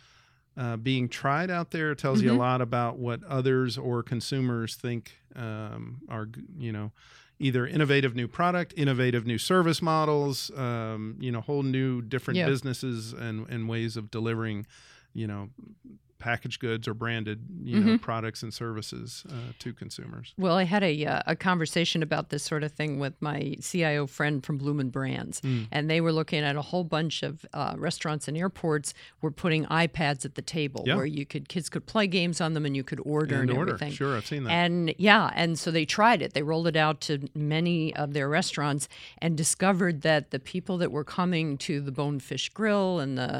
uh, 0.55 0.77
being 0.77 1.09
tried 1.09 1.49
out 1.49 1.71
there 1.71 1.95
tells 1.95 2.21
you 2.21 2.31
a 2.31 2.35
Mhm. 2.35 2.39
lot 2.39 2.61
about 2.61 2.97
what 2.99 3.23
others 3.23 3.77
or 3.77 4.03
consumers 4.03 4.75
think 4.75 5.13
um, 5.35 6.01
are 6.07 6.27
you 6.57 6.71
know 6.71 6.91
either 7.39 7.65
innovative 7.65 8.15
new 8.15 8.27
product, 8.27 8.71
innovative 8.77 9.25
new 9.25 9.39
service 9.39 9.81
models, 9.81 10.51
um, 10.55 11.15
you 11.19 11.31
know, 11.31 11.41
whole 11.41 11.63
new 11.63 11.99
different 12.01 12.37
Yeah. 12.37 12.45
businesses 12.45 13.13
and, 13.13 13.47
and 13.49 13.67
ways 13.67 13.97
of 13.97 14.11
delivering, 14.11 14.67
you 15.13 15.25
know, 15.25 15.49
packaged 16.21 16.59
goods 16.61 16.87
or 16.87 16.93
branded, 16.93 17.39
you 17.63 17.79
know, 17.79 17.81
Mm-hmm. 17.81 17.95
products 17.97 18.43
and 18.43 18.53
services 18.53 19.25
uh, 19.29 19.33
to 19.59 19.73
consumers. 19.73 20.33
Well, 20.37 20.55
I 20.55 20.63
had 20.65 20.83
a 20.83 21.05
uh, 21.05 21.21
a 21.25 21.35
conversation 21.35 22.03
about 22.03 22.29
this 22.29 22.43
sort 22.43 22.63
of 22.63 22.71
thing 22.71 22.99
with 22.99 23.13
my 23.21 23.55
CIO 23.61 24.05
friend 24.07 24.45
from 24.45 24.57
Bloomin' 24.57 24.89
Brands, 24.91 25.39
Hmm. 25.41 25.63
and 25.71 25.89
they 25.89 25.99
were 25.99 26.11
looking 26.13 26.43
at 26.43 26.55
a 26.55 26.61
whole 26.61 26.83
bunch 26.83 27.23
of 27.23 27.43
uh, 27.53 27.73
restaurants 27.77 28.27
and 28.27 28.37
airports 28.37 28.93
were 29.21 29.31
putting 29.31 29.65
iPads 29.65 30.23
at 30.25 30.35
the 30.35 30.41
table 30.43 30.83
Yeah. 30.85 30.95
where 30.97 31.05
you 31.17 31.25
could 31.25 31.49
kids 31.49 31.67
could 31.69 31.85
play 31.87 32.05
games 32.07 32.39
on 32.39 32.53
them 32.53 32.65
and 32.67 32.75
you 32.75 32.83
could 32.83 33.01
order 33.03 33.41
and, 33.41 33.49
And 33.49 33.57
order, 33.57 33.73
everything. 33.73 33.93
sure, 33.93 34.15
I've 34.17 34.27
seen 34.27 34.43
that. 34.43 34.51
And 34.51 34.93
yeah, 34.99 35.31
and 35.35 35.57
so 35.57 35.71
they 35.71 35.85
tried 35.85 36.21
it. 36.21 36.33
They 36.35 36.43
rolled 36.43 36.67
it 36.67 36.75
out 36.75 37.01
to 37.07 37.13
many 37.33 37.95
of 37.95 38.13
their 38.13 38.29
restaurants 38.29 38.87
and 39.23 39.35
discovered 39.35 40.01
that 40.03 40.29
the 40.31 40.39
people 40.53 40.77
that 40.77 40.91
were 40.91 41.03
coming 41.19 41.57
to 41.67 41.81
the 41.81 41.91
Bonefish 41.91 42.49
Grill 42.49 42.99
and 42.99 43.17
the 43.17 43.31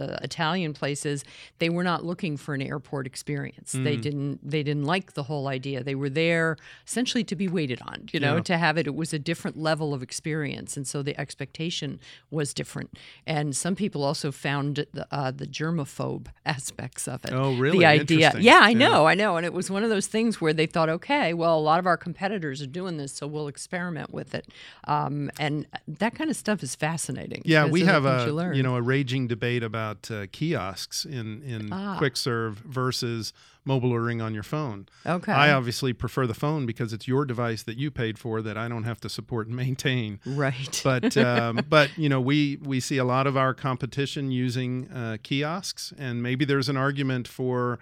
the 0.00 0.18
Italian 0.22 0.72
places, 0.74 1.24
they 1.58 1.68
were 1.70 1.82
not 1.82 1.87
looking 1.96 2.36
for 2.36 2.54
an 2.54 2.62
airport 2.62 3.06
experience. 3.06 3.72
They 3.72 3.96
Mm. 3.96 4.02
didn't 4.02 4.50
they 4.50 4.62
didn't 4.62 4.84
like 4.84 5.12
the 5.14 5.24
whole 5.24 5.48
idea. 5.48 5.82
They 5.82 5.94
were 5.94 6.10
there 6.10 6.56
essentially 6.86 7.24
to 7.24 7.34
be 7.36 7.48
waited 7.48 7.80
on, 7.82 8.08
you 8.12 8.20
know, 8.20 8.36
Yeah. 8.36 8.42
to 8.42 8.58
have 8.58 8.76
it. 8.78 8.86
It 8.86 8.94
was 8.94 9.12
a 9.12 9.18
different 9.18 9.56
level 9.56 9.92
of 9.94 10.02
experience, 10.02 10.76
and 10.76 10.86
so 10.86 11.02
the 11.02 11.18
expectation 11.18 11.98
was 12.30 12.52
different. 12.54 12.90
And 13.26 13.56
some 13.56 13.74
people 13.74 14.02
also 14.04 14.30
found 14.32 14.86
the, 14.92 15.06
uh, 15.10 15.30
the 15.30 15.46
germaphobe 15.46 16.26
aspects 16.46 17.08
of 17.08 17.24
it. 17.24 17.32
Oh, 17.32 17.52
really? 17.54 17.78
The 17.78 17.86
idea, 17.86 18.32
yeah, 18.38 18.60
I 18.62 18.70
Yeah. 18.70 18.78
know, 18.88 19.06
I 19.06 19.14
know, 19.14 19.36
and 19.36 19.44
it 19.46 19.52
was 19.52 19.70
one 19.70 19.82
of 19.84 19.90
those 19.90 20.06
things 20.06 20.40
where 20.40 20.52
they 20.52 20.66
thought, 20.66 20.88
okay, 20.88 21.32
well, 21.34 21.58
a 21.58 21.60
lot 21.70 21.78
of 21.78 21.86
our 21.86 21.96
competitors 21.96 22.60
are 22.62 22.66
doing 22.66 22.96
this, 22.96 23.12
so 23.12 23.26
we'll 23.26 23.48
experiment 23.48 24.12
with 24.12 24.34
it, 24.34 24.46
um, 24.86 25.30
and 25.38 25.66
that 25.86 26.14
kind 26.14 26.30
of 26.30 26.36
stuff 26.36 26.62
is 26.62 26.74
fascinating. 26.74 27.42
Yeah, 27.44 27.64
we 27.66 27.82
have 27.82 28.04
a 28.04 28.26
you, 28.28 28.56
you 28.58 28.62
know 28.62 28.76
a 28.76 28.82
raging 28.82 29.26
debate 29.28 29.62
about 29.62 30.10
uh, 30.10 30.26
kiosks 30.32 31.04
in 31.04 31.42
in 31.42 31.72
Ah. 31.78 31.96
quick 31.98 32.16
serve 32.16 32.58
versus 32.58 33.32
mobile 33.64 33.92
ordering 33.92 34.20
on 34.20 34.34
your 34.34 34.42
phone. 34.42 34.88
Okay. 35.06 35.30
I 35.32 35.52
obviously 35.52 35.92
prefer 35.92 36.26
the 36.26 36.34
phone 36.34 36.66
because 36.66 36.92
it's 36.92 37.06
your 37.06 37.24
device 37.24 37.62
that 37.64 37.76
you 37.76 37.90
paid 37.90 38.18
for 38.18 38.42
that 38.42 38.56
I 38.56 38.66
don't 38.66 38.84
have 38.84 39.00
to 39.02 39.08
support 39.08 39.46
and 39.46 39.54
maintain. 39.54 40.20
right. 40.26 40.80
But 40.82 41.16
um, 41.30 41.60
but 41.68 41.96
you 41.96 42.08
know 42.08 42.20
we 42.20 42.58
we 42.62 42.80
see 42.80 42.96
a 42.96 43.04
lot 43.04 43.26
of 43.26 43.36
our 43.36 43.54
competition 43.54 44.30
using 44.30 44.90
uh, 44.90 45.18
kiosks, 45.22 45.92
and 45.96 46.22
maybe 46.22 46.44
there's 46.44 46.68
an 46.68 46.76
argument 46.76 47.28
for 47.28 47.78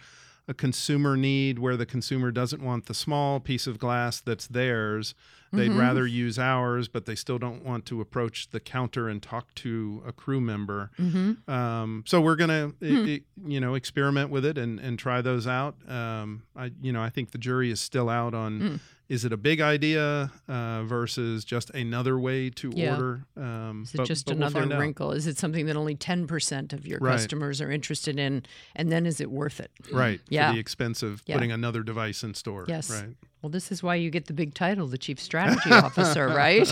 a 0.49 0.55
consumer 0.55 1.17
need 1.17 1.59
where 1.59 1.77
the 1.77 1.87
consumer 1.87 2.31
doesn't 2.31 2.63
want 2.63 2.87
the 2.87 2.95
small 2.95 3.41
piece 3.41 3.67
of 3.67 3.79
glass 3.79 4.21
that's 4.21 4.47
theirs. 4.47 5.15
They'd 5.57 5.71
Mm-hmm. 5.71 5.81
rather 5.81 6.07
use 6.07 6.39
ours, 6.39 6.89
but 6.89 7.07
they 7.07 7.15
still 7.15 7.39
don't 7.39 7.65
want 7.65 7.87
to 7.87 8.01
approach 8.01 8.51
the 8.51 8.61
counter 8.61 9.09
and 9.09 9.23
talk 9.23 9.55
to 9.57 10.03
a 10.07 10.13
crew 10.13 10.41
member. 10.41 10.91
Mm-hmm. 10.99 11.51
Um, 11.51 12.05
so 12.07 12.21
we're 12.21 12.37
gonna, 12.37 12.73
i- 12.83 12.87
Hmm. 12.87 13.05
i- 13.07 13.23
you 13.47 13.61
know, 13.61 13.75
experiment 13.75 14.31
with 14.31 14.45
it 14.45 14.57
and, 14.59 14.79
and 14.81 14.99
try 14.99 15.21
those 15.23 15.47
out. 15.47 15.77
Um, 15.89 16.43
I, 16.55 16.71
you 16.81 16.93
know, 16.93 17.03
I 17.03 17.11
think 17.11 17.31
the 17.33 17.39
jury 17.39 17.71
is 17.71 17.81
still 17.81 18.09
out 18.09 18.35
on 18.35 18.61
Mm. 18.61 18.81
is 19.09 19.25
it 19.25 19.33
a 19.33 19.37
big 19.37 19.61
idea 19.61 20.31
uh, 20.49 20.83
versus 20.85 21.45
just 21.45 21.71
another 21.71 22.19
way 22.19 22.51
to 22.51 22.71
Yeah. 22.75 22.95
order. 22.95 23.27
Um, 23.37 23.83
Is 23.85 23.95
it 23.95 23.99
but- 23.99 24.07
just 24.07 24.27
but 24.27 24.37
we'll 24.37 24.49
another 24.49 24.75
out. 24.75 24.81
wrinkle? 24.81 25.13
Is 25.13 25.27
it 25.27 25.39
something 25.39 25.67
that 25.67 25.77
only 25.77 25.95
10% 25.95 26.73
of 26.73 26.87
your 26.87 26.99
Right. 26.99 27.13
customers 27.13 27.61
are 27.61 27.71
interested 27.71 28.19
in? 28.19 28.45
And 28.75 28.91
then 28.91 29.07
is 29.07 29.21
it 29.21 29.31
worth 29.31 29.61
it? 29.61 29.71
Right. 29.93 30.21
Yeah. 30.29 30.49
For 30.51 30.55
the 30.55 30.61
expense 30.61 31.03
of 31.03 31.23
Yeah. 31.27 31.37
putting 31.37 31.53
another 31.53 31.83
device 31.83 32.25
in 32.25 32.35
store. 32.35 32.65
Yes. 32.69 32.91
Right. 32.91 33.15
Well, 33.47 33.53
this 33.53 33.71
is 33.71 33.81
why 33.81 33.95
you 33.95 34.11
get 34.11 34.27
the 34.27 34.33
big 34.33 34.55
title, 34.55 34.89
the 34.89 34.99
Chief 34.99 35.21
Strategy 35.21 35.71
Officer, 35.71 36.27
right? 36.35 36.69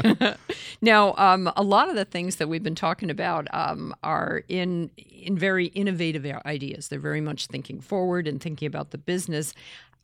now, 0.82 1.14
um, 1.16 1.48
a 1.54 1.62
lot 1.62 1.88
of 1.88 1.94
the 1.94 2.04
things 2.04 2.34
that 2.36 2.48
we've 2.48 2.64
been 2.64 2.74
talking 2.74 3.10
about 3.10 3.46
um, 3.54 3.94
are 4.02 4.42
in 4.48 4.90
in 4.96 5.38
very 5.38 5.66
innovative 5.66 6.26
ideas. 6.44 6.88
They're 6.88 6.98
very 6.98 7.20
much 7.20 7.46
thinking 7.46 7.80
forward 7.80 8.26
and 8.26 8.40
thinking 8.40 8.66
about 8.66 8.90
the 8.90 8.98
business. 8.98 9.54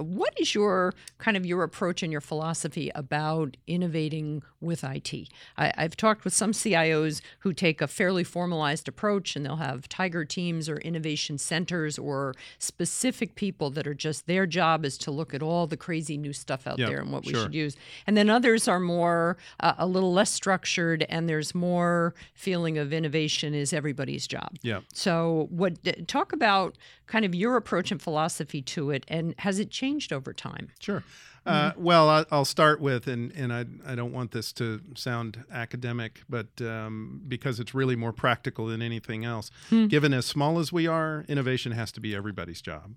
What 0.02 0.38
is 0.40 0.54
your 0.54 0.94
kind 1.18 1.36
of 1.36 1.44
your 1.46 1.62
approach 1.62 2.02
and 2.02 2.12
your 2.12 2.20
philosophy 2.20 2.90
about 2.94 3.56
innovating 3.66 4.42
with 4.60 4.84
IT? 4.84 5.28
I, 5.56 5.72
I've 5.76 5.96
talked 5.96 6.24
with 6.24 6.34
some 6.34 6.52
CIOs 6.52 7.20
who 7.40 7.52
take 7.52 7.80
a 7.80 7.86
fairly 7.86 8.24
formalized 8.24 8.88
approach 8.88 9.36
and 9.36 9.44
they'll 9.44 9.56
have 9.56 9.88
tiger 9.88 10.24
teams 10.24 10.68
or 10.68 10.78
innovation 10.78 11.38
centers 11.38 11.98
or 11.98 12.34
specific 12.58 13.34
people 13.34 13.70
that 13.70 13.86
are 13.86 13.94
just 13.94 14.26
their 14.26 14.46
job 14.46 14.84
is 14.84 14.98
to 14.98 15.10
look 15.10 15.34
at 15.34 15.42
all 15.42 15.66
the 15.66 15.76
crazy 15.76 16.16
new 16.16 16.32
stuff 16.32 16.66
out 16.66 16.78
Yep, 16.78 16.88
there 16.88 17.00
and 17.00 17.12
what 17.12 17.24
we 17.24 17.34
should 17.34 17.54
use. 17.54 17.76
And 18.06 18.16
then 18.16 18.30
others 18.30 18.68
are 18.68 18.80
more 18.80 19.36
uh, 19.60 19.74
a 19.78 19.86
little 19.86 20.12
less 20.12 20.30
structured 20.32 21.04
and 21.08 21.28
there's 21.28 21.54
more 21.54 22.14
feeling 22.34 22.78
of 22.78 22.92
innovation 22.92 23.54
is 23.54 23.72
everybody's 23.72 24.26
job. 24.26 24.56
Yeah. 24.62 24.80
So, 24.92 25.48
what 25.50 25.78
talk 26.08 26.32
about 26.32 26.76
kind 27.10 27.24
of 27.24 27.34
your 27.34 27.56
approach 27.56 27.90
and 27.90 28.00
philosophy 28.00 28.62
to 28.62 28.90
it, 28.90 29.04
and 29.08 29.34
has 29.38 29.58
it 29.58 29.70
changed 29.70 30.12
over 30.12 30.32
time? 30.32 30.68
Sure. 30.78 31.02
Uh, 31.44 31.72
well, 31.76 32.08
I, 32.08 32.24
I'll 32.30 32.44
start 32.44 32.80
with, 32.80 33.06
and, 33.06 33.32
and 33.32 33.52
I, 33.52 33.64
I 33.86 33.94
don't 33.94 34.12
want 34.12 34.30
this 34.30 34.52
to 34.54 34.80
sound 34.94 35.42
academic, 35.50 36.20
but 36.28 36.48
um, 36.60 37.22
because 37.26 37.58
it's 37.58 37.74
really 37.74 37.96
more 37.96 38.12
practical 38.12 38.66
than 38.66 38.82
anything 38.82 39.24
else. 39.24 39.50
Given 39.70 40.12
as 40.12 40.26
small 40.26 40.58
as 40.58 40.70
we 40.72 40.86
are, 40.86 41.24
innovation 41.28 41.72
has 41.72 41.90
to 41.92 42.00
be 42.00 42.14
everybody's 42.14 42.60
job. 42.60 42.94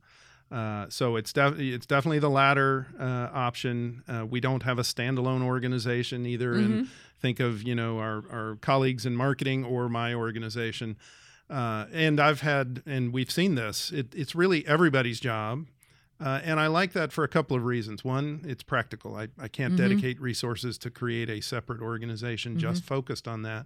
Uh, 0.52 0.86
so 0.90 1.16
it's 1.16 1.34
def- 1.34 1.58
it's 1.58 1.86
definitely 1.88 2.20
the 2.20 2.30
latter 2.30 2.88
uh, 3.00 3.30
option. 3.34 4.04
Uh, 4.08 4.26
we 4.26 4.40
don't 4.40 4.64
have 4.64 4.78
a 4.78 4.84
standalone 4.84 5.42
organization 5.42 6.26
either, 6.28 6.54
and 6.54 6.90
think 7.20 7.40
of 7.40 7.64
you 7.64 7.74
know 7.74 7.98
our 7.98 8.24
our 8.30 8.58
colleagues 8.62 9.06
in 9.06 9.16
marketing 9.16 9.64
or 9.66 9.90
my 9.90 10.14
organization. 10.14 10.98
Uh, 11.50 11.86
and 11.92 12.20
I've 12.20 12.42
had, 12.42 12.82
and 12.86 13.14
we've 13.14 13.32
seen 13.32 13.56
this. 13.56 13.92
It, 13.92 14.14
it's 14.16 14.34
really 14.34 14.66
everybody's 14.66 15.20
job. 15.20 15.68
Uh, 16.20 16.40
and 16.44 16.60
I 16.60 16.68
like 16.68 16.94
that 16.94 17.12
for 17.12 17.24
a 17.24 17.28
couple 17.28 17.58
of 17.58 17.66
reasons. 17.66 18.04
One, 18.06 18.42
it's 18.46 18.64
practical. 18.64 19.16
I, 19.16 19.28
I 19.38 19.50
can't 19.50 19.76
dedicate 19.76 20.22
resources 20.22 20.78
to 20.80 20.90
create 20.90 21.30
a 21.30 21.42
separate 21.42 21.82
organization 21.82 22.58
just 22.60 22.84
focused 22.84 23.28
on 23.28 23.42
that. 23.42 23.66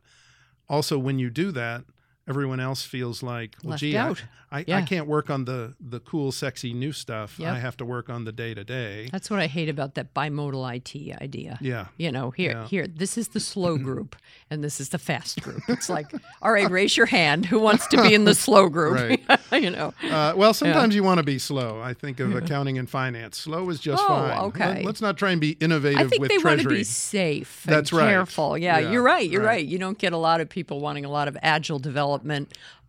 Also, 0.68 0.98
when 0.98 1.20
you 1.20 1.30
do 1.30 1.52
that, 1.52 1.84
everyone 2.28 2.60
else 2.60 2.84
feels 2.84 3.24
like, 3.24 3.56
well, 3.64 3.72
Left 3.72 3.80
gee, 3.82 3.98
I. 3.98 4.14
I, 4.50 4.60
I 4.60 4.64
Yeah. 4.66 4.82
can't 4.84 5.08
work 5.08 5.30
on 5.30 5.44
the 5.44 5.74
the 5.80 6.00
cool, 6.00 6.32
sexy 6.32 6.72
new 6.74 6.94
stuff. 6.94 7.38
Yep. 7.38 7.54
I 7.54 7.60
have 7.60 7.76
to 7.78 7.86
work 7.86 8.10
on 8.10 8.24
the 8.24 8.32
day 8.32 8.54
to 8.54 8.64
day. 8.64 9.10
That's 9.12 9.30
what 9.30 9.40
I 9.42 9.48
hate 9.48 9.68
about 9.68 9.96
that 9.96 10.14
bimodal 10.14 10.64
IT 10.74 11.22
idea. 11.22 11.58
Yeah. 11.60 11.88
You 11.98 12.12
know, 12.14 12.32
here, 12.32 12.52
Yeah. 12.52 12.68
here, 12.68 12.88
this 12.88 13.18
is 13.18 13.30
the 13.30 13.42
slow 13.42 13.78
group 13.78 14.16
and 14.50 14.64
this 14.64 14.80
is 14.80 14.90
the 14.90 14.98
fast 15.00 15.42
group. 15.42 15.64
It's 15.68 15.90
like, 15.90 16.08
all 16.42 16.52
right, 16.54 16.70
raise 16.72 16.96
your 16.96 17.08
hand. 17.08 17.46
Who 17.48 17.60
wants 17.60 17.88
to 17.88 18.02
be 18.02 18.14
in 18.14 18.24
the 18.24 18.34
slow 18.36 18.70
group? 18.70 19.20
you 19.52 19.70
know, 19.70 19.94
Uh, 20.02 20.34
well, 20.38 20.54
sometimes 20.54 20.96
you 20.96 21.04
want 21.04 21.18
to 21.18 21.24
be 21.26 21.40
slow. 21.40 21.82
I 21.82 21.94
think 21.94 22.22
of 22.22 22.34
accounting 22.34 22.78
and 22.78 22.90
finance. 22.90 23.38
Slow 23.38 23.70
is 23.70 23.82
just 23.82 24.02
Oh, 24.02 24.08
fine. 24.08 24.38
okay. 24.48 24.84
Let, 24.86 24.96
us 24.96 25.02
not 25.02 25.18
try 25.18 25.32
and 25.32 25.42
be 25.42 25.52
innovative 25.60 26.00
I 26.00 26.08
think 26.08 26.22
with 26.22 26.30
they 26.30 26.38
want 26.38 26.60
to 26.60 26.64
treasury. 26.64 26.78
be 26.78 26.84
safe. 26.86 27.64
That's 27.66 27.92
and 27.92 28.00
right. 28.00 28.10
Careful. 28.12 28.58
Yeah, 28.58 28.80
Yeah, 28.80 28.92
you're 28.92 29.04
right. 29.04 29.30
You're 29.30 29.42
right. 29.42 29.48
right. 29.58 29.66
You 29.66 29.78
don't 29.78 29.98
get 29.98 30.14
a 30.14 30.18
lot 30.18 30.40
of 30.40 30.48
people 30.48 30.80
wanting 30.80 31.04
a 31.04 31.10
lot 31.12 31.28
of 31.28 31.36
agile 31.42 31.80
development 31.80 32.17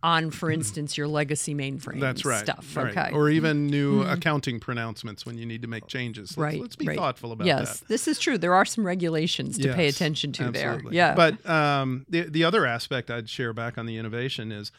on, 0.01 0.31
for 0.31 0.49
instance, 0.49 0.97
your 0.97 1.07
legacy 1.07 1.53
mainframe 1.53 1.99
That's 1.99 2.23
right. 2.23 2.43
stuff. 2.43 2.75
right. 2.75 2.87
Okay. 2.87 3.01
Mm-hmm. 3.01 3.15
Or 3.15 3.29
even 3.29 3.67
new 3.67 4.03
accounting 4.03 4.59
pronouncements 4.59 5.25
when 5.25 5.37
you 5.37 5.45
need 5.45 5.61
to 5.61 5.67
make 5.67 5.87
changes. 5.87 6.31
Let's, 6.31 6.37
right. 6.37 6.61
let's 6.61 6.75
be 6.75 6.87
right. 6.87 6.97
thoughtful 6.97 7.31
about 7.31 7.45
yes, 7.45 7.79
that. 7.79 7.87
this 7.89 8.07
is 8.07 8.17
true. 8.19 8.37
There 8.37 8.53
are 8.53 8.65
some 8.65 8.85
regulations 8.85 9.57
to 9.57 9.73
pay 9.73 9.87
attention 9.87 10.31
to 10.33 10.43
absolutely. 10.43 10.83
there. 10.83 10.91
Yeah. 10.91 11.15
But 11.15 11.49
um, 11.49 12.05
the 12.09 12.21
the 12.21 12.43
other 12.43 12.65
aspect 12.65 13.11
I'd 13.11 13.29
share 13.29 13.53
back 13.53 13.77
on 13.77 13.85
the 13.85 13.97
innovation 13.97 14.51
is, 14.51 14.71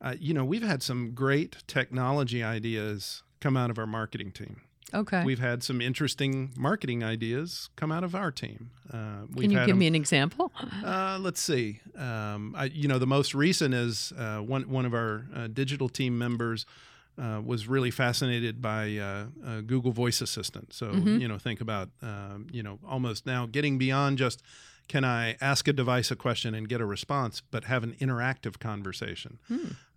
uh, 0.00 0.14
you 0.18 0.34
know, 0.34 0.44
we've 0.44 0.62
had 0.62 0.82
some 0.82 1.12
great 1.12 1.56
technology 1.66 2.42
ideas 2.42 3.22
come 3.40 3.56
out 3.56 3.70
of 3.70 3.78
our 3.78 3.86
marketing 3.86 4.30
team. 4.30 4.60
Okay. 4.94 5.22
We've 5.24 5.38
had 5.38 5.62
some 5.62 5.80
interesting 5.80 6.52
marketing 6.56 7.02
ideas 7.04 7.70
come 7.76 7.90
out 7.92 8.04
of 8.04 8.14
our 8.14 8.30
team. 8.30 8.70
Uh, 8.92 9.22
we've 9.34 9.42
Can 9.44 9.50
you 9.52 9.58
give 9.60 9.68
'em- 9.70 9.78
me 9.78 9.86
an 9.86 9.94
example? 9.94 10.52
Uh, 10.84 11.18
let's 11.20 11.40
see. 11.40 11.80
Um, 11.96 12.54
I, 12.56 12.64
you 12.64 12.88
know, 12.88 12.98
the 12.98 13.06
most 13.06 13.34
recent 13.34 13.74
is 13.74 14.12
uh, 14.18 14.38
one 14.38 14.68
one 14.68 14.86
of 14.86 14.94
our 14.94 15.26
uh, 15.34 15.46
digital 15.48 15.88
team 15.88 16.18
members 16.18 16.66
uh, 17.18 17.40
was 17.44 17.66
really 17.68 17.90
fascinated 17.90 18.62
by 18.62 18.96
uh, 18.96 19.26
uh, 19.44 19.60
Google 19.60 19.92
Voice 19.92 20.20
Assistant. 20.20 20.72
So 20.72 20.92
you 20.92 21.28
know, 21.28 21.38
think 21.38 21.60
about 21.60 21.90
um, 22.02 22.46
you 22.52 22.62
know 22.62 22.78
almost 22.86 23.26
now 23.26 23.46
getting 23.46 23.78
beyond 23.78 24.18
just 24.18 24.42
can 24.88 25.04
I 25.04 25.36
ask 25.40 25.68
a 25.68 25.72
device 25.72 26.10
a 26.10 26.16
question 26.16 26.52
and 26.54 26.68
get 26.68 26.80
a 26.80 26.84
response, 26.86 27.42
but 27.52 27.64
have 27.64 27.84
an 27.84 27.94
interactive 28.00 28.58
conversation. 28.58 29.38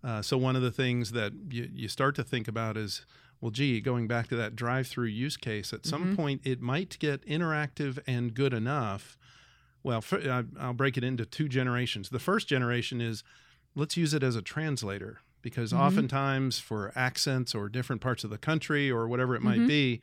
Uh, 0.03 0.21
so 0.21 0.37
one 0.37 0.55
of 0.55 0.61
the 0.61 0.69
things 0.69 1.13
that 1.13 1.33
you, 1.49 1.67
you 1.73 1.87
start 1.87 2.13
to 2.15 2.23
think 2.23 2.47
about 2.47 2.77
is 2.77 3.03
well, 3.43 3.51
gee, 3.51 3.81
going 3.81 4.07
back 4.07 4.29
to 4.29 4.37
that 4.37 4.55
drive-through 4.55 5.07
use 5.07 5.35
case, 5.35 5.73
at 5.73 5.85
some 5.85 6.01
mm-hmm. 6.05 6.15
point 6.15 6.41
it 6.45 6.61
might 6.61 6.97
get 6.99 7.27
interactive 7.27 7.99
and 8.07 8.33
good 8.33 8.53
enough. 8.53 9.17
Well, 9.83 10.01
I- 10.13 10.45
I'll 10.57 10.71
break 10.71 10.95
it 10.95 11.03
into 11.03 11.25
two 11.25 11.49
generations. 11.49 12.07
The 12.07 12.19
first 12.19 12.47
generation 12.47 13.01
is 13.01 13.21
let's 13.75 13.97
use 13.97 14.13
it 14.13 14.23
as 14.23 14.37
a 14.37 14.41
translator 14.41 15.19
because 15.41 15.73
mm-hmm. 15.73 15.83
oftentimes 15.83 16.59
for 16.59 16.93
accents 16.95 17.53
or 17.53 17.67
different 17.67 18.01
parts 18.01 18.23
of 18.23 18.29
the 18.29 18.37
country 18.37 18.89
or 18.89 19.09
whatever 19.09 19.35
it 19.35 19.41
might 19.41 19.57
mm-hmm. 19.57 19.67
be, 19.67 20.01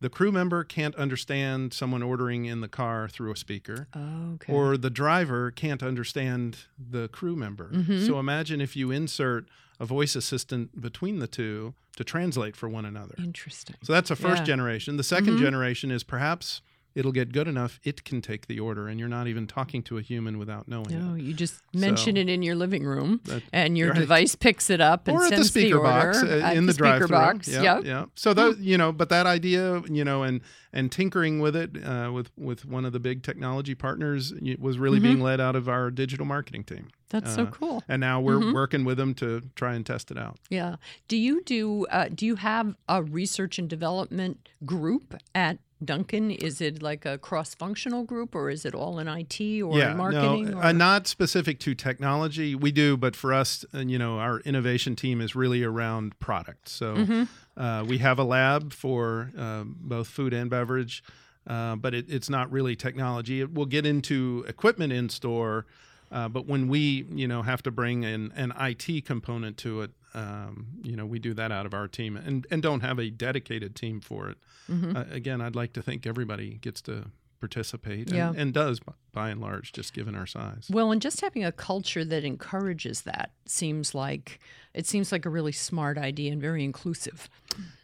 the 0.00 0.08
crew 0.08 0.32
member 0.32 0.64
can't 0.64 0.94
understand 0.96 1.72
someone 1.74 2.02
ordering 2.02 2.46
in 2.46 2.60
the 2.60 2.68
car 2.68 3.08
through 3.08 3.32
a 3.32 3.36
speaker 3.36 3.86
Okay. 3.96 4.52
or 4.52 4.76
the 4.76 4.90
driver 4.90 5.50
can't 5.50 5.82
understand 5.82 6.58
the 6.78 7.08
crew 7.08 7.36
member. 7.36 7.68
Mm-hmm. 7.72 8.06
So 8.06 8.18
imagine 8.18 8.60
if 8.60 8.74
you 8.76 8.90
insert 8.90 9.46
a 9.78 9.84
voice 9.86 10.14
assistant 10.16 10.80
between 10.80 11.18
the 11.18 11.26
two 11.26 11.74
to 11.96 12.04
translate 12.04 12.56
for 12.56 12.68
one 12.68 12.84
another. 12.84 13.14
Interesting. 13.18 13.76
So 13.82 13.92
that's 13.92 14.10
a 14.10 14.16
first 14.16 14.28
Yeah. 14.28 14.34
Mm-hmm. 14.36 14.44
generation. 14.46 14.96
The 14.96 15.02
2nd 15.02 15.38
generation 15.38 15.90
is 15.90 16.02
perhaps 16.02 16.62
it'll 16.94 17.12
get 17.12 17.32
good 17.32 17.46
enough 17.48 17.78
it 17.84 18.04
can 18.04 18.20
take 18.20 18.46
the 18.46 18.58
order 18.60 18.88
and 18.88 18.98
you're 18.98 19.08
not 19.08 19.26
even 19.28 19.46
talking 19.46 19.82
to 19.82 19.98
a 19.98 20.02
human 20.02 20.38
without 20.38 20.66
knowing 20.68 20.90
No, 20.90 21.14
it. 21.14 21.22
you 21.22 21.32
just 21.34 21.60
mention 21.72 22.16
So- 22.16 22.20
it 22.20 22.28
in 22.28 22.42
your 22.42 22.54
living 22.56 22.84
room, 22.84 23.20
That- 23.24 23.42
and 23.52 23.76
your 23.78 23.90
right. 23.90 23.98
device 24.00 24.34
picks 24.34 24.70
it 24.70 24.80
up 24.80 25.06
and 25.08 25.16
Or 25.16 25.24
at 25.24 25.30
the 25.30 25.36
sends 25.36 25.48
speaker 25.50 25.78
order 25.78 25.88
box 25.90 26.22
uh, 26.22 26.52
in 26.54 26.66
the, 26.66 26.72
speaker 26.72 27.06
drive-through. 27.06 27.08
box. 27.08 27.48
Yeah, 27.48 27.62
Yep. 27.62 27.84
yeah. 27.84 28.04
So 28.14 28.34
that 28.34 28.58
you 28.58 28.76
know, 28.78 28.92
but 28.92 29.08
that 29.10 29.26
idea, 29.26 29.82
you 29.90 30.04
know, 30.04 30.22
and 30.22 30.40
and 30.72 30.90
tinkering 30.92 31.40
with 31.40 31.56
it 31.56 31.70
uh, 31.84 32.10
with 32.12 32.30
with 32.36 32.64
one 32.64 32.84
of 32.84 32.92
the 32.92 33.00
big 33.00 33.22
technology 33.22 33.74
partners 33.74 34.32
was 34.58 34.78
really 34.78 34.98
Mm-hmm. 34.98 35.04
being 35.06 35.20
led 35.20 35.40
out 35.40 35.56
of 35.56 35.68
our 35.68 35.90
digital 35.90 36.26
marketing 36.26 36.64
team. 36.64 36.88
That's 37.10 37.34
so 37.34 37.42
Uh, 37.44 37.50
cool. 37.50 37.82
And 37.88 38.00
now 38.00 38.20
we're 38.20 38.36
Mm-hmm. 38.38 38.52
working 38.54 38.84
with 38.84 38.96
them 38.98 39.14
to 39.14 39.40
try 39.56 39.74
and 39.74 39.84
test 39.84 40.10
it 40.12 40.18
out. 40.18 40.38
Yeah. 40.48 40.76
Do 41.08 41.16
you 41.16 41.42
do? 41.44 41.86
Uh, 41.86 42.08
do 42.14 42.24
you 42.26 42.36
have 42.36 42.76
a 42.88 43.02
research 43.02 43.58
and 43.58 43.68
development 43.68 44.48
group 44.64 45.14
at 45.34 45.58
Dunkin'? 45.84 46.30
Is 46.30 46.60
it 46.60 46.82
like 46.82 47.06
a 47.06 47.16
cross-functional 47.18 48.04
group, 48.04 48.34
or 48.34 48.50
is 48.50 48.64
it 48.64 48.74
all 48.74 48.98
in 48.98 49.08
IT 49.08 49.40
or 49.62 49.78
yeah, 49.78 49.92
in 49.92 49.96
marketing? 49.96 50.50
no, 50.50 50.58
or? 50.58 50.64
uh, 50.64 50.72
not 50.72 51.06
specific 51.06 51.58
to 51.60 51.74
technology. 51.74 52.54
We 52.54 52.70
do, 52.70 52.96
but 52.96 53.16
for 53.16 53.32
us, 53.32 53.64
uh, 53.74 53.78
you 53.78 53.98
know, 53.98 54.18
our 54.18 54.40
innovation 54.40 54.94
team 54.96 55.20
is 55.20 55.34
really 55.34 55.62
around 55.62 56.18
product. 56.18 56.68
So 56.68 56.94
Mm-hmm. 56.96 57.60
uh, 57.60 57.84
we 57.84 57.98
have 57.98 58.18
a 58.18 58.24
lab 58.24 58.72
for 58.72 59.30
uh, 59.38 59.64
both 59.64 60.08
food 60.08 60.32
and 60.34 60.50
beverage, 60.50 61.02
uh, 61.46 61.76
but 61.76 61.94
it, 61.94 62.06
it's 62.08 62.28
not 62.28 62.50
really 62.52 62.76
technology. 62.76 63.40
It 63.40 63.54
will 63.54 63.66
get 63.66 63.86
into 63.86 64.44
equipment 64.48 64.92
in 64.92 65.08
store, 65.08 65.64
uh, 66.12 66.28
but 66.28 66.46
when 66.46 66.68
we, 66.68 67.06
you 67.10 67.26
know, 67.26 67.42
have 67.42 67.62
to 67.62 67.70
bring 67.70 68.02
in 68.02 68.32
an 68.36 68.52
IT 68.60 69.06
component 69.06 69.56
to 69.58 69.80
it, 69.82 69.90
um, 70.14 70.66
you 70.82 70.96
know, 70.96 71.06
we 71.06 71.18
do 71.18 71.34
that 71.34 71.52
out 71.52 71.66
of 71.66 71.74
our 71.74 71.86
team 71.88 72.16
and, 72.16 72.46
and 72.50 72.62
don't 72.62 72.80
have 72.80 72.98
a 72.98 73.10
dedicated 73.10 73.76
team 73.76 74.00
for 74.00 74.28
it. 74.30 74.38
Mm-hmm. 74.70 74.96
Uh, 74.96 75.04
again, 75.10 75.40
I'd 75.40 75.54
like 75.56 75.72
to 75.74 75.82
think 75.82 76.06
everybody 76.06 76.58
gets 76.60 76.80
to 76.82 77.06
participate 77.40 78.08
and, 78.08 78.16
Yeah. 78.16 78.32
and 78.36 78.52
does 78.52 78.80
by 79.12 79.30
and 79.30 79.40
large, 79.40 79.72
just 79.72 79.94
given 79.94 80.14
our 80.14 80.26
size. 80.26 80.68
Well, 80.70 80.92
and 80.92 81.00
just 81.00 81.20
having 81.22 81.44
a 81.44 81.52
culture 81.52 82.04
that 82.04 82.24
encourages 82.24 83.02
that 83.02 83.30
seems 83.46 83.94
like 83.94 84.40
it 84.74 84.86
seems 84.86 85.10
like 85.10 85.24
a 85.26 85.30
really 85.30 85.52
smart 85.52 85.96
idea 85.98 86.30
and 86.32 86.40
very 86.40 86.62
inclusive. 86.64 87.28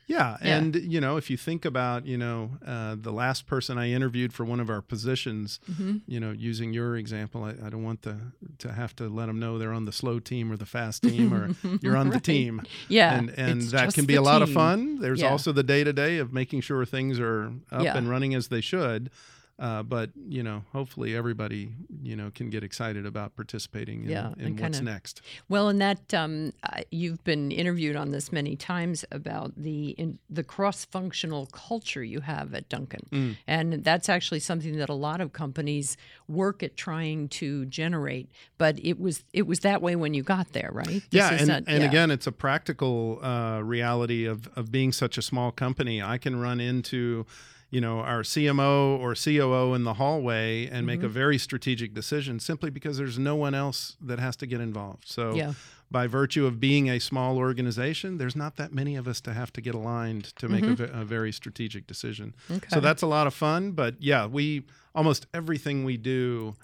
Yeah, 0.08 0.36
Yeah. 0.40 0.58
and 0.58 0.76
you 0.76 1.00
know, 1.00 1.16
if 1.16 1.30
you 1.30 1.36
think 1.36 1.64
about, 1.64 2.06
you 2.06 2.16
know, 2.16 2.50
uh, 2.64 2.94
the 2.96 3.10
last 3.12 3.46
person 3.46 3.76
I 3.76 3.90
interviewed 3.90 4.32
for 4.32 4.44
one 4.44 4.60
of 4.60 4.70
our 4.70 4.80
positions, 4.80 5.58
Mm-hmm. 5.70 5.96
you 6.06 6.20
know, 6.20 6.30
using 6.30 6.72
your 6.72 6.96
example, 6.96 7.42
I, 7.42 7.50
I 7.66 7.70
don't 7.70 7.82
want 7.82 8.02
the 8.02 8.16
to 8.58 8.72
have 8.72 8.94
to 8.96 9.08
let 9.08 9.26
them 9.26 9.40
know 9.40 9.58
they're 9.58 9.72
on 9.72 9.84
the 9.84 9.92
slow 9.92 10.20
team 10.20 10.52
or 10.52 10.56
the 10.56 10.66
fast 10.66 11.02
team 11.02 11.34
or 11.34 11.50
you're 11.82 11.96
on 11.96 12.10
the 12.10 12.20
team. 12.20 12.62
Yeah, 12.88 13.14
and 13.18 13.30
and 13.30 13.62
that 13.72 13.94
can 13.94 14.04
be 14.06 14.14
a 14.14 14.22
lot 14.22 14.42
of 14.42 14.50
fun. 14.52 15.00
There's 15.00 15.20
Yeah. 15.22 15.30
also 15.30 15.50
the 15.52 15.64
day 15.64 15.82
to 15.82 15.92
day 15.92 16.18
of 16.18 16.32
making 16.32 16.60
sure 16.60 16.84
things 16.86 17.18
are 17.18 17.52
up 17.72 17.82
Yeah. 17.82 17.96
and 17.98 18.08
running 18.08 18.32
as 18.34 18.48
they 18.48 18.60
should. 18.60 19.10
Uh, 19.58 19.82
but 19.82 20.10
you 20.28 20.42
know, 20.42 20.64
hopefully 20.72 21.16
everybody 21.16 21.70
you 22.02 22.14
know 22.14 22.30
can 22.34 22.50
get 22.50 22.62
excited 22.62 23.06
about 23.06 23.34
participating 23.36 24.04
in, 24.04 24.10
Yeah, 24.10 24.34
in 24.38 24.50
what's 24.56 24.60
kinda- 24.78 24.82
next. 24.82 25.22
Well, 25.48 25.68
and 25.70 25.80
that 25.80 26.12
um, 26.12 26.52
you've 26.90 27.24
been 27.24 27.50
interviewed 27.50 27.96
on 27.96 28.10
this 28.10 28.30
many 28.30 28.54
times 28.54 29.04
about 29.10 29.54
the 29.56 29.90
in, 29.92 30.18
the 30.28 30.44
cross-functional 30.44 31.46
culture 31.46 32.04
you 32.04 32.20
have 32.20 32.52
at 32.54 32.68
Dunkin', 32.68 33.06
Mm. 33.10 33.36
and 33.46 33.72
that's 33.82 34.10
actually 34.10 34.40
something 34.40 34.76
that 34.76 34.90
a 34.90 34.94
lot 34.94 35.22
of 35.22 35.32
companies 35.32 35.96
work 36.28 36.62
at 36.62 36.76
trying 36.76 37.28
to 37.28 37.64
generate. 37.64 38.28
But 38.58 38.78
it 38.84 39.00
was 39.00 39.24
it 39.32 39.46
was 39.46 39.60
that 39.60 39.80
way 39.80 39.96
when 39.96 40.12
you 40.12 40.22
got 40.22 40.52
there, 40.52 40.68
right? 40.70 40.86
This 40.86 41.02
yeah, 41.12 41.32
is 41.34 41.40
and, 41.40 41.48
not- 41.48 41.64
and 41.66 41.82
yeah. 41.82 41.88
again, 41.88 42.10
it's 42.10 42.26
a 42.26 42.32
practical 42.32 43.20
uh, 43.22 43.60
reality 43.62 44.26
of 44.26 44.48
of 44.54 44.70
being 44.70 44.92
such 44.92 45.16
a 45.16 45.22
small 45.22 45.50
company. 45.50 46.02
I 46.02 46.18
can 46.18 46.36
run 46.38 46.60
into, 46.60 47.24
you 47.70 47.80
know, 47.80 47.98
our 48.00 48.22
CMO 48.22 48.98
or 49.00 49.14
COO 49.14 49.74
in 49.74 49.82
the 49.84 49.94
hallway 49.94 50.66
and 50.68 50.86
make 50.86 50.98
Mm-hmm. 51.00 51.06
a 51.06 51.08
very 51.10 51.38
strategic 51.38 51.94
decision 51.94 52.38
simply 52.40 52.70
because 52.70 52.96
there's 52.96 53.18
no 53.18 53.34
one 53.36 53.54
else 53.54 53.96
that 54.00 54.18
has 54.18 54.36
to 54.36 54.46
get 54.46 54.60
involved. 54.60 55.04
So. 55.08 55.34
yeah, 55.34 55.54
By 55.90 56.06
virtue 56.08 56.46
of 56.46 56.58
being 56.58 56.88
a 56.90 56.98
small 56.98 57.38
organization, 57.38 58.18
there's 58.18 58.34
not 58.36 58.56
that 58.56 58.72
many 58.72 58.96
of 58.96 59.06
us 59.06 59.20
to 59.22 59.32
have 59.32 59.52
to 59.52 59.60
get 59.60 59.74
aligned 59.74 60.24
to 60.36 60.48
make 60.48 60.64
a 60.64 60.74
ve- 60.74 60.90
a, 60.92 61.04
very 61.04 61.32
strategic 61.32 61.86
decision. 61.86 62.34
Mm-hmm. 62.44 62.54
okay. 62.56 62.68
So 62.70 62.80
that's 62.80 63.02
a 63.02 63.06
lot 63.06 63.26
of 63.26 63.34
fun. 63.34 63.72
But 63.72 63.94
yeah, 64.00 64.26
we 64.26 64.64
almost 64.94 65.26
everything 65.34 65.84
we 65.84 65.96
do. 65.96 66.54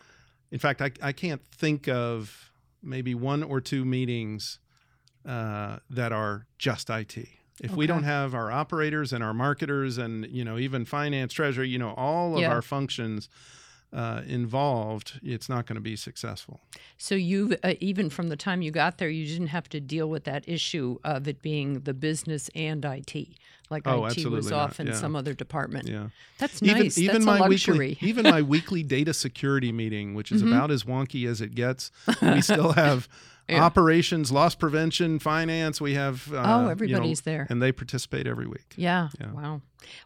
In 0.51 0.59
fact, 0.59 0.81
I, 0.83 0.91
I 1.01 1.13
can't 1.13 1.41
think 1.53 1.89
of 1.89 2.51
maybe 2.83 3.15
one 3.15 3.43
or 3.45 3.61
two 3.61 3.85
meetings 3.85 4.59
uh, 5.25 5.79
that 5.91 6.13
are 6.13 6.47
just 6.59 6.91
IT. 6.91 7.17
If 7.63 7.73
we 7.77 7.87
don't 7.87 8.03
have 8.05 8.35
our 8.35 8.51
operators 8.51 9.13
and 9.13 9.23
our 9.25 9.33
marketers 9.33 9.97
and 9.97 10.27
you 10.27 10.45
know 10.45 10.59
even 10.59 10.85
finance, 10.85 11.33
treasury, 11.33 11.69
you 11.69 11.79
know 11.79 11.95
all 11.97 12.35
of 12.35 12.41
Yeah. 12.43 12.51
our 12.53 12.61
functions 12.63 13.29
uh, 13.93 14.23
involved, 14.27 15.21
it's 15.23 15.49
not 15.51 15.67
going 15.67 15.75
to 15.77 15.81
be 15.83 15.97
successful. 15.97 16.61
So 16.97 17.15
you 17.15 17.57
uh, 17.63 17.75
even 17.81 18.09
from 18.11 18.29
the 18.29 18.37
time 18.37 18.63
you 18.63 18.71
got 18.71 18.99
there, 18.99 19.11
you 19.11 19.27
didn't 19.27 19.49
have 19.49 19.69
to 19.71 19.81
deal 19.81 20.09
with 20.09 20.25
that 20.25 20.49
issue 20.49 20.99
of 21.05 21.29
it 21.29 21.43
being 21.43 21.81
the 21.81 21.93
business 21.95 22.49
and 22.55 22.83
IT, 22.85 23.15
like 23.71 23.83
Oh, 23.87 24.07
IT 24.07 24.25
was 24.27 24.51
not, 24.51 24.59
off 24.71 24.81
in 24.81 24.87
yeah. 24.89 24.95
some 24.95 25.15
other 25.15 25.35
department. 25.35 25.89
Yeah. 25.89 26.09
That's 26.39 26.63
even 26.63 26.79
nice. 26.79 26.97
even 26.99 27.13
That's 27.17 27.27
my 27.27 27.37
a 27.39 27.41
luxury. 27.43 27.79
weekly 27.91 27.99
even 28.09 28.23
my 28.25 28.43
weekly 28.43 28.83
data 28.83 29.13
security 29.13 29.73
meeting, 29.73 30.15
which 30.15 30.33
is 30.33 30.43
Mhm. 30.43 30.49
about 30.49 30.71
as 30.71 30.85
wonky 30.85 31.29
as 31.29 31.41
it 31.43 31.55
gets, 31.55 31.91
we 32.23 32.41
still 32.41 32.73
have 32.85 33.09
Yeah. 33.49 33.65
operations, 33.65 34.31
loss 34.33 34.55
prevention, 34.55 35.19
finance. 35.19 35.81
We 35.81 35.95
have 35.95 36.33
uh, 36.33 36.37
oh, 36.37 36.41
you 36.61 36.65
know, 36.65 36.69
everybody's 36.71 37.21
there. 37.23 37.47
and 37.51 37.61
they 37.61 37.73
participate 37.73 38.27
every 38.27 38.47
week. 38.47 38.75
Yeah. 38.77 39.09
Yeah. 39.21 39.33
Wow. 39.33 39.61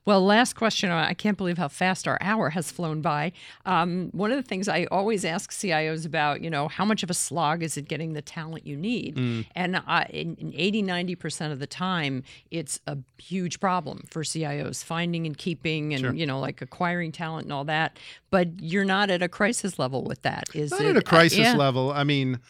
Well, 0.06 0.24
last 0.24 0.54
question. 0.54 0.90
I 0.90 1.12
can't 1.12 1.36
believe 1.36 1.58
how 1.58 1.68
fast 1.68 2.08
our 2.08 2.16
hour 2.22 2.48
has 2.50 2.70
flown 2.72 3.02
by. 3.02 3.32
Um, 3.66 4.08
one 4.12 4.30
of 4.32 4.36
the 4.38 4.42
things 4.42 4.68
I 4.68 4.86
always 4.86 5.22
ask 5.22 5.52
CIOs 5.52 6.06
about, 6.06 6.40
you 6.40 6.48
know, 6.48 6.68
how 6.68 6.86
much 6.86 7.02
of 7.02 7.10
a 7.10 7.14
slog 7.14 7.62
is 7.62 7.76
it 7.76 7.86
getting 7.86 8.14
the 8.14 8.22
talent 8.22 8.66
you 8.66 8.74
need? 8.74 9.16
Mm. 9.16 9.46
And 9.54 9.76
I, 9.76 10.04
in, 10.10 10.34
in 10.36 10.54
80, 10.56 10.82
90% 10.82 11.52
of 11.52 11.58
the 11.58 11.66
time, 11.66 12.22
it's 12.50 12.80
a 12.86 12.96
huge 13.18 13.60
problem 13.60 14.04
for 14.10 14.22
CIOs 14.22 14.82
finding 14.82 15.26
and 15.26 15.36
keeping 15.36 15.92
and, 15.92 16.00
Sure. 16.00 16.14
you 16.14 16.24
know, 16.24 16.40
like 16.40 16.62
acquiring 16.62 17.12
talent 17.12 17.44
and 17.44 17.52
all 17.52 17.64
that. 17.64 17.98
But 18.30 18.62
you're 18.62 18.84
not 18.86 19.10
at 19.10 19.22
a 19.22 19.28
crisis 19.28 19.78
level 19.78 20.04
with 20.04 20.22
that. 20.22 20.44
Is 20.54 20.70
Not 20.70 20.80
it? 20.80 20.86
at 20.88 20.96
a 20.96 21.02
crisis 21.02 21.38
yeah. 21.38 21.54
level. 21.54 21.92
I 21.92 22.02
mean, 22.04 22.40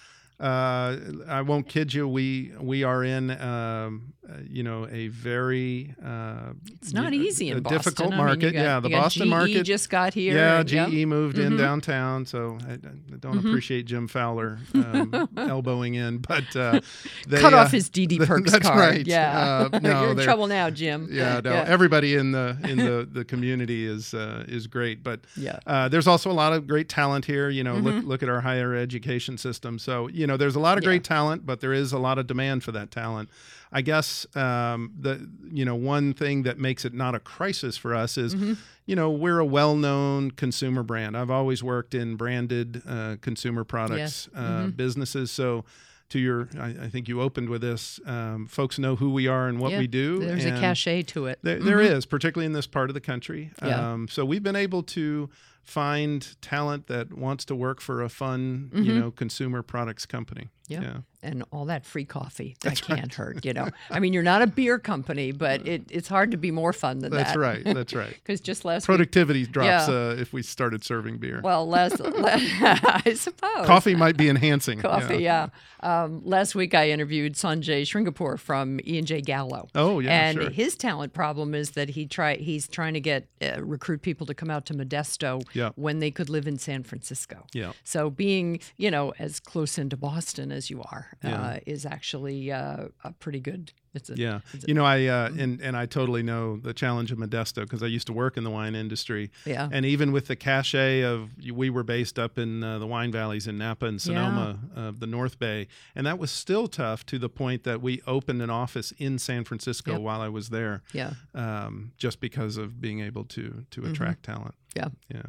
uh, 0.40 0.96
I 1.28 1.42
won't 1.42 1.68
kid 1.68 1.94
you. 1.94 2.06
We 2.08 2.52
we 2.60 2.84
are 2.84 3.02
in 3.02 3.30
um, 3.40 4.12
uh, 4.28 4.34
you 4.48 4.62
know 4.62 4.86
a 4.90 5.08
very 5.08 5.94
uh, 6.04 6.52
It's 6.82 6.92
not 6.92 7.12
you 7.14 7.22
easy 7.22 7.50
in 7.50 7.58
a 7.58 7.60
Boston. 7.60 7.78
difficult 7.78 8.08
I 8.12 8.16
mean, 8.16 8.26
market. 8.26 8.52
got- 8.52 8.54
yeah, 8.62 8.80
the 8.80 8.90
Boston 8.90 9.26
GE 9.28 9.30
market 9.30 9.62
just 9.62 9.88
got 9.88 10.12
here. 10.14 10.34
Yeah, 10.34 10.60
and- 10.60 10.68
GE 10.68 10.72
yep. 10.74 11.08
moved 11.08 11.38
in 11.38 11.54
Mhm. 11.54 11.58
downtown, 11.58 12.26
so 12.26 12.58
I, 12.68 12.72
I 12.74 12.78
don't 13.18 13.36
Mhm. 13.40 13.48
appreciate 13.48 13.86
Jim 13.86 14.08
Fowler 14.08 14.58
um, 14.74 15.28
elbowing 15.38 15.94
in, 15.94 16.18
but 16.18 16.54
uh, 16.54 16.80
they, 17.28 17.40
Cut 17.40 17.54
uh, 17.54 17.58
off 17.58 17.70
his 17.72 17.88
DD 17.88 18.18
Perks 18.26 18.52
that's 18.52 18.66
card. 18.66 18.78
right. 18.78 19.06
Yeah. 19.06 19.68
Uh, 19.72 19.78
no, 19.78 20.02
You're 20.02 20.10
in 20.12 20.18
trouble 20.18 20.48
now, 20.48 20.68
Jim. 20.70 21.08
yeah, 21.10 21.40
no, 21.42 21.52
Yeah. 21.52 21.64
everybody 21.66 22.14
in 22.14 22.32
the 22.32 22.58
in 22.64 22.76
the 22.78 23.08
the 23.10 23.24
community 23.24 23.86
is 23.86 24.12
uh, 24.12 24.44
is 24.48 24.66
great, 24.66 25.02
but 25.02 25.20
Yeah. 25.36 25.60
uh, 25.66 25.88
there's 25.88 26.06
also 26.06 26.30
a 26.30 26.34
lot 26.34 26.52
of 26.52 26.66
great 26.66 26.88
talent 26.90 27.24
here. 27.24 27.48
You 27.48 27.64
know, 27.64 27.76
look 27.76 27.94
Mhm. 27.94 28.06
look 28.06 28.22
at 28.22 28.28
our 28.28 28.42
higher 28.42 28.74
education 28.74 29.38
system. 29.38 29.78
So 29.78 30.08
you 30.08 30.25
know, 30.26 30.36
there's 30.36 30.56
a 30.56 30.60
lot 30.60 30.78
of 30.78 30.84
great 30.84 31.04
talent, 31.04 31.44
but 31.46 31.60
there 31.60 31.72
is 31.72 31.92
a 31.92 31.98
lot 31.98 32.18
of 32.18 32.26
demand 32.26 32.64
for 32.64 32.72
that 32.72 32.90
talent. 32.90 33.28
I 33.72 33.82
guess 33.82 34.26
um, 34.36 34.92
the 34.98 35.28
you 35.52 35.64
know 35.64 35.74
one 35.74 36.14
thing 36.14 36.44
that 36.44 36.58
makes 36.58 36.84
it 36.84 36.94
not 36.94 37.14
a 37.14 37.20
crisis 37.20 37.76
for 37.76 37.94
us 37.94 38.16
is 38.16 38.34
Mhm. 38.34 38.56
you 38.86 38.94
know 38.96 39.10
we're 39.10 39.38
a 39.40 39.44
well-known 39.44 40.30
consumer 40.30 40.82
brand. 40.82 41.16
I've 41.16 41.30
always 41.30 41.62
worked 41.62 41.94
in 41.94 42.16
branded 42.16 42.82
uh, 42.88 43.16
consumer 43.20 43.64
products 43.64 44.28
uh, 44.34 44.40
Mhm. 44.66 44.76
businesses, 44.76 45.30
so. 45.30 45.64
To 46.10 46.20
your, 46.20 46.48
I, 46.60 46.68
I 46.84 46.88
think 46.88 47.08
you 47.08 47.20
opened 47.20 47.48
with 47.48 47.62
this. 47.62 47.98
Um, 48.06 48.46
folks 48.46 48.78
know 48.78 48.94
who 48.94 49.10
we 49.10 49.26
are 49.26 49.48
and 49.48 49.58
what 49.58 49.72
Yeah, 49.72 49.80
we 49.80 49.88
do. 49.88 50.20
There's 50.20 50.44
a 50.44 50.52
cachet 50.52 51.02
to 51.02 51.26
it. 51.26 51.40
there, 51.42 51.58
there 51.58 51.78
Mhm. 51.78 51.96
is, 51.96 52.06
particularly 52.06 52.46
in 52.46 52.52
this 52.52 52.68
part 52.68 52.90
of 52.90 52.94
the 52.94 53.00
country. 53.00 53.50
Yeah. 53.60 53.92
Um, 53.94 54.06
so 54.06 54.24
we've 54.24 54.42
been 54.44 54.54
able 54.54 54.84
to 54.84 55.28
find 55.66 56.40
talent 56.40 56.86
that 56.86 57.12
wants 57.12 57.44
to 57.46 57.54
work 57.54 57.80
for 57.80 58.00
a 58.02 58.08
fun, 58.08 58.70
you 58.72 58.92
Mhm. 58.92 59.00
know, 59.00 59.10
consumer 59.10 59.62
products 59.62 60.06
company. 60.06 60.48
Yeah. 60.68 60.80
Yeah. 60.82 60.96
And 61.22 61.42
all 61.50 61.64
that 61.64 61.84
free 61.84 62.04
coffee. 62.04 62.56
That 62.60 62.68
That's 62.70 62.80
can't 62.82 63.00
right. 63.00 63.14
hurt, 63.14 63.44
you 63.44 63.52
know. 63.52 63.68
I 63.90 63.98
mean, 63.98 64.12
you're 64.12 64.22
not 64.22 64.42
a 64.42 64.46
beer 64.46 64.78
company, 64.78 65.32
but 65.32 65.66
it, 65.66 65.82
it's 65.90 66.06
hard 66.08 66.30
to 66.30 66.36
be 66.36 66.50
more 66.52 66.72
fun 66.72 67.00
than 67.00 67.10
That's 67.10 67.32
that. 67.32 67.38
That's 67.40 67.64
right. 67.64 67.74
That's 67.74 67.94
right. 67.94 68.10
Because 68.22 68.40
just 68.40 68.64
last 68.64 68.82
week, 68.82 68.96
Productivity 68.96 69.44
drops 69.46 69.88
Yeah. 69.88 69.94
uh, 69.94 70.16
if 70.18 70.32
we 70.32 70.42
started 70.42 70.84
serving 70.84 71.18
beer. 71.18 71.40
well, 71.42 71.66
last, 71.68 72.00
I 72.04 73.14
suppose. 73.16 73.66
Coffee 73.66 73.94
might 73.94 74.16
be 74.16 74.28
enhancing. 74.28 74.80
Coffee, 74.80 75.18
yeah. 75.22 75.48
Um, 75.80 76.22
last 76.24 76.54
week 76.54 76.74
I 76.74 76.90
interviewed 76.90 77.34
Sanjay 77.34 77.82
Shringarpure 77.82 78.38
from 78.38 78.80
E 78.86 78.98
and 78.98 79.06
J 79.06 79.20
Gallo. 79.20 79.68
Oh 79.74 80.00
yeah, 80.00 80.28
and 80.28 80.38
sure. 80.40 80.50
his 80.50 80.74
talent 80.74 81.12
problem 81.12 81.54
is 81.54 81.72
that 81.72 81.90
he 81.90 82.06
try 82.06 82.36
he's 82.36 82.66
trying 82.66 82.94
to 82.94 83.00
get 83.00 83.28
uh, 83.42 83.62
recruit 83.62 84.02
people 84.02 84.26
to 84.26 84.34
come 84.34 84.50
out 84.50 84.64
to 84.66 84.74
Modesto 84.74 85.42
Yeah. 85.52 85.70
when 85.76 85.98
they 85.98 86.10
could 86.10 86.28
live 86.30 86.46
in 86.48 86.58
San 86.58 86.82
Francisco. 86.82 87.46
Yeah. 87.52 87.72
So 87.84 88.10
being 88.10 88.60
you 88.78 88.90
know 88.90 89.12
as 89.18 89.38
close 89.38 89.78
into 89.78 89.96
Boston 89.96 90.50
as 90.56 90.70
you 90.70 90.82
are 90.82 91.06
Yeah. 91.22 91.40
uh, 91.42 91.58
is 91.66 91.86
actually 91.86 92.50
uh, 92.50 92.88
a 93.04 93.12
pretty 93.12 93.40
good. 93.40 93.72
It's 93.94 94.10
a, 94.10 94.14
Yeah, 94.16 94.40
it's 94.52 94.64
a- 94.64 94.68
you 94.68 94.74
know, 94.74 94.84
I 94.84 95.06
uh, 95.06 95.30
and 95.38 95.60
and 95.62 95.74
I 95.76 95.86
totally 95.86 96.22
know 96.22 96.56
the 96.58 96.74
challenge 96.74 97.12
of 97.12 97.18
Modesto 97.18 97.62
because 97.62 97.82
I 97.82 97.86
used 97.86 98.06
to 98.08 98.12
work 98.12 98.36
in 98.36 98.44
the 98.44 98.50
wine 98.50 98.74
industry, 98.74 99.30
yeah. 99.46 99.68
and 99.72 99.86
even 99.86 100.12
with 100.12 100.26
the 100.26 100.36
cachet 100.36 101.02
of 101.02 101.30
we 101.52 101.70
were 101.70 101.82
based 101.84 102.18
up 102.18 102.36
in 102.38 102.62
uh, 102.62 102.78
the 102.78 102.86
wine 102.86 103.10
valleys 103.12 103.46
in 103.46 103.56
Napa 103.58 103.86
and 103.86 104.00
Sonoma, 104.00 104.58
uh, 104.76 104.92
the 104.98 105.06
North 105.06 105.38
Bay, 105.38 105.66
and 105.94 106.06
that 106.06 106.18
was 106.18 106.30
still 106.30 106.66
tough 106.68 107.06
to 107.06 107.18
the 107.18 107.30
point 107.30 107.62
that 107.64 107.80
we 107.80 108.02
opened 108.06 108.42
an 108.42 108.50
office 108.50 108.92
in 108.98 109.18
San 109.18 109.44
Francisco 109.44 109.92
Yep. 109.92 110.00
while 110.02 110.20
I 110.20 110.28
was 110.28 110.48
there, 110.50 110.82
Yeah. 110.92 111.12
um, 111.34 111.92
just 111.96 112.20
because 112.20 112.58
of 112.58 112.80
being 112.80 113.00
able 113.00 113.24
to 113.36 113.64
to 113.70 113.80
Mhm. 113.80 113.90
attract 113.90 114.24
talent. 114.24 114.54
Yeah. 114.76 114.88
yeah. 115.08 115.22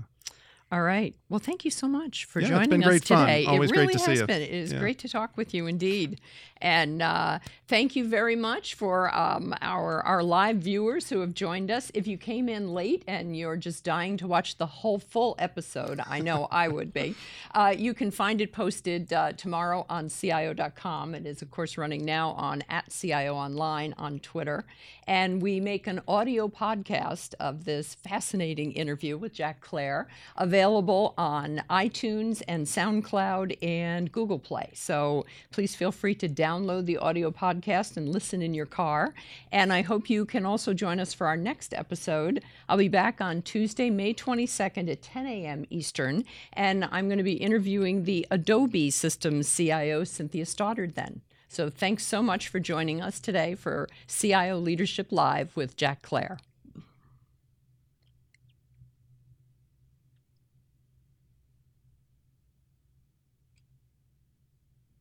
All 0.69 0.81
right. 0.81 1.15
Well, 1.29 1.39
thank 1.39 1.63
you 1.63 1.71
so 1.71 1.87
much 1.87 2.25
for 2.25 2.41
Yeah, 2.41 2.47
it's 2.47 2.55
joining 2.55 2.69
been 2.71 2.83
us 2.83 2.87
great 2.89 3.05
fun. 3.05 3.25
today. 3.25 3.45
Always 3.45 3.69
it 3.71 3.73
great 3.73 3.81
really 3.83 3.93
to 3.93 3.99
see 3.99 4.11
has 4.11 4.19
you. 4.19 4.27
been. 4.27 4.41
It 4.41 4.51
is 4.51 4.73
Yeah. 4.73 4.79
great 4.79 4.99
to 4.99 5.07
talk 5.07 5.37
with 5.37 5.53
you 5.53 5.65
indeed. 5.65 6.19
And 6.59 7.01
uh, 7.01 7.39
thank 7.69 7.95
you 7.95 8.05
very 8.07 8.35
much 8.35 8.73
for 8.73 9.13
um, 9.15 9.53
our 9.61 10.01
our 10.03 10.23
live 10.23 10.57
viewers 10.57 11.09
who 11.09 11.19
have 11.21 11.33
joined 11.33 11.71
us. 11.71 11.89
If 11.93 12.05
you 12.07 12.17
came 12.17 12.49
in 12.49 12.73
late 12.73 13.03
and 13.07 13.37
you're 13.37 13.55
just 13.55 13.83
dying 13.85 14.17
to 14.17 14.27
watch 14.27 14.57
the 14.57 14.65
whole 14.65 14.99
full 14.99 15.35
episode, 15.39 16.01
I 16.05 16.19
know 16.19 16.47
I 16.51 16.67
would 16.67 16.91
be. 16.93 17.15
Uh, 17.53 17.73
you 17.75 17.93
can 17.95 18.11
find 18.11 18.39
it 18.39 18.51
posted 18.51 19.11
uh, 19.11 19.31
tomorrow 19.31 19.83
on 19.89 20.09
CIO.com. 20.09 21.15
It 21.15 21.25
is 21.25 21.41
of 21.41 21.49
course 21.49 21.75
running 21.75 22.05
now 22.05 22.31
on 22.31 22.61
at 22.69 22.91
CIO 22.91 23.33
Online 23.35 23.95
on 23.97 24.19
Twitter, 24.19 24.63
and 25.07 25.41
we 25.41 25.59
make 25.59 25.87
an 25.87 26.01
audio 26.07 26.47
podcast 26.47 27.33
of 27.39 27.63
this 27.63 27.95
fascinating 27.95 28.73
interview 28.73 29.17
with 29.17 29.33
Jack 29.33 29.61
Clare 29.61 30.07
available 30.35 31.13
on 31.17 31.61
iTunes 31.69 32.43
and 32.47 32.65
SoundCloud 32.65 33.57
and 33.63 34.11
Google 34.11 34.39
Play. 34.39 34.69
So 34.73 35.25
please 35.51 35.75
feel 35.75 35.91
free 35.91 36.15
to 36.15 36.27
download 36.27 36.85
the 36.85 36.97
audio 36.97 37.31
podcast 37.31 37.97
and 37.97 38.09
listen 38.09 38.41
in 38.41 38.53
your 38.53 38.65
car. 38.65 39.13
And 39.51 39.71
I 39.71 39.81
hope 39.81 40.09
you 40.09 40.25
can 40.25 40.45
also 40.45 40.73
join 40.73 40.99
us 40.99 41.13
for 41.13 41.27
our 41.27 41.37
next 41.37 41.73
episode. 41.73 42.43
I'll 42.67 42.77
be 42.77 42.89
back 42.89 43.21
on 43.21 43.41
Tuesday, 43.41 43.89
May 43.89 44.13
22nd 44.13 44.91
at 44.91 45.01
10 45.01 45.25
a.m. 45.25 45.65
Eastern, 45.69 46.25
and 46.53 46.85
I'm 46.91 47.07
going 47.07 47.17
to 47.17 47.23
be 47.23 47.33
interviewing 47.33 48.03
the 48.03 48.27
Adobe 48.29 48.91
Systems 48.91 49.53
CIO, 49.55 50.03
Cynthia 50.03 50.45
Stoddard, 50.45 50.95
then. 50.95 51.21
So 51.57 51.71
thanks 51.71 52.05
so 52.05 52.21
much 52.21 52.49
for 52.49 52.59
joining 52.59 53.01
us 53.01 53.19
today 53.19 53.55
for 53.55 53.89
CIO 54.07 54.59
Leadership 54.59 55.07
Live 55.11 55.55
with 55.55 55.75
Jack 55.75 56.03
Clare. 56.03 56.37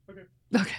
Okay. 0.08 0.22
Okay. 0.54 0.76